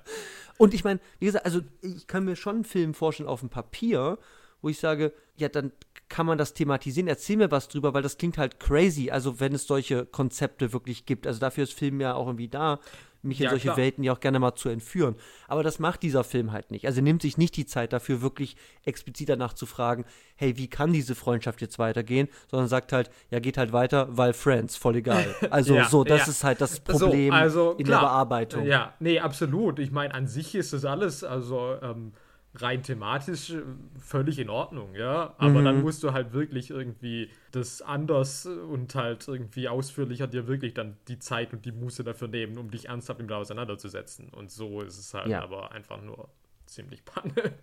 [0.59, 3.49] Und ich meine, wie gesagt, also ich kann mir schon einen Film vorstellen auf dem
[3.49, 4.19] Papier,
[4.63, 5.73] wo ich sage, ja, dann
[6.09, 9.53] kann man das thematisieren, erzähl mir was drüber, weil das klingt halt crazy, also wenn
[9.55, 11.27] es solche Konzepte wirklich gibt.
[11.27, 12.79] Also dafür ist Film ja auch irgendwie da,
[13.27, 13.77] mich ja, in solche klar.
[13.77, 15.17] Welten ja auch gerne mal zu entführen.
[15.49, 16.87] Aber das macht dieser Film halt nicht.
[16.87, 20.05] Also er nimmt sich nicht die Zeit dafür, wirklich explizit danach zu fragen,
[20.37, 24.33] hey, wie kann diese Freundschaft jetzt weitergehen, sondern sagt halt, ja, geht halt weiter, weil
[24.33, 25.27] Friends, voll egal.
[25.51, 26.33] Also ja, so, das ja.
[26.33, 28.01] ist halt das Problem so, also, in klar.
[28.01, 28.67] der Bearbeitung.
[28.67, 29.79] Ja, nee, absolut.
[29.79, 32.13] Ich meine, an sich ist das alles, also ähm,
[32.61, 33.63] rein thematisch äh,
[33.99, 35.35] völlig in Ordnung, ja.
[35.39, 35.65] Aber mhm.
[35.65, 40.97] dann musst du halt wirklich irgendwie das anders und halt irgendwie ausführlicher dir wirklich dann
[41.09, 44.29] die Zeit und die Muße dafür nehmen, um dich ernsthaft mit auseinanderzusetzen.
[44.29, 45.43] Und so ist es halt ja.
[45.43, 46.29] aber einfach nur
[46.67, 47.33] ziemlich Panne.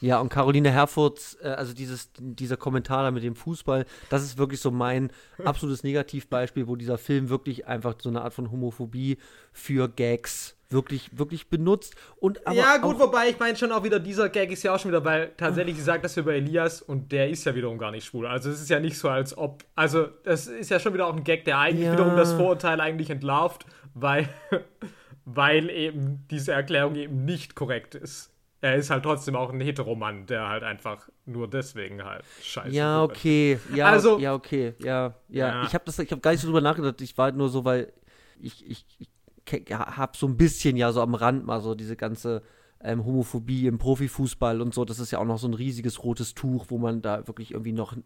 [0.00, 4.36] Ja, und Caroline Herfurth, äh, also dieses, dieser Kommentar da mit dem Fußball, das ist
[4.36, 5.10] wirklich so mein
[5.44, 9.16] absolutes Negativbeispiel, wo dieser Film wirklich einfach so eine Art von Homophobie
[9.50, 11.94] für Gags wirklich, wirklich benutzt.
[12.16, 14.90] Und ja, gut, wobei ich meine schon auch wieder, dieser Gag ist ja auch schon
[14.90, 18.04] wieder, weil tatsächlich, sie sagt das über Elias und der ist ja wiederum gar nicht
[18.04, 18.26] schwul.
[18.26, 21.16] Also es ist ja nicht so, als ob, also das ist ja schon wieder auch
[21.16, 21.92] ein Gag, der eigentlich ja.
[21.92, 23.64] wiederum das Vorurteil eigentlich entlarvt,
[23.94, 24.28] weil,
[25.24, 28.30] weil eben diese Erklärung eben nicht korrekt ist.
[28.60, 32.74] Er ist halt trotzdem auch ein Heteromann, der halt einfach nur deswegen halt scheiße.
[32.74, 33.58] Ja, okay.
[33.74, 34.72] Ja, also, ja, okay.
[34.78, 35.48] Ja, ja.
[35.48, 35.62] ja.
[35.64, 37.00] Ich habe hab gar nicht so drüber nachgedacht.
[37.02, 37.92] Ich war halt nur so, weil
[38.40, 39.08] ich, ich, ich
[39.50, 42.42] habe so ein bisschen ja so am Rand mal so diese ganze
[42.84, 44.84] ähm, Homophobie im Profifußball und so.
[44.84, 47.72] Das ist ja auch noch so ein riesiges rotes Tuch, wo man da wirklich irgendwie
[47.72, 47.96] noch.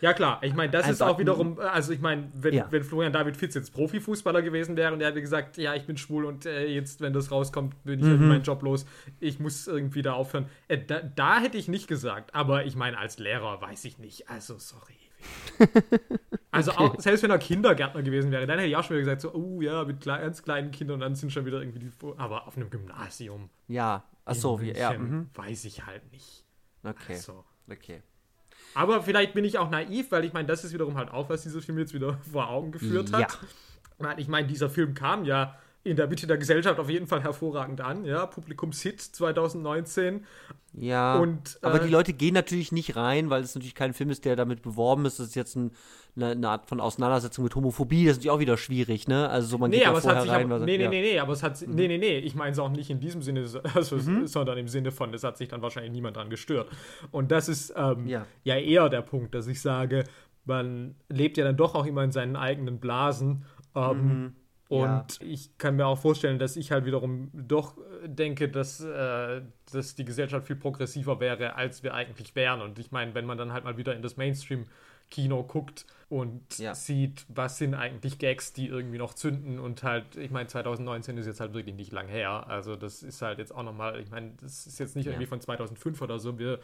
[0.00, 0.38] Ja, klar.
[0.42, 2.66] Ich meine, das ist auch wiederum, also ich meine, wenn, ja.
[2.70, 5.96] wenn Florian David Fitz jetzt Profifußballer gewesen wäre und er hätte gesagt, ja, ich bin
[5.96, 8.28] schwul und äh, jetzt, wenn das rauskommt, bin ich mhm.
[8.28, 8.86] meinen Job los,
[9.18, 10.46] ich muss irgendwie da aufhören.
[10.68, 14.30] Äh, da, da hätte ich nicht gesagt, aber ich meine, als Lehrer weiß ich nicht.
[14.30, 14.94] Also, sorry.
[16.50, 16.82] also okay.
[16.82, 19.32] auch, selbst wenn er Kindergärtner gewesen wäre, dann hätte ich auch schon wieder gesagt, so,
[19.34, 22.56] oh ja, mit ganz kleinen Kindern und dann sind schon wieder irgendwie die, aber auf
[22.56, 23.50] einem Gymnasium.
[23.68, 24.96] Ja, achso, wie, ja.
[24.96, 25.30] Mhm.
[25.34, 26.44] Weiß ich halt nicht.
[26.82, 27.14] Okay.
[27.14, 27.44] Also.
[27.70, 28.02] Okay.
[28.74, 31.42] Aber vielleicht bin ich auch naiv, weil ich meine, das ist wiederum halt auch, was
[31.42, 33.38] dieser Film jetzt wieder vor Augen geführt hat.
[34.00, 34.14] Ja.
[34.16, 37.80] Ich meine, dieser Film kam ja in der Mitte der Gesellschaft auf jeden Fall hervorragend
[37.80, 40.26] an, ja, Publikumshit 2019.
[40.72, 44.10] Ja, und, äh, aber die Leute gehen natürlich nicht rein, weil es natürlich kein Film
[44.10, 45.18] ist, der damit beworben ist.
[45.18, 45.72] Das ist jetzt ein,
[46.14, 48.04] eine, eine, Art von Auseinandersetzung mit Homophobie.
[48.04, 49.28] Das ist natürlich auch wieder schwierig, ne?
[49.28, 50.52] Also so man nee, geht aber vorher rein.
[50.52, 50.90] Aber, nee, nee, ja.
[50.90, 51.74] nee, nee, aber es hat, mhm.
[51.74, 54.26] nee, nee, nee, ich meine es auch nicht in diesem Sinne, also, mhm.
[54.26, 56.68] sondern im Sinne von, es hat sich dann wahrscheinlich niemand dran gestört.
[57.10, 58.26] Und das ist ähm, ja.
[58.44, 60.04] ja eher der Punkt, dass ich sage,
[60.44, 63.44] man lebt ja dann doch auch immer in seinen eigenen Blasen.
[63.74, 64.36] Ähm, mhm.
[64.70, 65.26] Und ja.
[65.26, 69.42] ich kann mir auch vorstellen, dass ich halt wiederum doch denke, dass, äh,
[69.72, 72.62] dass die Gesellschaft viel progressiver wäre, als wir eigentlich wären.
[72.62, 76.76] Und ich meine, wenn man dann halt mal wieder in das Mainstream-Kino guckt und ja.
[76.76, 81.26] sieht, was sind eigentlich Gags, die irgendwie noch zünden und halt, ich meine, 2019 ist
[81.26, 82.46] jetzt halt wirklich nicht lang her.
[82.46, 85.10] Also das ist halt jetzt auch nochmal, ich meine, das ist jetzt nicht ja.
[85.10, 86.38] irgendwie von 2005 oder so.
[86.38, 86.60] Wir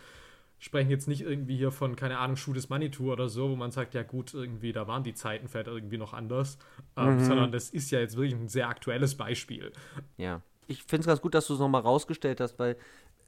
[0.58, 3.70] sprechen jetzt nicht irgendwie hier von, keine Ahnung, Schuh des Manitou oder so, wo man
[3.70, 6.58] sagt, ja gut, irgendwie, da waren die Zeiten vielleicht irgendwie noch anders,
[6.96, 7.24] ähm, mhm.
[7.24, 9.72] sondern das ist ja jetzt wirklich ein sehr aktuelles Beispiel.
[10.16, 10.42] Ja.
[10.68, 12.76] Ich finde es ganz gut, dass du es nochmal rausgestellt hast, weil,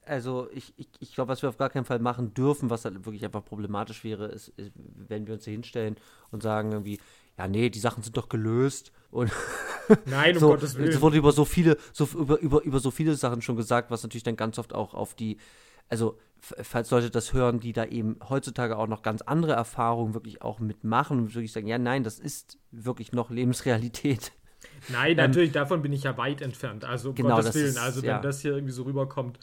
[0.05, 3.05] also ich, ich, ich glaube, was wir auf gar keinen Fall machen dürfen, was halt
[3.05, 5.95] wirklich einfach problematisch wäre, ist, ist wenn wir uns hier hinstellen
[6.31, 6.99] und sagen irgendwie,
[7.37, 8.91] ja, nee, die Sachen sind doch gelöst.
[9.11, 9.31] Und
[10.05, 10.89] Nein, um so, Gottes Willen.
[10.89, 14.03] Es wurde über so viele, so, über, über, über so viele Sachen schon gesagt, was
[14.03, 15.37] natürlich dann ganz oft auch auf die
[15.89, 20.41] also falls Leute das hören, die da eben heutzutage auch noch ganz andere Erfahrungen wirklich
[20.41, 24.31] auch mitmachen und wirklich sagen, ja, nein, das ist wirklich noch Lebensrealität.
[24.87, 26.85] Nein, ähm, natürlich, davon bin ich ja weit entfernt.
[26.85, 28.21] Also um genau, Gottes Willen, ist, also wenn ja.
[28.21, 29.39] das hier irgendwie so rüberkommt,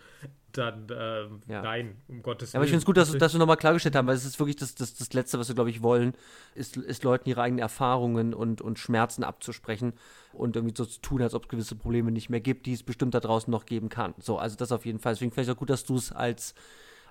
[0.52, 1.62] dann äh, ja.
[1.62, 2.58] nein, um Gottes Willen.
[2.58, 4.56] aber ich finde es gut, dass, dass wir nochmal klargestellt haben, weil es ist wirklich
[4.56, 6.14] das, das, das Letzte, was wir, glaube ich, wollen,
[6.54, 9.92] ist, ist Leuten ihre eigenen Erfahrungen und, und Schmerzen abzusprechen
[10.32, 12.82] und irgendwie so zu tun, als ob es gewisse Probleme nicht mehr gibt, die es
[12.82, 14.14] bestimmt da draußen noch geben kann.
[14.18, 15.14] So, also das auf jeden Fall.
[15.14, 16.54] Deswegen vielleicht auch gut, dass du es als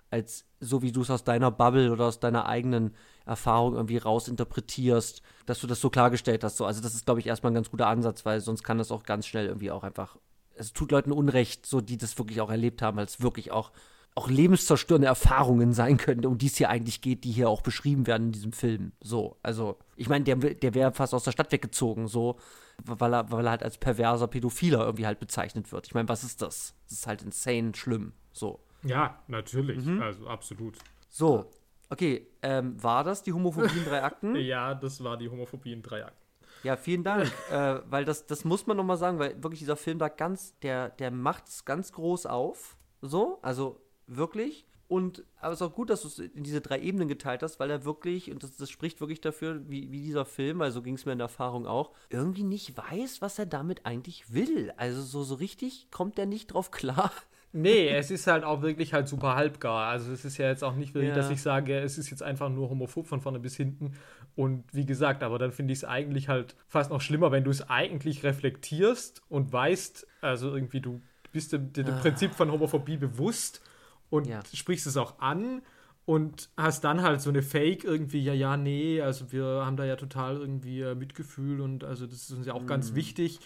[0.10, 2.96] als so wie du es aus deiner Bubble oder aus deiner eigenen
[3.26, 6.58] Erfahrung irgendwie rausinterpretierst, dass du das so klargestellt hast.
[6.58, 6.66] So.
[6.66, 9.04] Also das ist, glaube ich, erstmal ein ganz guter Ansatz, weil sonst kann das auch
[9.04, 10.18] ganz schnell irgendwie auch einfach,
[10.56, 13.72] es tut Leuten Unrecht, so die das wirklich auch erlebt haben, weil es wirklich auch
[14.16, 18.08] auch lebenszerstörende Erfahrungen sein können, um die es hier eigentlich geht, die hier auch beschrieben
[18.08, 18.94] werden in diesem Film.
[19.02, 22.38] So, also, ich meine, der, der wäre fast aus der Stadt weggezogen, so,
[22.82, 25.88] weil er, weil er halt als perverser Pädophiler irgendwie halt bezeichnet wird.
[25.88, 26.76] Ich meine, was ist das?
[26.86, 28.62] Das ist halt insane schlimm, so.
[28.86, 30.02] Ja, natürlich, mhm.
[30.02, 30.78] also absolut.
[31.10, 31.52] So,
[31.90, 34.36] okay, ähm, war das die Homophobie in drei Akten?
[34.38, 36.26] ja, das war die Homophobie in drei Akten.
[36.64, 40.00] Ja, vielen Dank, äh, weil das, das muss man nochmal sagen, weil wirklich dieser Film
[40.00, 44.66] da ganz, der, der macht es ganz groß auf, so, also wirklich.
[44.88, 47.60] Und aber es ist auch gut, dass du es in diese drei Ebenen geteilt hast,
[47.60, 50.84] weil er wirklich, und das, das spricht wirklich dafür, wie, wie dieser Film, weil so
[50.84, 54.72] ging es mir in der Erfahrung auch, irgendwie nicht weiß, was er damit eigentlich will.
[54.78, 57.12] Also so, so richtig kommt er nicht drauf klar.
[57.58, 59.88] Nee, es ist halt auch wirklich halt super halbgar.
[59.88, 61.16] Also es ist ja jetzt auch nicht wirklich, ja.
[61.16, 63.94] dass ich sage, es ist jetzt einfach nur homophob von vorne bis hinten.
[64.36, 67.52] Und wie gesagt, aber dann finde ich es eigentlich halt fast noch schlimmer, wenn du
[67.52, 71.02] es eigentlich reflektierst und weißt, also irgendwie du
[71.32, 72.00] bist dem, dem ah.
[72.02, 73.62] Prinzip von Homophobie bewusst
[74.10, 74.42] und ja.
[74.54, 75.62] sprichst es auch an
[76.04, 79.86] und hast dann halt so eine Fake irgendwie, ja, ja, nee, also wir haben da
[79.86, 82.68] ja total irgendwie äh, Mitgefühl und also das ist uns ja auch mm.
[82.68, 82.96] ganz mhm.
[82.96, 83.40] wichtig.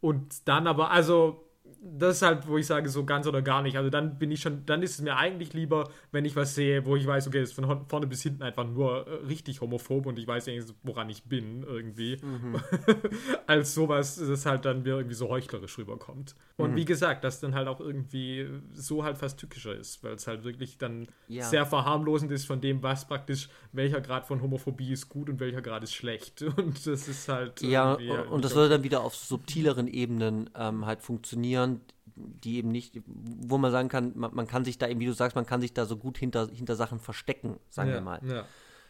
[0.00, 1.44] Und dann aber, also
[1.82, 3.76] das ist halt, wo ich sage, so ganz oder gar nicht.
[3.76, 6.84] Also dann bin ich schon, dann ist es mir eigentlich lieber, wenn ich was sehe,
[6.84, 10.06] wo ich weiß, okay, es ist von vorne bis hinten einfach nur äh, richtig homophob
[10.06, 12.18] und ich weiß eigentlich, woran ich bin irgendwie.
[12.22, 12.60] Mhm.
[13.46, 16.34] Als sowas, das halt dann mir irgendwie so heuchlerisch rüberkommt.
[16.56, 16.76] Und mhm.
[16.76, 20.44] wie gesagt, das dann halt auch irgendwie so halt fast tückischer ist, weil es halt
[20.44, 21.44] wirklich dann ja.
[21.44, 25.62] sehr verharmlosend ist von dem, was praktisch, welcher Grad von Homophobie ist gut und welcher
[25.62, 26.42] Grad ist schlecht.
[26.60, 27.62] Und das ist halt.
[27.62, 27.94] Ja,
[28.30, 31.80] und das soll dann wieder auf subtileren Ebenen ähm, halt funktionieren Ländern,
[32.16, 35.12] die eben nicht, wo man sagen kann, man, man, kann sich da eben, wie du
[35.12, 38.20] sagst, man kann sich da so gut hinter, hinter Sachen verstecken, sagen ja, wir mal.
[38.26, 38.44] Ja.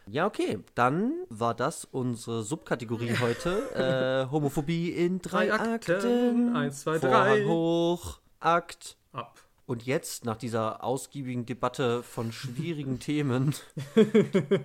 [0.07, 0.59] Ja, okay.
[0.73, 4.25] Dann war das unsere Subkategorie heute.
[4.27, 5.91] Äh, Homophobie in drei, drei Akten.
[5.91, 6.55] Akten.
[6.55, 7.45] Eins, zwei, drei.
[7.45, 8.97] hoch, Akt.
[9.11, 9.39] Ab.
[9.67, 13.53] Und jetzt, nach dieser ausgiebigen Debatte von schwierigen Themen,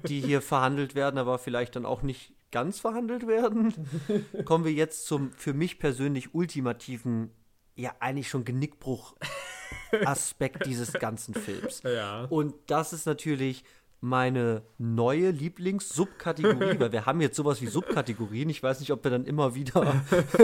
[0.08, 3.74] die hier verhandelt werden, aber vielleicht dann auch nicht ganz verhandelt werden,
[4.44, 7.30] kommen wir jetzt zum für mich persönlich ultimativen
[7.76, 11.84] ja eigentlich schon Genickbruch-Aspekt dieses ganzen Films.
[11.84, 12.24] Ja.
[12.24, 13.62] Und das ist natürlich
[14.00, 18.50] meine neue Lieblings-Subkategorie, weil wir haben jetzt sowas wie Subkategorien.
[18.50, 19.80] Ich weiß nicht, ob wir dann immer wieder,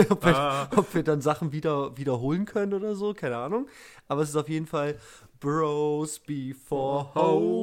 [0.09, 0.69] ob, wir, ah.
[0.75, 3.67] ob, wir, dann Sachen wieder wiederholen können oder so, keine Ahnung.
[4.07, 4.99] Aber es ist auf jeden Fall
[5.39, 7.59] Bros Before Hoes.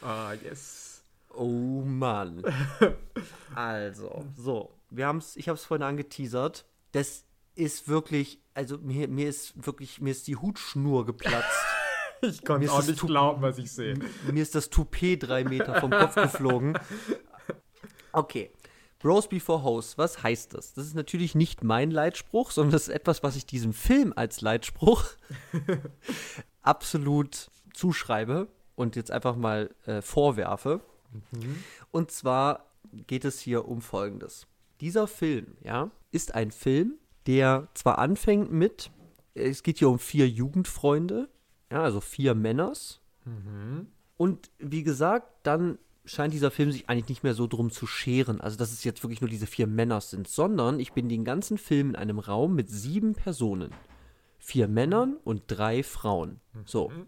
[0.00, 1.04] Ah, yes.
[1.34, 2.42] Oh Mann.
[3.54, 6.66] Also, so, wir haben's, ich habe es vorhin angeteasert.
[6.92, 7.24] Das
[7.54, 11.64] ist wirklich, also mir, mir ist wirklich, mir ist die Hutschnur geplatzt.
[12.22, 13.98] ich konnte auch nicht glauben, was ich sehe.
[14.30, 16.78] Mir ist das Toupet drei Meter vom Kopf geflogen.
[18.16, 18.52] Okay.
[19.00, 20.72] Bros Before Hoes, was heißt das?
[20.72, 24.40] Das ist natürlich nicht mein Leitspruch, sondern das ist etwas, was ich diesem Film als
[24.40, 25.04] Leitspruch
[26.62, 30.80] absolut zuschreibe und jetzt einfach mal äh, vorwerfe.
[31.32, 31.62] Mhm.
[31.90, 32.70] Und zwar
[33.06, 34.46] geht es hier um Folgendes.
[34.80, 36.94] Dieser Film, ja, ist ein Film,
[37.26, 38.90] der zwar anfängt mit,
[39.34, 41.28] es geht hier um vier Jugendfreunde,
[41.70, 43.00] ja, also vier Männers.
[43.24, 43.88] Mhm.
[44.16, 48.40] Und wie gesagt, dann scheint dieser Film sich eigentlich nicht mehr so drum zu scheren,
[48.40, 51.58] also dass es jetzt wirklich nur diese vier Männer sind, sondern ich bin den ganzen
[51.58, 53.70] Film in einem Raum mit sieben Personen.
[54.38, 56.40] Vier Männern und drei Frauen.
[56.66, 56.90] So.
[56.90, 57.06] Mhm.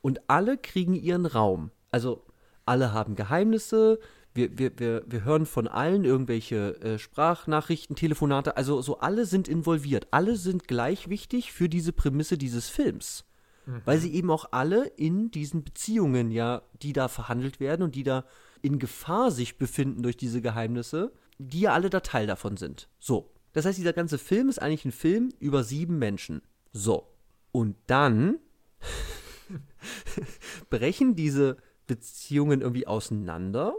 [0.00, 1.70] Und alle kriegen ihren Raum.
[1.90, 2.24] Also
[2.64, 3.98] alle haben Geheimnisse,
[4.34, 9.48] wir, wir, wir, wir hören von allen irgendwelche äh, Sprachnachrichten, Telefonate, also so alle sind
[9.48, 10.08] involviert.
[10.10, 13.24] Alle sind gleich wichtig für diese Prämisse dieses Films.
[13.66, 13.82] Mhm.
[13.84, 18.04] Weil sie eben auch alle in diesen Beziehungen ja, die da verhandelt werden und die
[18.04, 18.24] da
[18.62, 22.88] in Gefahr sich befinden durch diese Geheimnisse, die ja alle da Teil davon sind.
[22.98, 23.30] So.
[23.52, 26.40] Das heißt, dieser ganze Film ist eigentlich ein Film über sieben Menschen.
[26.72, 27.12] So.
[27.50, 28.38] Und dann
[30.70, 33.74] brechen diese Beziehungen irgendwie auseinander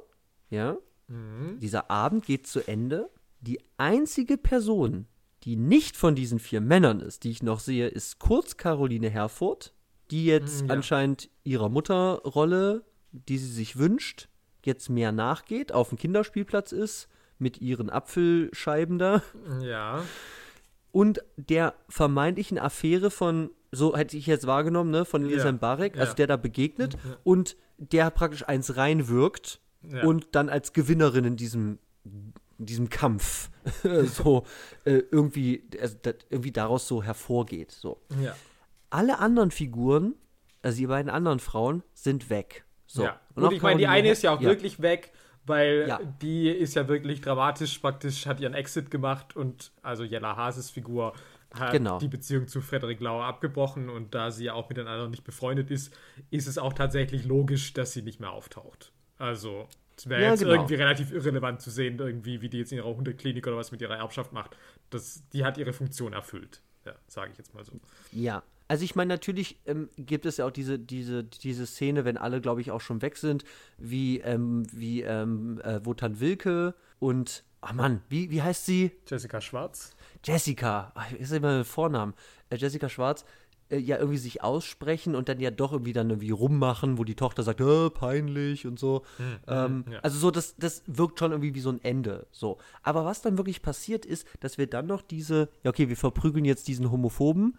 [0.54, 0.78] ja,
[1.08, 1.60] mhm.
[1.60, 3.10] dieser Abend geht zu Ende.
[3.42, 5.08] Die einzige Person,
[5.44, 9.74] die nicht von diesen vier Männern ist, die ich noch sehe, ist kurz Caroline Herfurth,
[10.12, 10.74] die jetzt mhm, ja.
[10.76, 14.30] anscheinend ihrer Mutterrolle, die sie sich wünscht,
[14.64, 17.10] jetzt mehr nachgeht, auf dem Kinderspielplatz ist,
[17.40, 19.22] mit ihren Apfelscheiben da.
[19.62, 20.04] Ja.
[20.92, 25.52] Und der vermeintlichen Affäre von, so hätte ich jetzt wahrgenommen, ne, von Lisa ja.
[25.52, 26.16] Barek, also ja.
[26.16, 27.18] der da begegnet ja.
[27.24, 29.60] und der praktisch eins reinwirkt
[29.90, 30.04] ja.
[30.04, 33.50] und dann als Gewinnerin in diesem, in diesem Kampf
[34.06, 34.46] so
[34.86, 35.98] äh, irgendwie, also,
[36.30, 37.72] irgendwie daraus so hervorgeht.
[37.72, 38.02] So.
[38.22, 38.36] Ja.
[38.90, 40.16] Alle anderen Figuren
[40.64, 42.64] also die beiden anderen Frauen, sind weg.
[42.88, 43.04] So.
[43.04, 43.20] Ja.
[43.36, 45.12] Und, ich meine, die eine ist ja auch wirklich weg,
[45.46, 46.00] weil Ja.
[46.22, 51.14] die ist ja wirklich dramatisch praktisch, hat ihren Exit gemacht und also Jella Hases Figur
[51.54, 52.00] hat Genau.
[52.00, 55.26] die Beziehung zu Frederik Lauer abgebrochen und da sie ja auch mit den anderen nicht
[55.26, 55.94] befreundet ist,
[56.32, 58.93] ist es auch tatsächlich logisch, dass sie nicht mehr auftaucht.
[59.18, 59.68] Also
[59.98, 60.54] es wäre Ja, jetzt genau.
[60.54, 63.82] irgendwie relativ irrelevant zu sehen, irgendwie, wie die jetzt in ihrer Hundeklinik oder was mit
[63.82, 64.58] ihrer Erbschaft macht.
[64.90, 66.62] Das, die hat ihre Funktion erfüllt.
[66.86, 67.80] Ja, sage ich jetzt mal so.
[68.12, 68.44] Ja.
[68.68, 72.42] Also ich meine, natürlich ähm, gibt es ja auch diese, diese, diese Szene, wenn alle,
[72.42, 73.44] glaube ich, auch schon weg sind,
[73.78, 78.92] wie, ähm, wie ähm, äh, Wotan Wilke und, ach Mann, wie, wie heißt sie?
[79.06, 79.92] Jessica Schwarz.
[80.24, 82.14] Jessica, ach, ist immer der Vornamen,
[82.50, 83.26] äh, Jessica Schwarz,
[83.74, 87.16] äh, ja irgendwie sich aussprechen und dann ja doch irgendwie dann irgendwie rummachen, wo die
[87.16, 89.04] Tochter sagt, äh, peinlich und so.
[89.48, 90.00] ähm, ja.
[90.00, 92.28] Also so, das, das wirkt schon irgendwie wie so ein Ende.
[92.32, 92.58] So.
[92.84, 96.46] Aber was dann wirklich passiert ist, dass wir dann noch diese, ja okay, wir verprügeln
[96.46, 97.58] jetzt diesen Homophoben,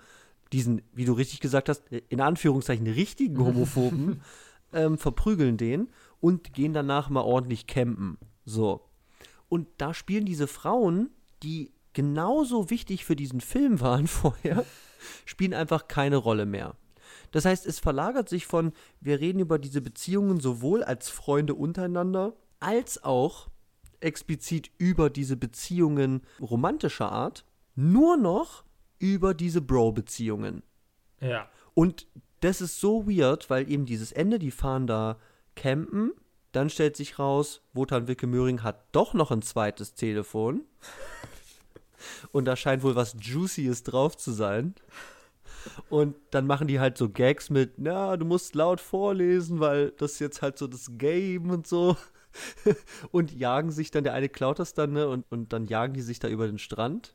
[0.52, 4.22] diesen, wie du richtig gesagt hast, in Anführungszeichen richtigen Homophoben,
[4.72, 5.88] ähm, verprügeln den
[6.20, 8.18] und gehen danach mal ordentlich campen.
[8.44, 8.82] So.
[9.48, 11.10] Und da spielen diese Frauen,
[11.42, 14.64] die genauso wichtig für diesen Film waren vorher,
[15.24, 16.76] spielen einfach keine Rolle mehr.
[17.32, 22.34] Das heißt, es verlagert sich von, wir reden über diese Beziehungen sowohl als Freunde untereinander,
[22.60, 23.48] als auch
[24.00, 27.44] explizit über diese Beziehungen romantischer Art,
[27.74, 28.64] nur noch
[28.98, 30.62] über diese Bro-Beziehungen.
[31.20, 31.48] Ja.
[31.74, 32.06] Und
[32.40, 35.18] das ist so weird, weil eben dieses Ende, die fahren da
[35.56, 36.12] campen,
[36.52, 40.62] dann stellt sich raus, Wotan Wilke Möhring hat doch noch ein zweites Telefon.
[42.32, 44.74] Und da scheint wohl was Juicyes drauf zu sein.
[45.88, 50.12] Und dann machen die halt so Gags mit, na, du musst laut vorlesen, weil das
[50.12, 51.96] ist jetzt halt so das Game und so.
[53.12, 56.02] Und jagen sich dann, der eine klaut das dann, ne, und, und dann jagen die
[56.02, 57.14] sich da über den Strand.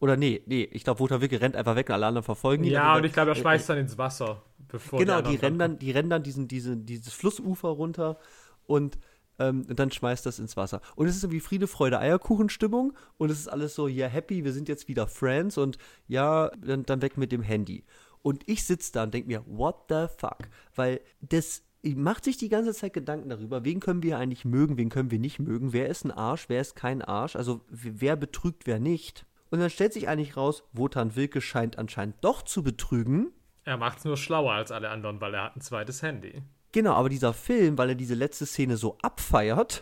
[0.00, 2.72] Oder nee, nee, ich glaube, Wotan Wilke rennt einfach weg und alle anderen verfolgen ihn.
[2.72, 5.40] Ja, Aber und ich glaube, er äh, schmeißt dann ins Wasser, bevor Genau, anderen die
[5.40, 8.18] rennen dann, die rennen dann diesen, diese, dieses Flussufer runter
[8.66, 8.98] und,
[9.38, 10.80] ähm, und dann schmeißt das ins Wasser.
[10.96, 14.52] Und es ist irgendwie Friede, Freude, Eierkuchenstimmung und es ist alles so, ja, happy, wir
[14.52, 17.84] sind jetzt wieder Friends und ja, dann, dann weg mit dem Handy.
[18.22, 20.48] Und ich sitze da und denke mir, what the fuck?
[20.74, 21.62] Weil das
[21.94, 25.18] macht sich die ganze Zeit Gedanken darüber, wen können wir eigentlich mögen, wen können wir
[25.18, 29.26] nicht mögen, wer ist ein Arsch, wer ist kein Arsch, also wer betrügt, wer nicht.
[29.50, 33.32] Und dann stellt sich eigentlich raus, Wotan Wilke scheint anscheinend doch zu betrügen.
[33.64, 36.42] Er macht es nur schlauer als alle anderen, weil er hat ein zweites Handy.
[36.74, 39.80] Genau, aber dieser Film, weil er diese letzte Szene so abfeiert,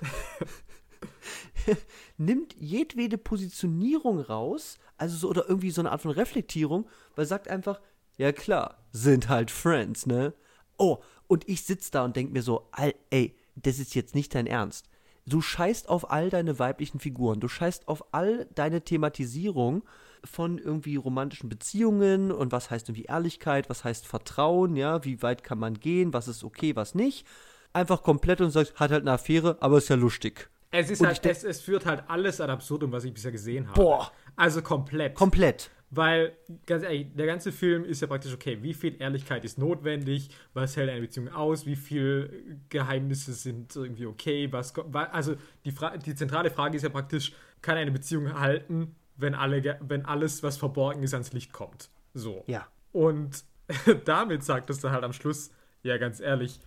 [2.19, 7.29] nimmt jedwede Positionierung raus, also so oder irgendwie so eine Art von Reflektierung, weil er
[7.29, 7.81] sagt einfach,
[8.19, 10.35] ja klar, sind halt Friends, ne?
[10.77, 10.99] Oh,
[11.29, 12.69] und ich sitz da und denk mir so,
[13.09, 14.91] ey, das ist jetzt nicht dein Ernst.
[15.25, 19.83] Du scheißt auf all deine weiblichen Figuren, du scheißt auf all deine Thematisierung
[20.25, 25.43] von irgendwie romantischen Beziehungen und was heißt irgendwie Ehrlichkeit, was heißt Vertrauen, ja, wie weit
[25.43, 27.27] kann man gehen, was ist okay, was nicht.
[27.73, 30.49] Einfach komplett und sagst, hat halt eine Affäre, aber ist ja lustig.
[30.71, 33.69] Es ist Und halt, es, es führt halt alles ad absurdum, was ich bisher gesehen
[33.69, 33.81] habe.
[33.81, 34.13] Boah.
[34.37, 35.15] Also komplett.
[35.15, 35.71] Komplett.
[35.91, 36.33] Weil,
[36.65, 40.75] ganz ehrlich, der ganze Film ist ja praktisch, okay, wie viel Ehrlichkeit ist notwendig, was
[40.75, 45.35] hält eine Beziehung aus, wie viel Geheimnisse sind irgendwie okay, was, also
[45.67, 50.05] die, Fra die zentrale Frage ist ja praktisch, kann eine Beziehung halten, wenn, alle, wenn
[50.05, 51.91] alles, was verborgen ist, ans Licht kommt.
[52.15, 52.45] So.
[52.47, 52.67] Ja.
[52.93, 53.45] Und
[54.05, 55.51] damit sagt es dann halt am Schluss,
[55.83, 56.61] ja, ganz ehrlich,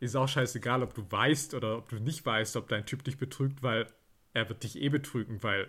[0.00, 3.18] ist auch scheißegal, ob du weißt oder ob du nicht weißt, ob dein Typ dich
[3.18, 3.86] betrügt, weil
[4.34, 5.68] er wird dich eh betrügen, weil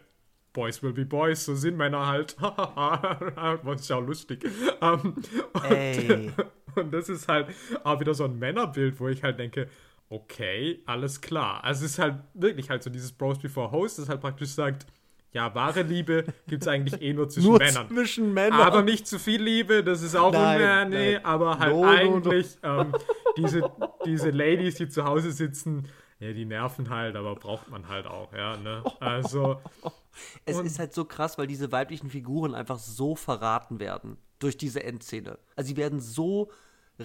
[0.53, 2.35] Boys will be Boys, so sind Männer halt.
[2.41, 4.45] Was ist ja auch lustig.
[4.81, 5.15] Ähm,
[5.53, 6.31] und, Ey.
[6.76, 7.47] und das ist halt
[7.84, 9.69] auch wieder so ein Männerbild, wo ich halt denke,
[10.10, 11.64] okay, alles klar.
[11.64, 14.85] Also es ist halt wirklich halt so dieses Bros before Host, das halt praktisch sagt,
[15.34, 17.88] ja, wahre Liebe gibt es eigentlich eh nur zwischen Nur Männern.
[17.89, 18.61] zwischen Männern.
[18.61, 21.26] Aber nicht zu viel Liebe, das ist auch Nein, unfair, nee, nein.
[21.26, 21.89] aber halt No, no, no.
[21.97, 22.93] eigentlich Ähm,
[23.38, 23.69] diese,
[24.05, 25.88] diese Ladies, die zu Hause sitzen,
[26.19, 28.84] ja, die nerven halt, aber braucht man halt auch, ja, ne?
[28.99, 29.60] Also,
[30.45, 34.55] Es Und- ist halt so krass, weil diese weiblichen Figuren einfach so verraten werden durch
[34.57, 35.39] diese Endszene.
[35.55, 36.51] Also sie werden so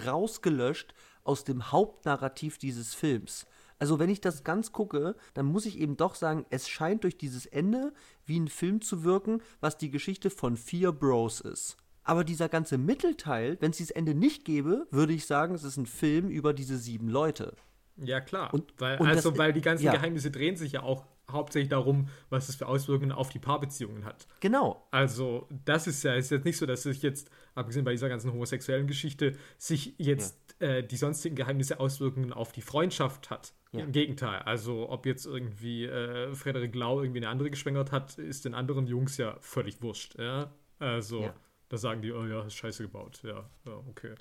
[0.06, 0.92] rausgelöscht
[1.24, 3.46] aus dem Hauptnarrativ dieses Films.
[3.78, 7.16] Also wenn ich das ganz gucke, dann muss ich eben doch sagen, es scheint durch
[7.16, 7.92] dieses Ende
[8.28, 11.76] wie ein Film zu wirken, was die Geschichte von vier Bros ist.
[12.04, 15.76] Aber dieser ganze Mittelteil, wenn es dieses Ende nicht gäbe, würde ich sagen, es ist
[15.76, 17.54] ein Film über diese sieben Leute.
[18.02, 18.52] Ja klar.
[18.54, 19.92] Und- weil, und also, das- weil die ganzen ja.
[19.92, 24.26] Geheimnisse drehen sich ja auch hauptsächlich darum, was es für Auswirkungen auf die Paarbeziehungen hat.
[24.40, 24.86] Genau.
[24.90, 28.32] Also, das ist ja ist jetzt nicht so, dass sich jetzt, abgesehen bei dieser ganzen
[28.32, 33.52] homosexuellen Geschichte, sich jetzt äh, die sonstigen Geheimnisse Auswirkungen auf die Freundschaft hat.
[33.72, 33.80] Ja.
[33.80, 34.40] Im Gegenteil.
[34.40, 38.86] Also, ob jetzt irgendwie äh, Frederik Lau irgendwie eine andere geschwängert hat, ist den anderen
[38.86, 40.18] Jungs ja völlig wurscht.
[40.18, 40.50] Ja?
[40.78, 41.34] Also, Ja.
[41.68, 43.20] da sagen die, oh ja, ist scheiße gebaut.
[43.22, 44.14] Ja, ja okay.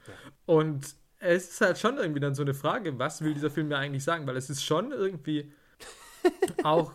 [0.45, 3.77] Und es ist halt schon irgendwie dann so eine Frage, was will dieser Film mir
[3.77, 4.27] eigentlich sagen?
[4.27, 5.51] Weil es ist schon irgendwie
[6.63, 6.93] auch,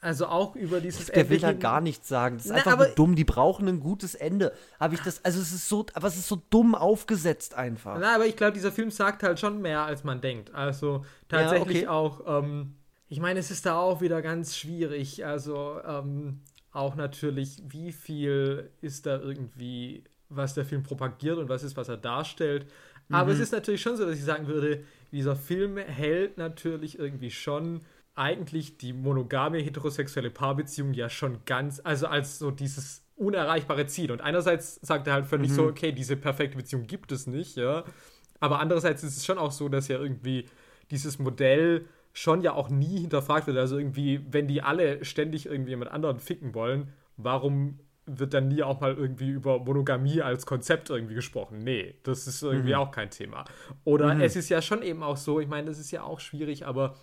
[0.00, 2.36] also auch über dieses Der will da gar nichts sagen.
[2.36, 3.14] Das ist Na, einfach aber- nur dumm.
[3.16, 4.52] Die brauchen ein gutes Ende.
[4.78, 7.98] Habe ich das, also es ist so, aber es ist so dumm aufgesetzt einfach.
[7.98, 10.54] Na, aber ich glaube, dieser Film sagt halt schon mehr, als man denkt.
[10.54, 11.88] Also tatsächlich okay.
[11.88, 12.74] auch, ähm,
[13.08, 15.24] ich meine, es ist da auch wieder ganz schwierig.
[15.24, 16.40] Also ähm,
[16.72, 21.88] auch natürlich, wie viel ist da irgendwie, was der Film propagiert und was ist, was
[21.88, 22.66] er darstellt.
[23.10, 23.34] Aber Mhm.
[23.36, 24.82] es ist natürlich schon so, dass ich sagen würde,
[25.12, 27.80] dieser Film hält natürlich irgendwie schon
[28.14, 34.10] eigentlich die monogame heterosexuelle Paarbeziehung ja schon ganz, also als so dieses unerreichbare Ziel.
[34.12, 37.84] Und einerseits sagt er halt völlig so, okay, diese perfekte Beziehung gibt es nicht, ja.
[38.40, 40.46] Aber andererseits ist es schon auch so, dass ja irgendwie
[40.90, 43.56] dieses Modell schon ja auch nie hinterfragt wird.
[43.56, 48.62] Also irgendwie, wenn die alle ständig irgendwie jemand anderen ficken wollen, warum wird dann nie
[48.62, 51.58] auch mal irgendwie über Monogamie als Konzept irgendwie gesprochen?
[51.58, 53.44] Nee, das ist irgendwie auch kein Thema.
[53.84, 56.66] Oder es ist ja schon eben auch so, ich meine, das ist ja auch schwierig,
[56.66, 56.94] aber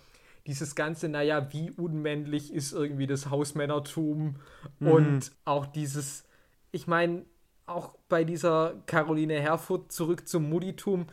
[0.46, 4.36] dieses ganze, naja, wie unmännlich ist irgendwie das Hausmännertum
[4.80, 6.24] und auch dieses,
[6.72, 7.24] ich meine,
[7.66, 11.06] auch bei dieser Caroline Herfurth zurück zum Mudditum,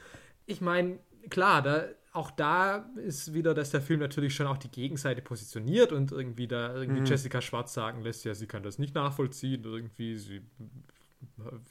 [0.45, 0.99] ich meine,
[1.29, 5.91] klar, da, auch da ist wieder, dass der Film natürlich schon auch die Gegenseite positioniert
[5.91, 10.17] und irgendwie da irgendwie Jessica Schwarz sagen lässt, ja, sie kann das nicht nachvollziehen, irgendwie,
[10.17, 10.41] sie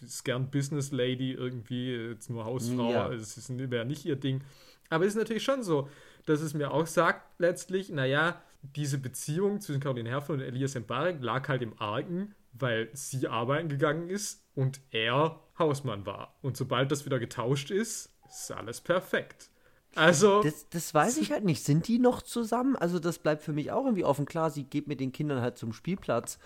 [0.01, 3.13] ist gern Business Lady irgendwie, jetzt nur Hausfrau, Ja.
[3.13, 4.43] es ist wäre nicht ihr Ding.
[4.91, 5.89] Aber es ist natürlich schon so,
[6.25, 11.21] dass es mir auch sagt, letztlich, naja, diese Beziehung zwischen Caroline Herfurth und Elias Mbarek
[11.21, 16.37] lag halt im Argen, weil sie arbeiten gegangen ist und er Hausmann war.
[16.43, 19.51] Und sobald das wieder getauscht ist, ist alles perfekt.
[19.95, 21.65] Also, Das, das weiß ich halt nicht.
[21.65, 22.77] Sind die noch zusammen?
[22.77, 24.27] Also, das bleibt für mich auch irgendwie offen.
[24.27, 26.39] Klar, sie geht mit den Kindern halt zum Spielplatz.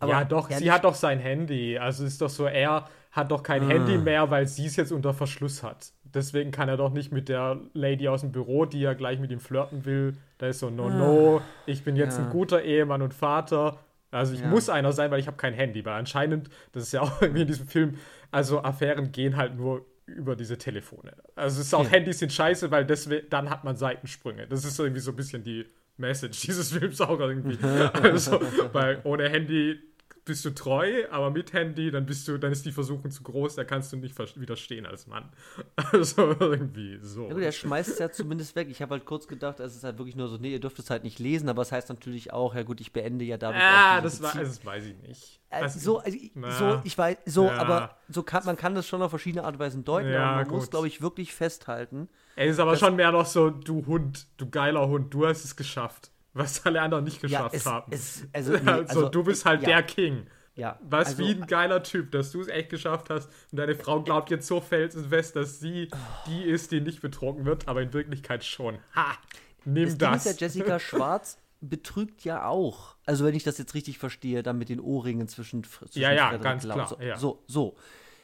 [0.00, 1.78] Aber ja doch, sie hat doch sein Handy.
[1.78, 5.14] Also ist doch so, er hat doch kein Handy mehr, weil sie es jetzt unter
[5.14, 5.92] Verschluss hat.
[6.02, 9.30] Deswegen kann er doch nicht mit der Lady aus dem Büro, die ja gleich mit
[9.30, 10.16] ihm flirten will.
[10.38, 12.24] Da ist so, no, no, ich bin jetzt Ja.
[12.24, 13.78] ein guter Ehemann und Vater.
[14.10, 14.48] Also ich Ja.
[14.48, 15.84] muss einer sein, weil ich habe kein Handy.
[15.84, 17.96] Weil anscheinend, das ist ja auch irgendwie in diesem Film,
[18.30, 21.14] also Affären gehen halt nur über diese Telefone.
[21.34, 21.90] Also es ist auch Ja.
[21.90, 24.46] Handys sind scheiße, weil deswegen, dann hat man Seitensprünge.
[24.46, 25.66] Das ist irgendwie so ein bisschen die
[25.96, 27.58] Message dieses Films auch irgendwie.
[27.64, 28.40] also,
[28.72, 29.78] weil ohne Handy
[30.24, 33.56] bist du treu, aber mit Handy, dann bist du, dann ist die Versuchung zu groß,
[33.56, 35.28] da kannst du nicht widerstehen als Mann.
[35.92, 37.28] Also irgendwie so.
[37.28, 38.68] Ja gut, er schmeißt es ja zumindest weg.
[38.70, 40.88] Ich habe halt kurz gedacht, es ist halt wirklich nur so, nee, ihr dürft es
[40.90, 44.00] halt nicht lesen, aber es heißt natürlich auch, ja gut, ich beende ja damit Ah,
[44.00, 44.46] das, war, Beziehung.
[44.48, 45.40] das weiß ich nicht.
[45.50, 47.56] Also, so, also, ich- na, so, ich weiß, so, ja.
[47.58, 50.42] aber so kann, man kann das schon auf verschiedene Art und Weisen deuten, Ja, aber
[50.44, 50.70] man muss, gut.
[50.72, 52.08] glaube ich, wirklich festhalten.
[52.36, 55.54] Er ist aber schon mehr noch so, du Hund, du geiler Hund, du hast es
[55.54, 56.10] geschafft.
[56.34, 57.92] Was alle anderen nicht Ja, geschafft es, haben.
[57.92, 60.26] es, also, nee, also, also, du bist halt ja, der King.
[60.56, 63.74] Ja, Was also, wie ein geiler Typ, dass du es echt geschafft hast und deine
[63.74, 65.88] Frau glaubt jetzt so felsenfest, dass sie
[66.26, 68.78] die ist, die nicht betrogen wird, aber in Wirklichkeit schon.
[68.94, 69.16] Ha!
[69.64, 70.22] Nimm Das das.
[70.24, 72.96] Ding ist ja, Jessica Schwarz betrügt ja auch.
[73.06, 76.36] Also wenn ich das jetzt richtig verstehe, dann mit den Ohrringen zwischen, zwischen Ja, ja,
[76.36, 77.16] ganz klar, So, ja.
[77.16, 77.74] so, so.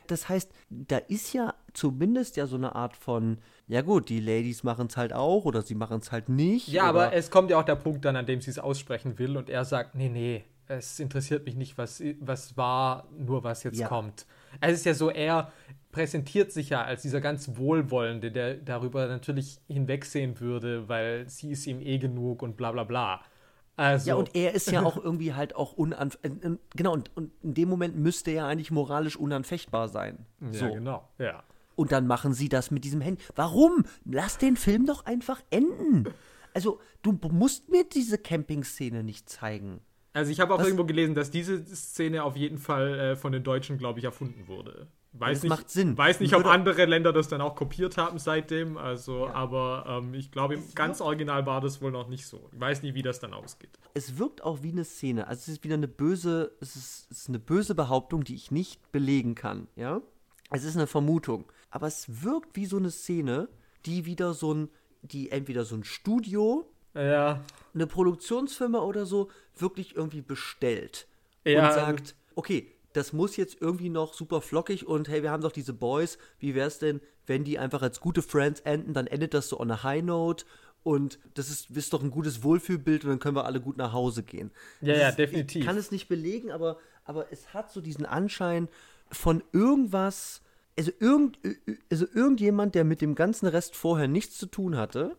[0.07, 3.39] Das heißt, da ist ja zumindest ja so eine Art von,
[3.71, 6.69] ja gut, die Ladies machen es halt auch oder sie machen es halt nicht.
[6.69, 9.37] Ja, aber es kommt ja auch der Punkt dann, an dem sie es aussprechen will
[9.37, 13.79] und er sagt, nee, nee, es interessiert mich nicht, was, was war, nur was jetzt
[13.79, 13.89] Ja.
[13.89, 14.27] kommt.
[14.61, 15.53] Es ist ja so, er
[15.93, 21.67] präsentiert sich ja als dieser ganz Wohlwollende, der darüber natürlich hinwegsehen würde, weil sie ist
[21.67, 23.21] ihm eh genug und bla bla bla.
[23.77, 26.19] Also, Ja, und er ist ja auch irgendwie halt auch unanf...
[26.23, 30.27] äh, äh, Genau, und, und in dem Moment müsste er eigentlich moralisch unanfechtbar sein.
[30.51, 30.67] So.
[30.67, 31.43] ja, genau, ja.
[31.81, 33.23] Und dann machen sie das mit diesem Handy.
[33.37, 33.85] Warum?
[34.05, 36.13] Lass den Film doch einfach enden.
[36.53, 39.81] Also, du musst mir diese Camping-Szene nicht zeigen.
[40.13, 43.33] Also ich habe auch Was- irgendwo gelesen, dass diese Szene auf jeden Fall äh, von
[43.33, 44.89] den Deutschen, glaube ich, erfunden wurde.
[45.13, 45.97] Weiß Das nicht, macht Sinn.
[45.97, 48.77] Weiß nicht, ob andere Länder das dann auch kopiert haben seitdem.
[48.77, 52.49] Also, aber ähm, ich glaube, ganz original war das wohl noch nicht so.
[52.53, 53.71] Ich weiß nicht, wie das dann ausgeht.
[53.95, 55.27] Es wirkt auch wie eine Szene.
[55.29, 58.51] Also, es ist wieder eine böse, es ist, es ist eine böse Behauptung, die ich
[58.51, 60.03] nicht belegen kann, ja?
[60.53, 61.45] Es ist eine Vermutung.
[61.71, 63.49] Aber es wirkt wie so eine Szene,
[63.87, 64.69] die wieder so ein,
[65.03, 67.43] die entweder so ein Studio, Ja,
[67.75, 71.07] eine Produktionsfirma oder so wirklich irgendwie bestellt
[71.45, 75.43] Ja, und sagt, okay, das muss jetzt irgendwie noch super flockig und hey, wir haben
[75.43, 79.35] doch diese Boys, wie wär's denn, wenn die einfach als gute Friends enden, dann endet
[79.35, 80.45] das so on a high note
[80.83, 83.93] und das ist, ist doch ein gutes Wohlfühlbild und dann können wir alle gut nach
[83.93, 84.51] Hause gehen.
[84.81, 85.61] Ja, Das ja, ist, definitiv.
[85.61, 88.69] Ich kann es nicht belegen, aber, aber es hat so diesen Anschein
[89.13, 90.43] von irgendwas,
[90.79, 91.39] also, irgend,
[91.91, 95.17] also irgendjemand, der mit dem ganzen Rest vorher nichts zu tun hatte,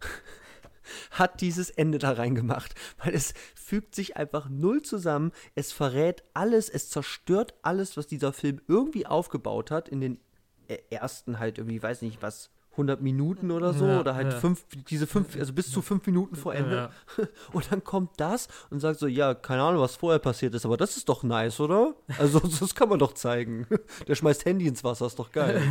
[1.10, 6.68] hat dieses Ende da reingemacht, weil es fügt sich einfach null zusammen, es verrät alles,
[6.68, 10.20] es zerstört alles, was dieser Film irgendwie aufgebaut hat, in den
[10.68, 14.38] äh, ersten halt irgendwie, weiß nicht was, 100 Minuten oder so, Ja, oder halt ja.
[14.38, 16.90] fünf, diese fünf, also bis zu fünf Minuten vor Ende.
[17.18, 17.24] Ja.
[17.52, 20.76] Und dann kommt das und sagt so, ja, keine Ahnung, was vorher passiert ist, aber
[20.76, 21.94] das ist doch nice, oder?
[22.18, 23.66] Also das kann man doch zeigen.
[24.06, 25.62] Der schmeißt Handy ins Wasser, ist doch geil.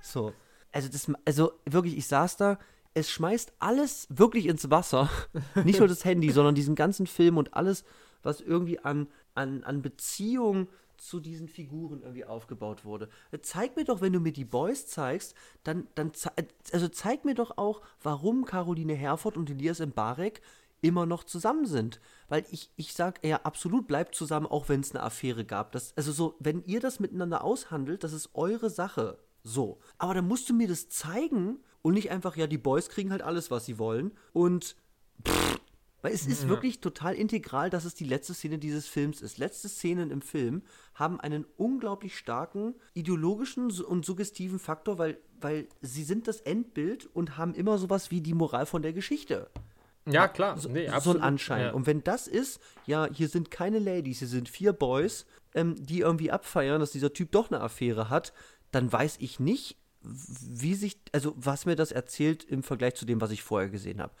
[0.00, 0.32] So.
[0.72, 2.58] Also das, also wirklich, ich saß da,
[2.94, 5.10] es schmeißt alles wirklich ins Wasser.
[5.64, 7.84] Nicht nur das Handy, sondern diesen ganzen Film und alles,
[8.22, 10.68] was irgendwie an, an, an Beziehung
[11.04, 13.08] zu diesen Figuren irgendwie aufgebaut wurde.
[13.42, 16.12] Zeig mir doch, wenn du mir die Boys zeigst, dann, dann
[16.72, 20.40] also zeig mir doch auch, warum Caroline Herford und Elias Mbarek
[20.80, 22.00] immer noch zusammen sind.
[22.28, 25.72] Weil ich, ich sag, ja, absolut bleibt zusammen, auch wenn es eine Affäre gab.
[25.72, 29.18] Das, also so, wenn ihr das miteinander aushandelt, das ist eure Sache.
[29.42, 29.78] So.
[29.98, 33.22] Aber dann musst du mir das zeigen und nicht einfach, ja, die Boys kriegen halt
[33.22, 34.12] alles, was sie wollen.
[34.32, 34.76] Und
[36.04, 39.38] weil es ist wirklich total integral, dass es die letzte Szene dieses Films ist.
[39.38, 40.60] Letzte Szenen im Film
[40.94, 47.38] haben einen unglaublich starken ideologischen und suggestiven Faktor, weil, weil sie sind das Endbild und
[47.38, 49.48] haben immer sowas wie die Moral von der Geschichte.
[50.04, 50.58] Ja, klar.
[50.58, 51.22] So, nee, so absolut.
[51.22, 51.62] ein Anschein.
[51.62, 51.72] Ja.
[51.72, 55.24] Und wenn das ist, ja, hier sind keine Ladies, hier sind vier Boys,
[55.54, 58.34] ähm, die irgendwie abfeiern, dass dieser Typ doch eine Affäre hat,
[58.72, 63.22] dann weiß ich nicht, wie sich, also was mir das erzählt im Vergleich zu dem,
[63.22, 64.12] was ich vorher gesehen habe.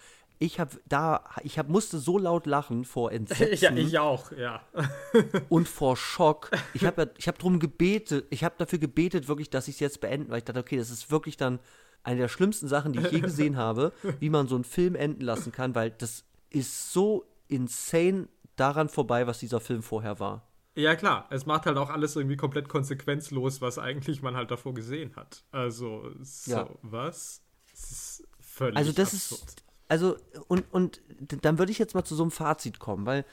[0.44, 4.60] Ich habe da, ich hab, musste so laut lachen vor Entsetzen ja, ich auch, ja.
[5.48, 6.50] und vor Schock.
[6.74, 10.00] Ich habe ich habe drum gebetet, ich habe dafür gebetet, wirklich, dass ich es jetzt
[10.02, 11.60] beenden, weil ich dachte, okay, das ist wirklich dann
[12.02, 15.22] eine der schlimmsten Sachen, die ich je gesehen habe, wie man so einen Film enden
[15.22, 20.46] lassen kann, weil das ist so insane daran vorbei, was dieser Film vorher war.
[20.76, 21.26] Ja, klar.
[21.30, 25.42] Es macht halt auch alles irgendwie komplett konsequenzlos, was eigentlich man halt davor gesehen hat.
[25.52, 26.68] Also, so, Ja.
[26.82, 27.40] was?
[27.72, 29.48] Es ist völlig Also das absurd.
[29.48, 29.63] ist,
[29.94, 30.16] also
[30.48, 31.00] und, und
[31.42, 33.24] dann würde ich jetzt mal zu so einem Fazit kommen, weil,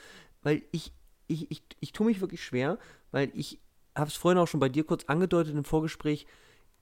[0.44, 0.94] weil ich,
[1.26, 2.78] ich, ich, ich tue mich wirklich schwer,
[3.10, 3.60] weil ich
[3.96, 6.28] habe es vorhin auch schon bei dir kurz angedeutet im Vorgespräch,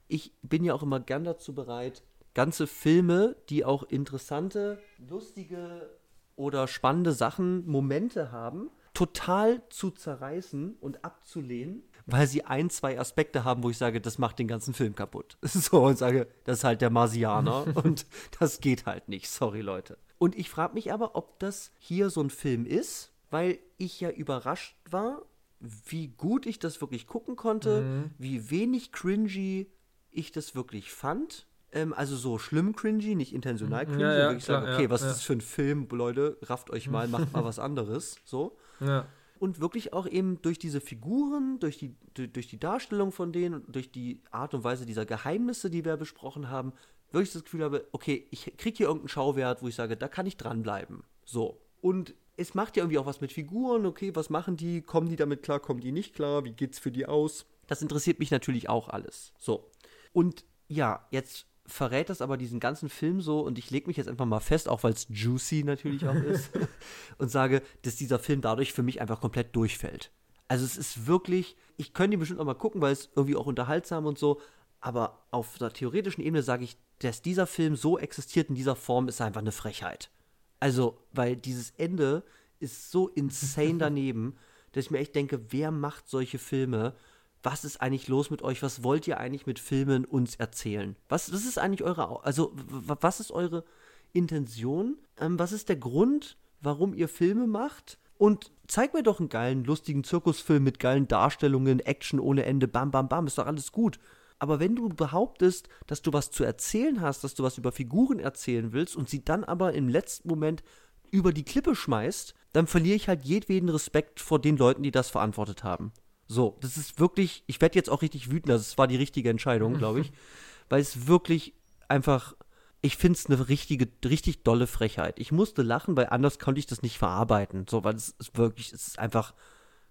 [0.06, 2.02] ich bin ja auch immer gern dazu bereit,
[2.34, 5.88] ganze Filme, die auch interessante, lustige
[6.36, 13.44] oder spannende Sachen, Momente haben, total zu zerreißen und abzulehnen, weil sie ein, zwei Aspekte
[13.44, 15.36] haben, wo ich sage, das macht den ganzen Film kaputt.
[15.46, 18.06] So, und sage, das ist halt der Marsianer und
[18.38, 19.28] das geht halt nicht.
[19.28, 19.98] Sorry, Leute.
[20.18, 24.10] Und ich frage mich aber, ob das hier so ein Film ist, weil ich ja
[24.10, 25.22] überrascht war,
[25.60, 29.66] wie gut ich das wirklich gucken konnte, wie wenig cringy
[30.10, 31.46] ich das wirklich fand.
[31.72, 34.90] Ähm, also so schlimm cringy, nicht intentional cringy, Ja, ja, wirklich klar, sagen, okay, ja,
[34.90, 38.56] was ist das für ein Film, Leute, rafft euch mal, macht mal was anderes, so.
[38.80, 39.06] Ja.
[39.40, 43.90] Und wirklich auch eben durch diese Figuren, durch die, durch, die Darstellung von denen, durch
[43.90, 46.74] die Art und Weise dieser Geheimnisse, die wir besprochen haben,
[47.10, 50.26] wirklich das Gefühl habe, okay, ich kriege hier irgendeinen Schauwert, wo ich sage, da kann
[50.26, 51.04] ich dranbleiben.
[51.24, 51.58] So.
[51.80, 55.16] Und es macht ja irgendwie auch was mit Figuren, okay, was machen die, kommen die
[55.16, 57.46] damit klar, kommen die nicht klar, wie geht's für die aus?
[57.66, 59.32] Das interessiert mich natürlich auch alles.
[59.38, 59.70] So.
[60.12, 64.08] Und ja, jetzt verrät das aber diesen ganzen Film so und ich lege mich jetzt
[64.08, 66.50] einfach mal fest, auch weil es juicy natürlich auch ist,
[67.18, 70.10] und sage, dass dieser Film dadurch für mich einfach komplett durchfällt.
[70.48, 73.46] Also es ist wirklich, ich könnte ihn bestimmt auch mal gucken, weil es irgendwie auch
[73.46, 74.40] unterhaltsam und so,
[74.80, 79.08] aber auf der theoretischen Ebene sage ich, dass dieser Film so existiert in dieser Form,
[79.08, 80.10] ist einfach eine Frechheit.
[80.58, 82.22] Also, weil dieses Ende
[82.58, 84.36] ist so insane daneben,
[84.72, 86.94] dass ich mir echt denke, wer macht solche Filme?
[87.42, 88.62] Was ist eigentlich los mit euch?
[88.62, 90.96] Was wollt ihr eigentlich mit Filmen uns erzählen?
[91.08, 93.64] Was, was ist eigentlich eure, also was ist eure
[94.12, 94.98] Intention?
[95.18, 97.98] Ähm, was ist der Grund, warum ihr Filme macht?
[98.18, 102.90] Und zeig mir doch einen geilen, lustigen Zirkusfilm mit geilen Darstellungen, Action ohne Ende, bam,
[102.90, 103.98] bam, bam, ist doch alles gut.
[104.38, 108.18] Aber wenn du behauptest, dass du was zu erzählen hast, dass du was über Figuren
[108.18, 110.62] erzählen willst und sie dann aber im letzten Moment
[111.10, 115.10] über die Klippe schmeißt, dann verliere ich halt jedweden Respekt vor den Leuten, die das
[115.10, 115.92] verantwortet haben.
[116.30, 119.30] So, das ist wirklich, ich werde jetzt auch richtig wütend, also es war die richtige
[119.30, 120.12] Entscheidung, glaube ich,
[120.68, 121.54] weil es wirklich
[121.88, 122.36] einfach,
[122.82, 125.18] ich finde es eine richtige, richtig dolle Frechheit.
[125.18, 128.72] Ich musste lachen, weil anders konnte ich das nicht verarbeiten, so, weil es ist wirklich,
[128.72, 129.34] es ist einfach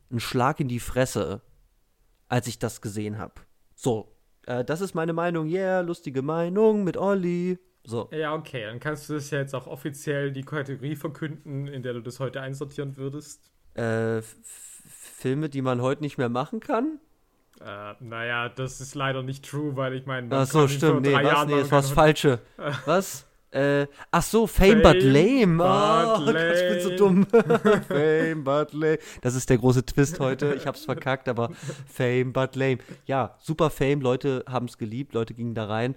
[0.09, 1.41] ein Schlag in die Fresse,
[2.29, 3.33] als ich das gesehen habe.
[3.75, 7.59] So, äh, das ist meine Meinung, yeah, lustige Meinung mit Olli.
[7.83, 8.07] So.
[8.13, 11.91] Ja, okay, dann kannst du das ja jetzt auch offiziell die Kategorie verkünden, in der
[11.91, 13.51] du das heute einsortieren würdest.
[13.73, 14.21] Äh,
[15.19, 16.99] Filme, die man heute nicht mehr machen kann?
[17.59, 21.01] Äh, naja, das ist leider nicht true, weil ich meine, Ach so, stimmt.
[21.01, 21.45] Nee, was?
[21.45, 22.39] Nee, das war das Falsche.
[22.85, 23.25] Was?
[23.51, 25.63] Äh, ach so, Fame, but Fame lame.
[25.63, 27.25] Oh, but Gott, ich bin so lame.
[27.25, 27.25] dumm.
[27.87, 28.99] Fame but lame.
[29.21, 30.53] Das ist der große Twist heute.
[30.53, 31.49] Ich hab's verkackt, aber
[31.87, 32.77] Fame but lame.
[33.05, 34.01] Ja, super Fame.
[34.01, 35.15] Leute haben's geliebt.
[35.15, 35.95] Leute gingen da rein.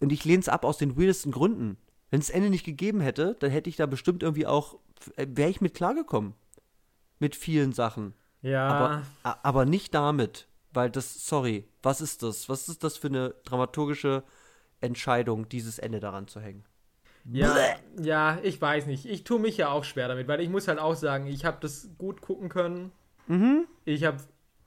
[0.00, 1.76] Und ich lehn's ab aus den weirdesten Gründen.
[2.10, 4.78] Wenn es Ende nicht gegeben hätte, dann hätte ich da bestimmt irgendwie auch,
[5.16, 6.32] wäre ich mit klargekommen.
[7.18, 8.14] Mit vielen Sachen.
[8.42, 9.02] Ja, Aber,
[9.42, 12.48] aber nicht damit, weil das, sorry, was ist das?
[12.48, 14.22] Was ist das für eine dramaturgische
[14.80, 16.64] Entscheidung, dieses Ende daran zu hängen.
[17.24, 17.56] Ja,
[18.00, 19.04] ja, ich weiß nicht.
[19.06, 21.58] Ich tue mich ja auch schwer damit, weil ich muss halt auch sagen, ich habe
[21.60, 22.92] das gut gucken können.
[23.26, 23.66] Mhm.
[23.84, 24.18] Ich habe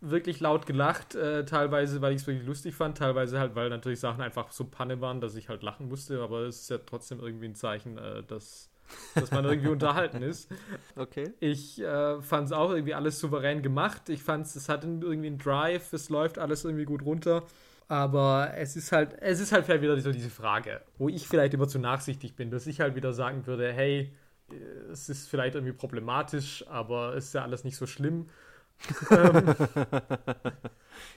[0.02, 4.00] wirklich laut gelacht, äh, teilweise, weil ich es wirklich lustig fand, teilweise halt, weil natürlich
[4.00, 7.20] Sachen einfach so Panne waren, dass ich halt lachen musste, aber es ist ja trotzdem
[7.20, 8.69] irgendwie ein Zeichen, äh, dass,
[9.16, 10.50] dass man irgendwie unterhalten ist.
[10.96, 11.32] Okay.
[11.40, 14.10] Ich äh, fand es auch irgendwie alles souverän gemacht.
[14.10, 17.44] Ich fand es hat irgendwie einen Drive, es läuft alles irgendwie gut runter.
[17.88, 21.54] Aber es ist halt, es ist halt vielleicht wieder so diese Frage, wo ich vielleicht
[21.54, 24.12] immer zu nachsichtig bin, dass ich halt wieder sagen würde, hey,
[24.92, 28.30] es ist vielleicht irgendwie problematisch, aber es ist ja alles nicht so schlimm.
[29.12, 29.56] ähm,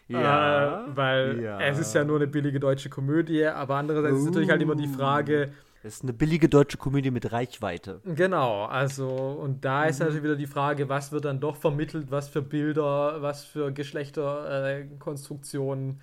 [0.09, 0.85] Ja.
[0.85, 1.61] äh, weil ja.
[1.61, 4.89] es ist ja nur eine billige deutsche Komödie, aber andererseits ist natürlich halt immer die
[4.89, 5.53] Frage,
[5.85, 8.01] Es ist eine billige deutsche Komödie mit Reichweite.
[8.05, 12.29] Genau, also und da ist natürlich wieder die Frage, was wird dann doch vermittelt, was
[12.29, 16.01] für Bilder, was für Geschlechterkonstruktionen,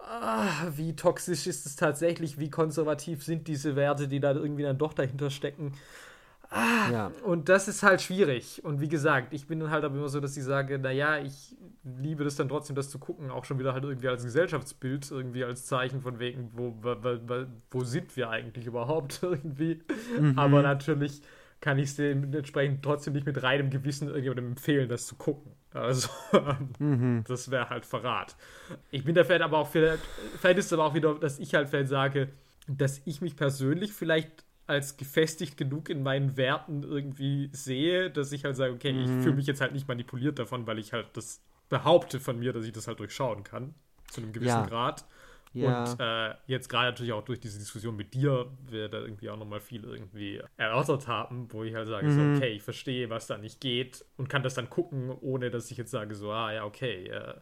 [0.00, 4.78] ah, wie toxisch ist es tatsächlich, wie konservativ sind diese Werte, die da irgendwie dann
[4.78, 5.74] doch dahinter stecken.
[6.92, 7.12] Ja.
[7.24, 8.64] Und das ist halt schwierig.
[8.64, 11.56] Und wie gesagt, ich bin dann halt aber immer so, dass ich sage, naja, ich
[11.84, 15.44] liebe das dann trotzdem, das zu gucken, auch schon wieder halt irgendwie als Gesellschaftsbild, irgendwie
[15.44, 16.96] als Zeichen von wegen, wo, wo,
[17.70, 19.82] wo, sind wir eigentlich überhaupt irgendwie.
[20.36, 21.22] Aber natürlich
[21.60, 25.52] kann ich es dementsprechend trotzdem nicht mit reinem Gewissen irgendjemandem empfehlen, das zu gucken.
[25.72, 26.08] Also,
[27.26, 28.36] das wäre halt Verrat.
[28.90, 30.02] Ich bin da vielleicht aber auch vielleicht,
[30.38, 32.28] vielleicht ist es aber auch wieder, dass ich halt vielleicht sage,
[32.68, 38.44] dass ich mich persönlich vielleicht als gefestigt genug in meinen Werten irgendwie sehe, dass ich
[38.44, 41.42] halt sage, okay, ich fühle mich jetzt halt nicht manipuliert davon, weil ich halt das
[41.68, 43.74] behaupte von mir, dass ich das halt durchschauen kann,
[44.08, 44.66] zu einem gewissen Ja.
[44.66, 45.04] Grad.
[45.54, 45.96] Ja.
[45.96, 49.36] Und äh, jetzt gerade natürlich auch durch diese Diskussion mit dir, wir da irgendwie auch
[49.38, 53.38] nochmal viel irgendwie erörtert haben, wo ich halt sage, so, okay, ich verstehe, was da
[53.38, 56.64] nicht geht und kann das dann gucken, ohne dass ich jetzt sage, so, ah ja,
[56.64, 57.08] okay.
[57.08, 57.34] Äh,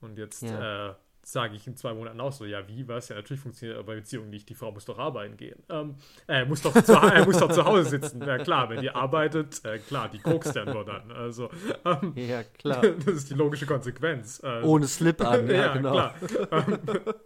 [0.00, 0.90] und jetzt Ja.
[0.90, 3.08] äh, sage ich in zwei Monaten auch so, ja, wie, was?
[3.08, 5.62] Ja, natürlich funktioniert aber bei Beziehungen nicht, die Frau muss doch arbeiten gehen.
[5.68, 5.94] Ähm,
[6.26, 8.22] äh, muss doch zu, äh, muss doch zu Hause sitzen.
[8.22, 11.10] Ja klar, wenn die arbeitet, äh, klar, die kokst ja nur dann.
[11.12, 11.50] Also,
[11.84, 12.82] ähm, Ja, klar.
[13.06, 14.42] das ist die logische Konsequenz.
[14.42, 15.92] Äh, Ohne Slip an, ja, ja, genau.
[15.92, 16.14] klar.
[16.50, 16.78] Ähm,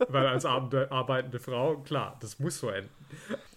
[0.08, 2.90] Weil als arbeitende, arbeitende Frau, klar, das muss so enden.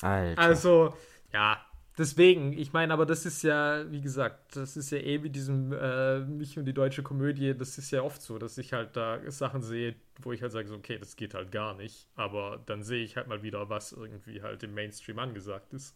[0.02, 0.41] Alter.
[0.41, 0.94] Also,
[1.34, 1.57] ja,
[2.00, 5.72] deswegen, ich meine, aber das ist ja, wie gesagt, das ist ja eh wie diesem
[5.74, 9.20] äh, mich und die deutsche Komödie, das ist ja oft so, dass ich halt da
[9.30, 12.08] Sachen sehe, wo ich halt sage, so, okay, das geht halt gar nicht.
[12.16, 15.96] Aber dann sehe ich halt mal wieder, was irgendwie halt im Mainstream angesagt ist.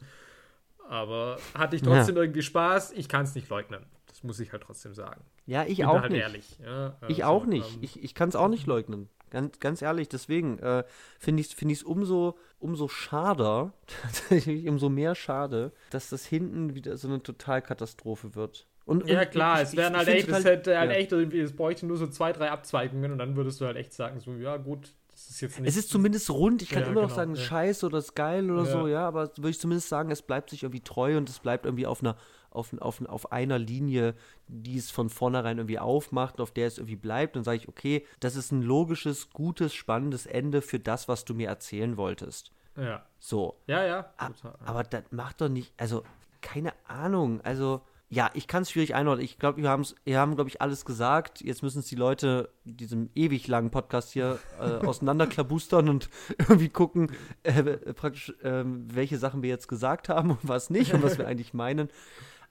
[0.88, 2.92] Aber hatte ich trotzdem irgendwie Spaß?
[2.92, 3.86] Ich kann es nicht leugnen.
[4.08, 5.22] Das muss ich halt trotzdem sagen.
[5.46, 6.22] ja, ich Bin auch halt nicht.
[6.22, 6.60] ehrlich.
[6.64, 7.76] Ja, Ich also, auch nicht.
[7.78, 9.10] ähm, Ich, ich kann es auch nicht leugnen.
[9.30, 10.84] Ganz, ganz ehrlich, deswegen äh,
[11.18, 16.98] finde ich es find umso, umso schader, tatsächlich umso mehr schade, dass das hinten wieder
[16.98, 18.68] so eine Totalkatastrophe wird.
[18.85, 20.98] Und, Ja, und klar, ich- es wären halt echt, es hätte halt ja.
[20.98, 23.94] echt irgendwie, es bräuchte nur so zwei, drei Abzweigungen und dann würdest du halt echt
[23.94, 25.69] sagen, so, ja, gut, das ist jetzt nicht.
[25.69, 27.41] Es ist zumindest rund, ich kann Ja, immer noch genau, sagen, ja.
[27.41, 28.72] scheiße oder ist geil oder Ja.
[28.72, 31.65] so, ja, aber würde ich zumindest sagen, es bleibt sich irgendwie treu und es bleibt
[31.65, 32.18] irgendwie auf einer,
[32.54, 34.16] auf, auf, auf einer Linie,
[34.48, 37.36] die es von vornherein irgendwie aufmacht, auf der es irgendwie bleibt.
[37.36, 41.34] Dann sage ich, okay, das ist ein logisches, gutes, spannendes Ende für das, was du
[41.34, 42.52] mir erzählen wolltest.
[42.76, 43.56] Ja, So.
[43.68, 44.04] ja, ja.
[44.42, 44.56] Total.
[44.66, 46.04] Aber das macht doch nicht, also
[46.42, 47.82] keine Ahnung, also
[48.14, 49.26] ja, ich kann es schwierig einordnen.
[49.26, 51.42] Ich glaube, wir, haben's, wir haben, glaube ich, alles gesagt.
[51.42, 56.70] Jetzt müssen es die Leute in diesem ewig langen Podcast hier äh, auseinanderklabustern und irgendwie
[56.70, 57.12] gucken,
[57.42, 57.64] äh,
[57.94, 61.56] praktisch, ähm, welche Sachen wir jetzt gesagt haben und was nicht und was wir eigentlich
[61.56, 61.90] meinen.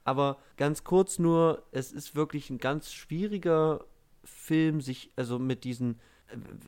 [0.03, 3.85] Aber ganz kurz nur, es ist wirklich ein ganz schwieriger
[4.23, 5.99] Film, sich, also mit diesen,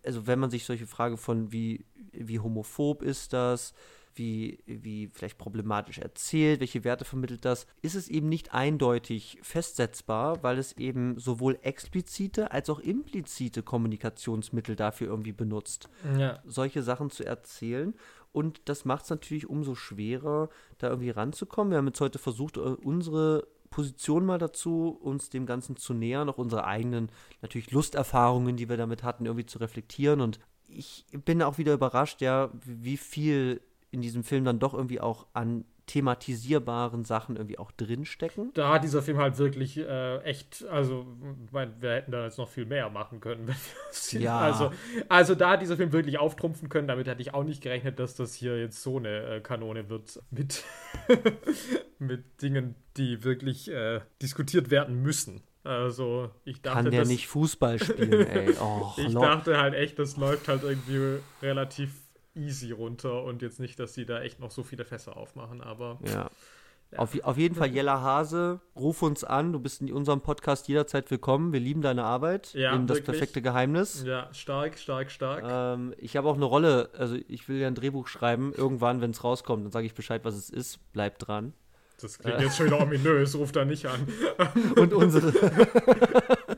[0.03, 3.73] also wenn man sich solche Frage von wie, wie homophob ist das,
[4.17, 10.41] wie, wie vielleicht problematisch erzählt, welche Werte vermittelt das, ist es eben nicht eindeutig festsetzbar,
[10.41, 16.39] weil es eben sowohl explizite als auch implizite Kommunikationsmittel dafür irgendwie benutzt ja.
[16.45, 17.93] solche Sachen zu erzählen.
[18.35, 21.71] Und das macht es natürlich umso schwerer, da irgendwie ranzukommen.
[21.71, 26.27] Wir haben jetzt heute versucht, äh, unsere Position mal dazu, uns dem Ganzen zu nähern,
[26.27, 27.09] auch unsere eigenen,
[27.41, 30.19] natürlich Lusterfahrungen, die wir damit hatten, irgendwie zu reflektieren.
[30.19, 34.99] Und ich bin auch wieder überrascht, ja, wie viel in diesem Film dann doch irgendwie
[34.99, 38.51] auch an thematisierbaren Sachen irgendwie auch drinstecken.
[38.53, 41.05] Da hat dieser Film halt wirklich äh, echt, also,
[41.51, 43.47] mein, wir hätten da jetzt noch viel mehr machen können.
[43.47, 44.39] Wenn wir Ja.
[44.39, 44.71] Also,
[45.09, 46.87] also da hat dieser Film wirklich auftrumpfen können.
[46.87, 50.19] Damit hätte ich auch nicht gerechnet, dass das hier jetzt so eine äh, Kanone wird
[50.31, 50.63] mit,
[51.99, 55.43] mit Dingen, die wirklich äh, diskutiert werden müssen.
[55.63, 58.55] Also, ich dachte, Kann der das, nicht Fußball spielen, ey.
[58.61, 61.91] Oh, ich dachte halt echt, das läuft halt irgendwie relativ
[62.35, 65.99] easy runter und jetzt nicht, dass sie da echt noch so viele Fässer aufmachen, aber
[66.03, 66.29] Ja.
[66.97, 69.51] Auf, auf jeden Fall, Jella Hase, ruf uns an.
[69.51, 71.51] Du bist in unserem Podcast jederzeit willkommen.
[71.51, 72.53] Wir lieben deine Arbeit.
[72.53, 73.19] Ja, in das wirklich.
[73.19, 74.03] perfekte Geheimnis.
[74.05, 75.43] Ja, stark, stark, stark.
[75.45, 78.53] Ähm, ich habe auch eine Rolle, also ich will ja ein Drehbuch schreiben.
[78.53, 80.79] Irgendwann, wenn es rauskommt, dann sage ich Bescheid, was es ist.
[80.93, 81.53] Bleibt dran.
[82.01, 84.05] Das klingt jetzt schon wieder ominös, ruf da nicht an.
[84.77, 85.33] Und unsere.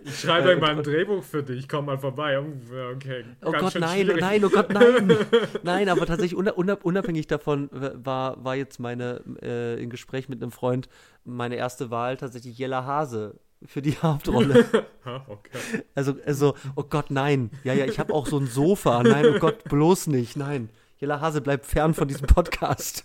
[0.03, 2.39] Ich schreibe Äh, irgendwann ein und- Drehbuch für dich, komm mal vorbei.
[2.39, 4.21] Okay, Oh Gott, nein, oh schwierig.
[4.21, 5.17] nein, oh Gott, nein.
[5.63, 10.41] Nein, aber tatsächlich una- una- unabhängig davon war, war jetzt meine, äh, im Gespräch mit
[10.41, 10.87] einem Freund,
[11.25, 13.35] meine erste Wahl tatsächlich Jella Hase
[13.65, 14.65] für die Hauptrolle.
[15.03, 15.83] Ha, okay.
[15.93, 17.51] Also, also, oh Gott, nein.
[17.65, 19.03] Ja, ja, ich habe auch so ein Sofa.
[19.03, 20.37] Nein, oh Gott, bloß nicht.
[20.37, 20.69] Nein.
[20.99, 23.03] Jella Hase bleibt fern von diesem Podcast.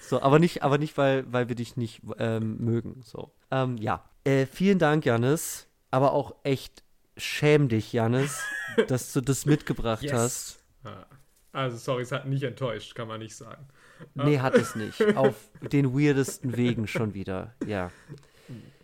[0.00, 3.02] So, aber nicht, aber nicht, weil, weil wir dich nicht ähm, mögen.
[3.04, 3.32] So.
[3.50, 4.04] Ähm, ja.
[4.24, 5.68] Äh, vielen Dank, Janis.
[5.90, 6.82] Aber auch echt
[7.16, 8.42] schäm dich, Janis,
[8.88, 10.62] dass du das mitgebracht hast.
[10.84, 11.06] Ah.
[11.52, 13.66] Also, sorry, es hat nicht enttäuscht, kann man nicht sagen.
[14.14, 15.00] Nee, hat es nicht.
[15.16, 15.34] Auf
[15.72, 17.54] den weirdesten Wegen schon wieder.
[17.64, 17.90] Ja.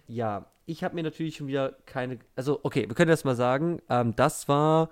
[0.08, 2.18] Ja, ich habe mir natürlich schon wieder keine.
[2.34, 4.88] Also, okay, wir können erst mal sagen, ähm, das war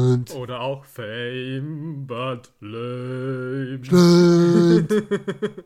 [0.00, 0.34] Schland.
[0.34, 3.80] Oder auch Fame, but lame.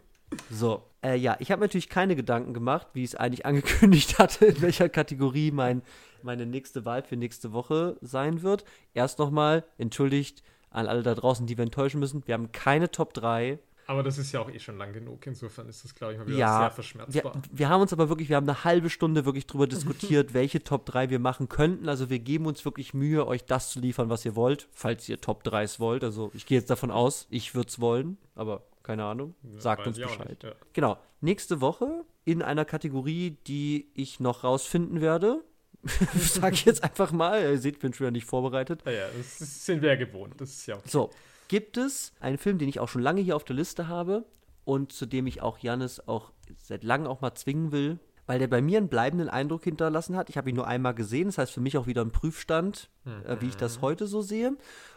[0.51, 4.47] So, äh, ja, ich habe natürlich keine Gedanken gemacht, wie ich es eigentlich angekündigt hatte,
[4.47, 5.83] in welcher Kategorie mein,
[6.25, 8.65] meine nächste Wahl für nächste Woche sein wird.
[8.95, 12.27] Erst nochmal, entschuldigt an alle da draußen, die wir enttäuschen müssen.
[12.27, 13.61] Wir haben keine Top 3.
[13.87, 15.27] Aber das ist ja auch eh schon lang genug.
[15.27, 17.43] Insofern ist das, glaube ich, mal wieder Ja, sehr wir, verschmerzbar.
[17.53, 20.87] wir haben uns aber wirklich, wir haben eine halbe Stunde wirklich drüber diskutiert, welche Top
[20.87, 21.89] 3 wir machen könnten.
[21.89, 25.21] Also wir geben uns wirklich Mühe, euch das zu liefern, was ihr wollt, falls ihr
[25.21, 26.03] Top 3s wollt.
[26.05, 29.35] Also ich gehe jetzt davon aus, ich würde es wollen, aber keine Ahnung.
[29.59, 30.29] Sagt weiß uns Bescheid.
[30.29, 30.53] nicht, ja.
[30.73, 30.99] Genau.
[31.21, 35.43] Nächste Woche in einer Kategorie, die ich noch rausfinden werde.
[36.17, 37.43] Sag ich jetzt einfach mal.
[37.43, 38.83] Ihr seht, ich bin schon wieder nicht vorbereitet.
[38.87, 40.35] Ah ja, das sind wir ja gewohnt.
[40.39, 40.89] Das ist ja okay.
[40.89, 41.11] So,
[41.49, 44.25] gibt es einen Film, den ich auch schon lange hier auf der Liste habe
[44.65, 48.49] und zu dem ich auch Jannis auch seit langem auch mal zwingen will, weil der
[48.49, 50.31] bei mir einen bleibenden Eindruck hinterlassen hat.
[50.31, 53.37] Ich habe ihn nur einmal gesehen, das heißt für mich auch wieder ein Prüfstand, äh,
[53.41, 54.57] wie ich das heute so sehe.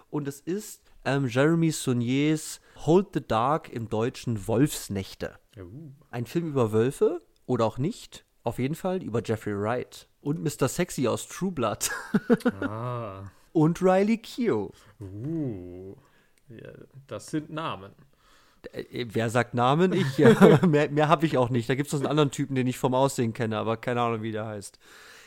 [0.10, 5.36] Und es ist ähm, Jeremy Sauniers Hold the Dark im Deutschen Wolfsnächte.
[5.58, 8.26] Uh, Ein Film über Wölfe oder auch nicht.
[8.44, 10.70] Auf jeden Fall über Jeffrey Wright und Mr.
[10.70, 11.90] Sexy aus True Blood
[12.62, 13.24] ah.
[13.52, 14.72] und Riley Keough.
[15.02, 15.96] Uh.
[17.08, 17.92] Das sind Namen.
[18.72, 19.94] Äh, Wer sagt Namen?
[19.94, 20.18] Ich.
[20.18, 20.60] Ja.
[20.68, 21.70] mehr mehr habe ich auch nicht.
[21.70, 24.22] Da gibt es noch einen anderen Typen, den ich vom Aussehen kenne, aber keine Ahnung,
[24.22, 24.80] wie der heißt.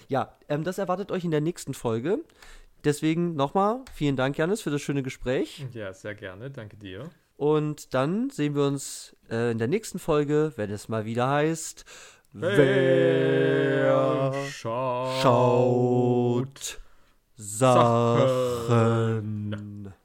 [0.08, 2.20] Ja, ähm, das erwartet euch in der nächsten Folge.
[2.84, 5.66] Deswegen nochmal vielen Dank, Janis, für das schöne Gespräch.
[5.72, 6.50] Ja, sehr gerne.
[6.50, 7.10] Danke dir.
[7.36, 11.84] Und dann sehen wir uns äh, in der nächsten Folge, wenn es mal wieder heißt:
[12.32, 16.80] Wer schaut, schaut
[17.36, 19.10] Sachen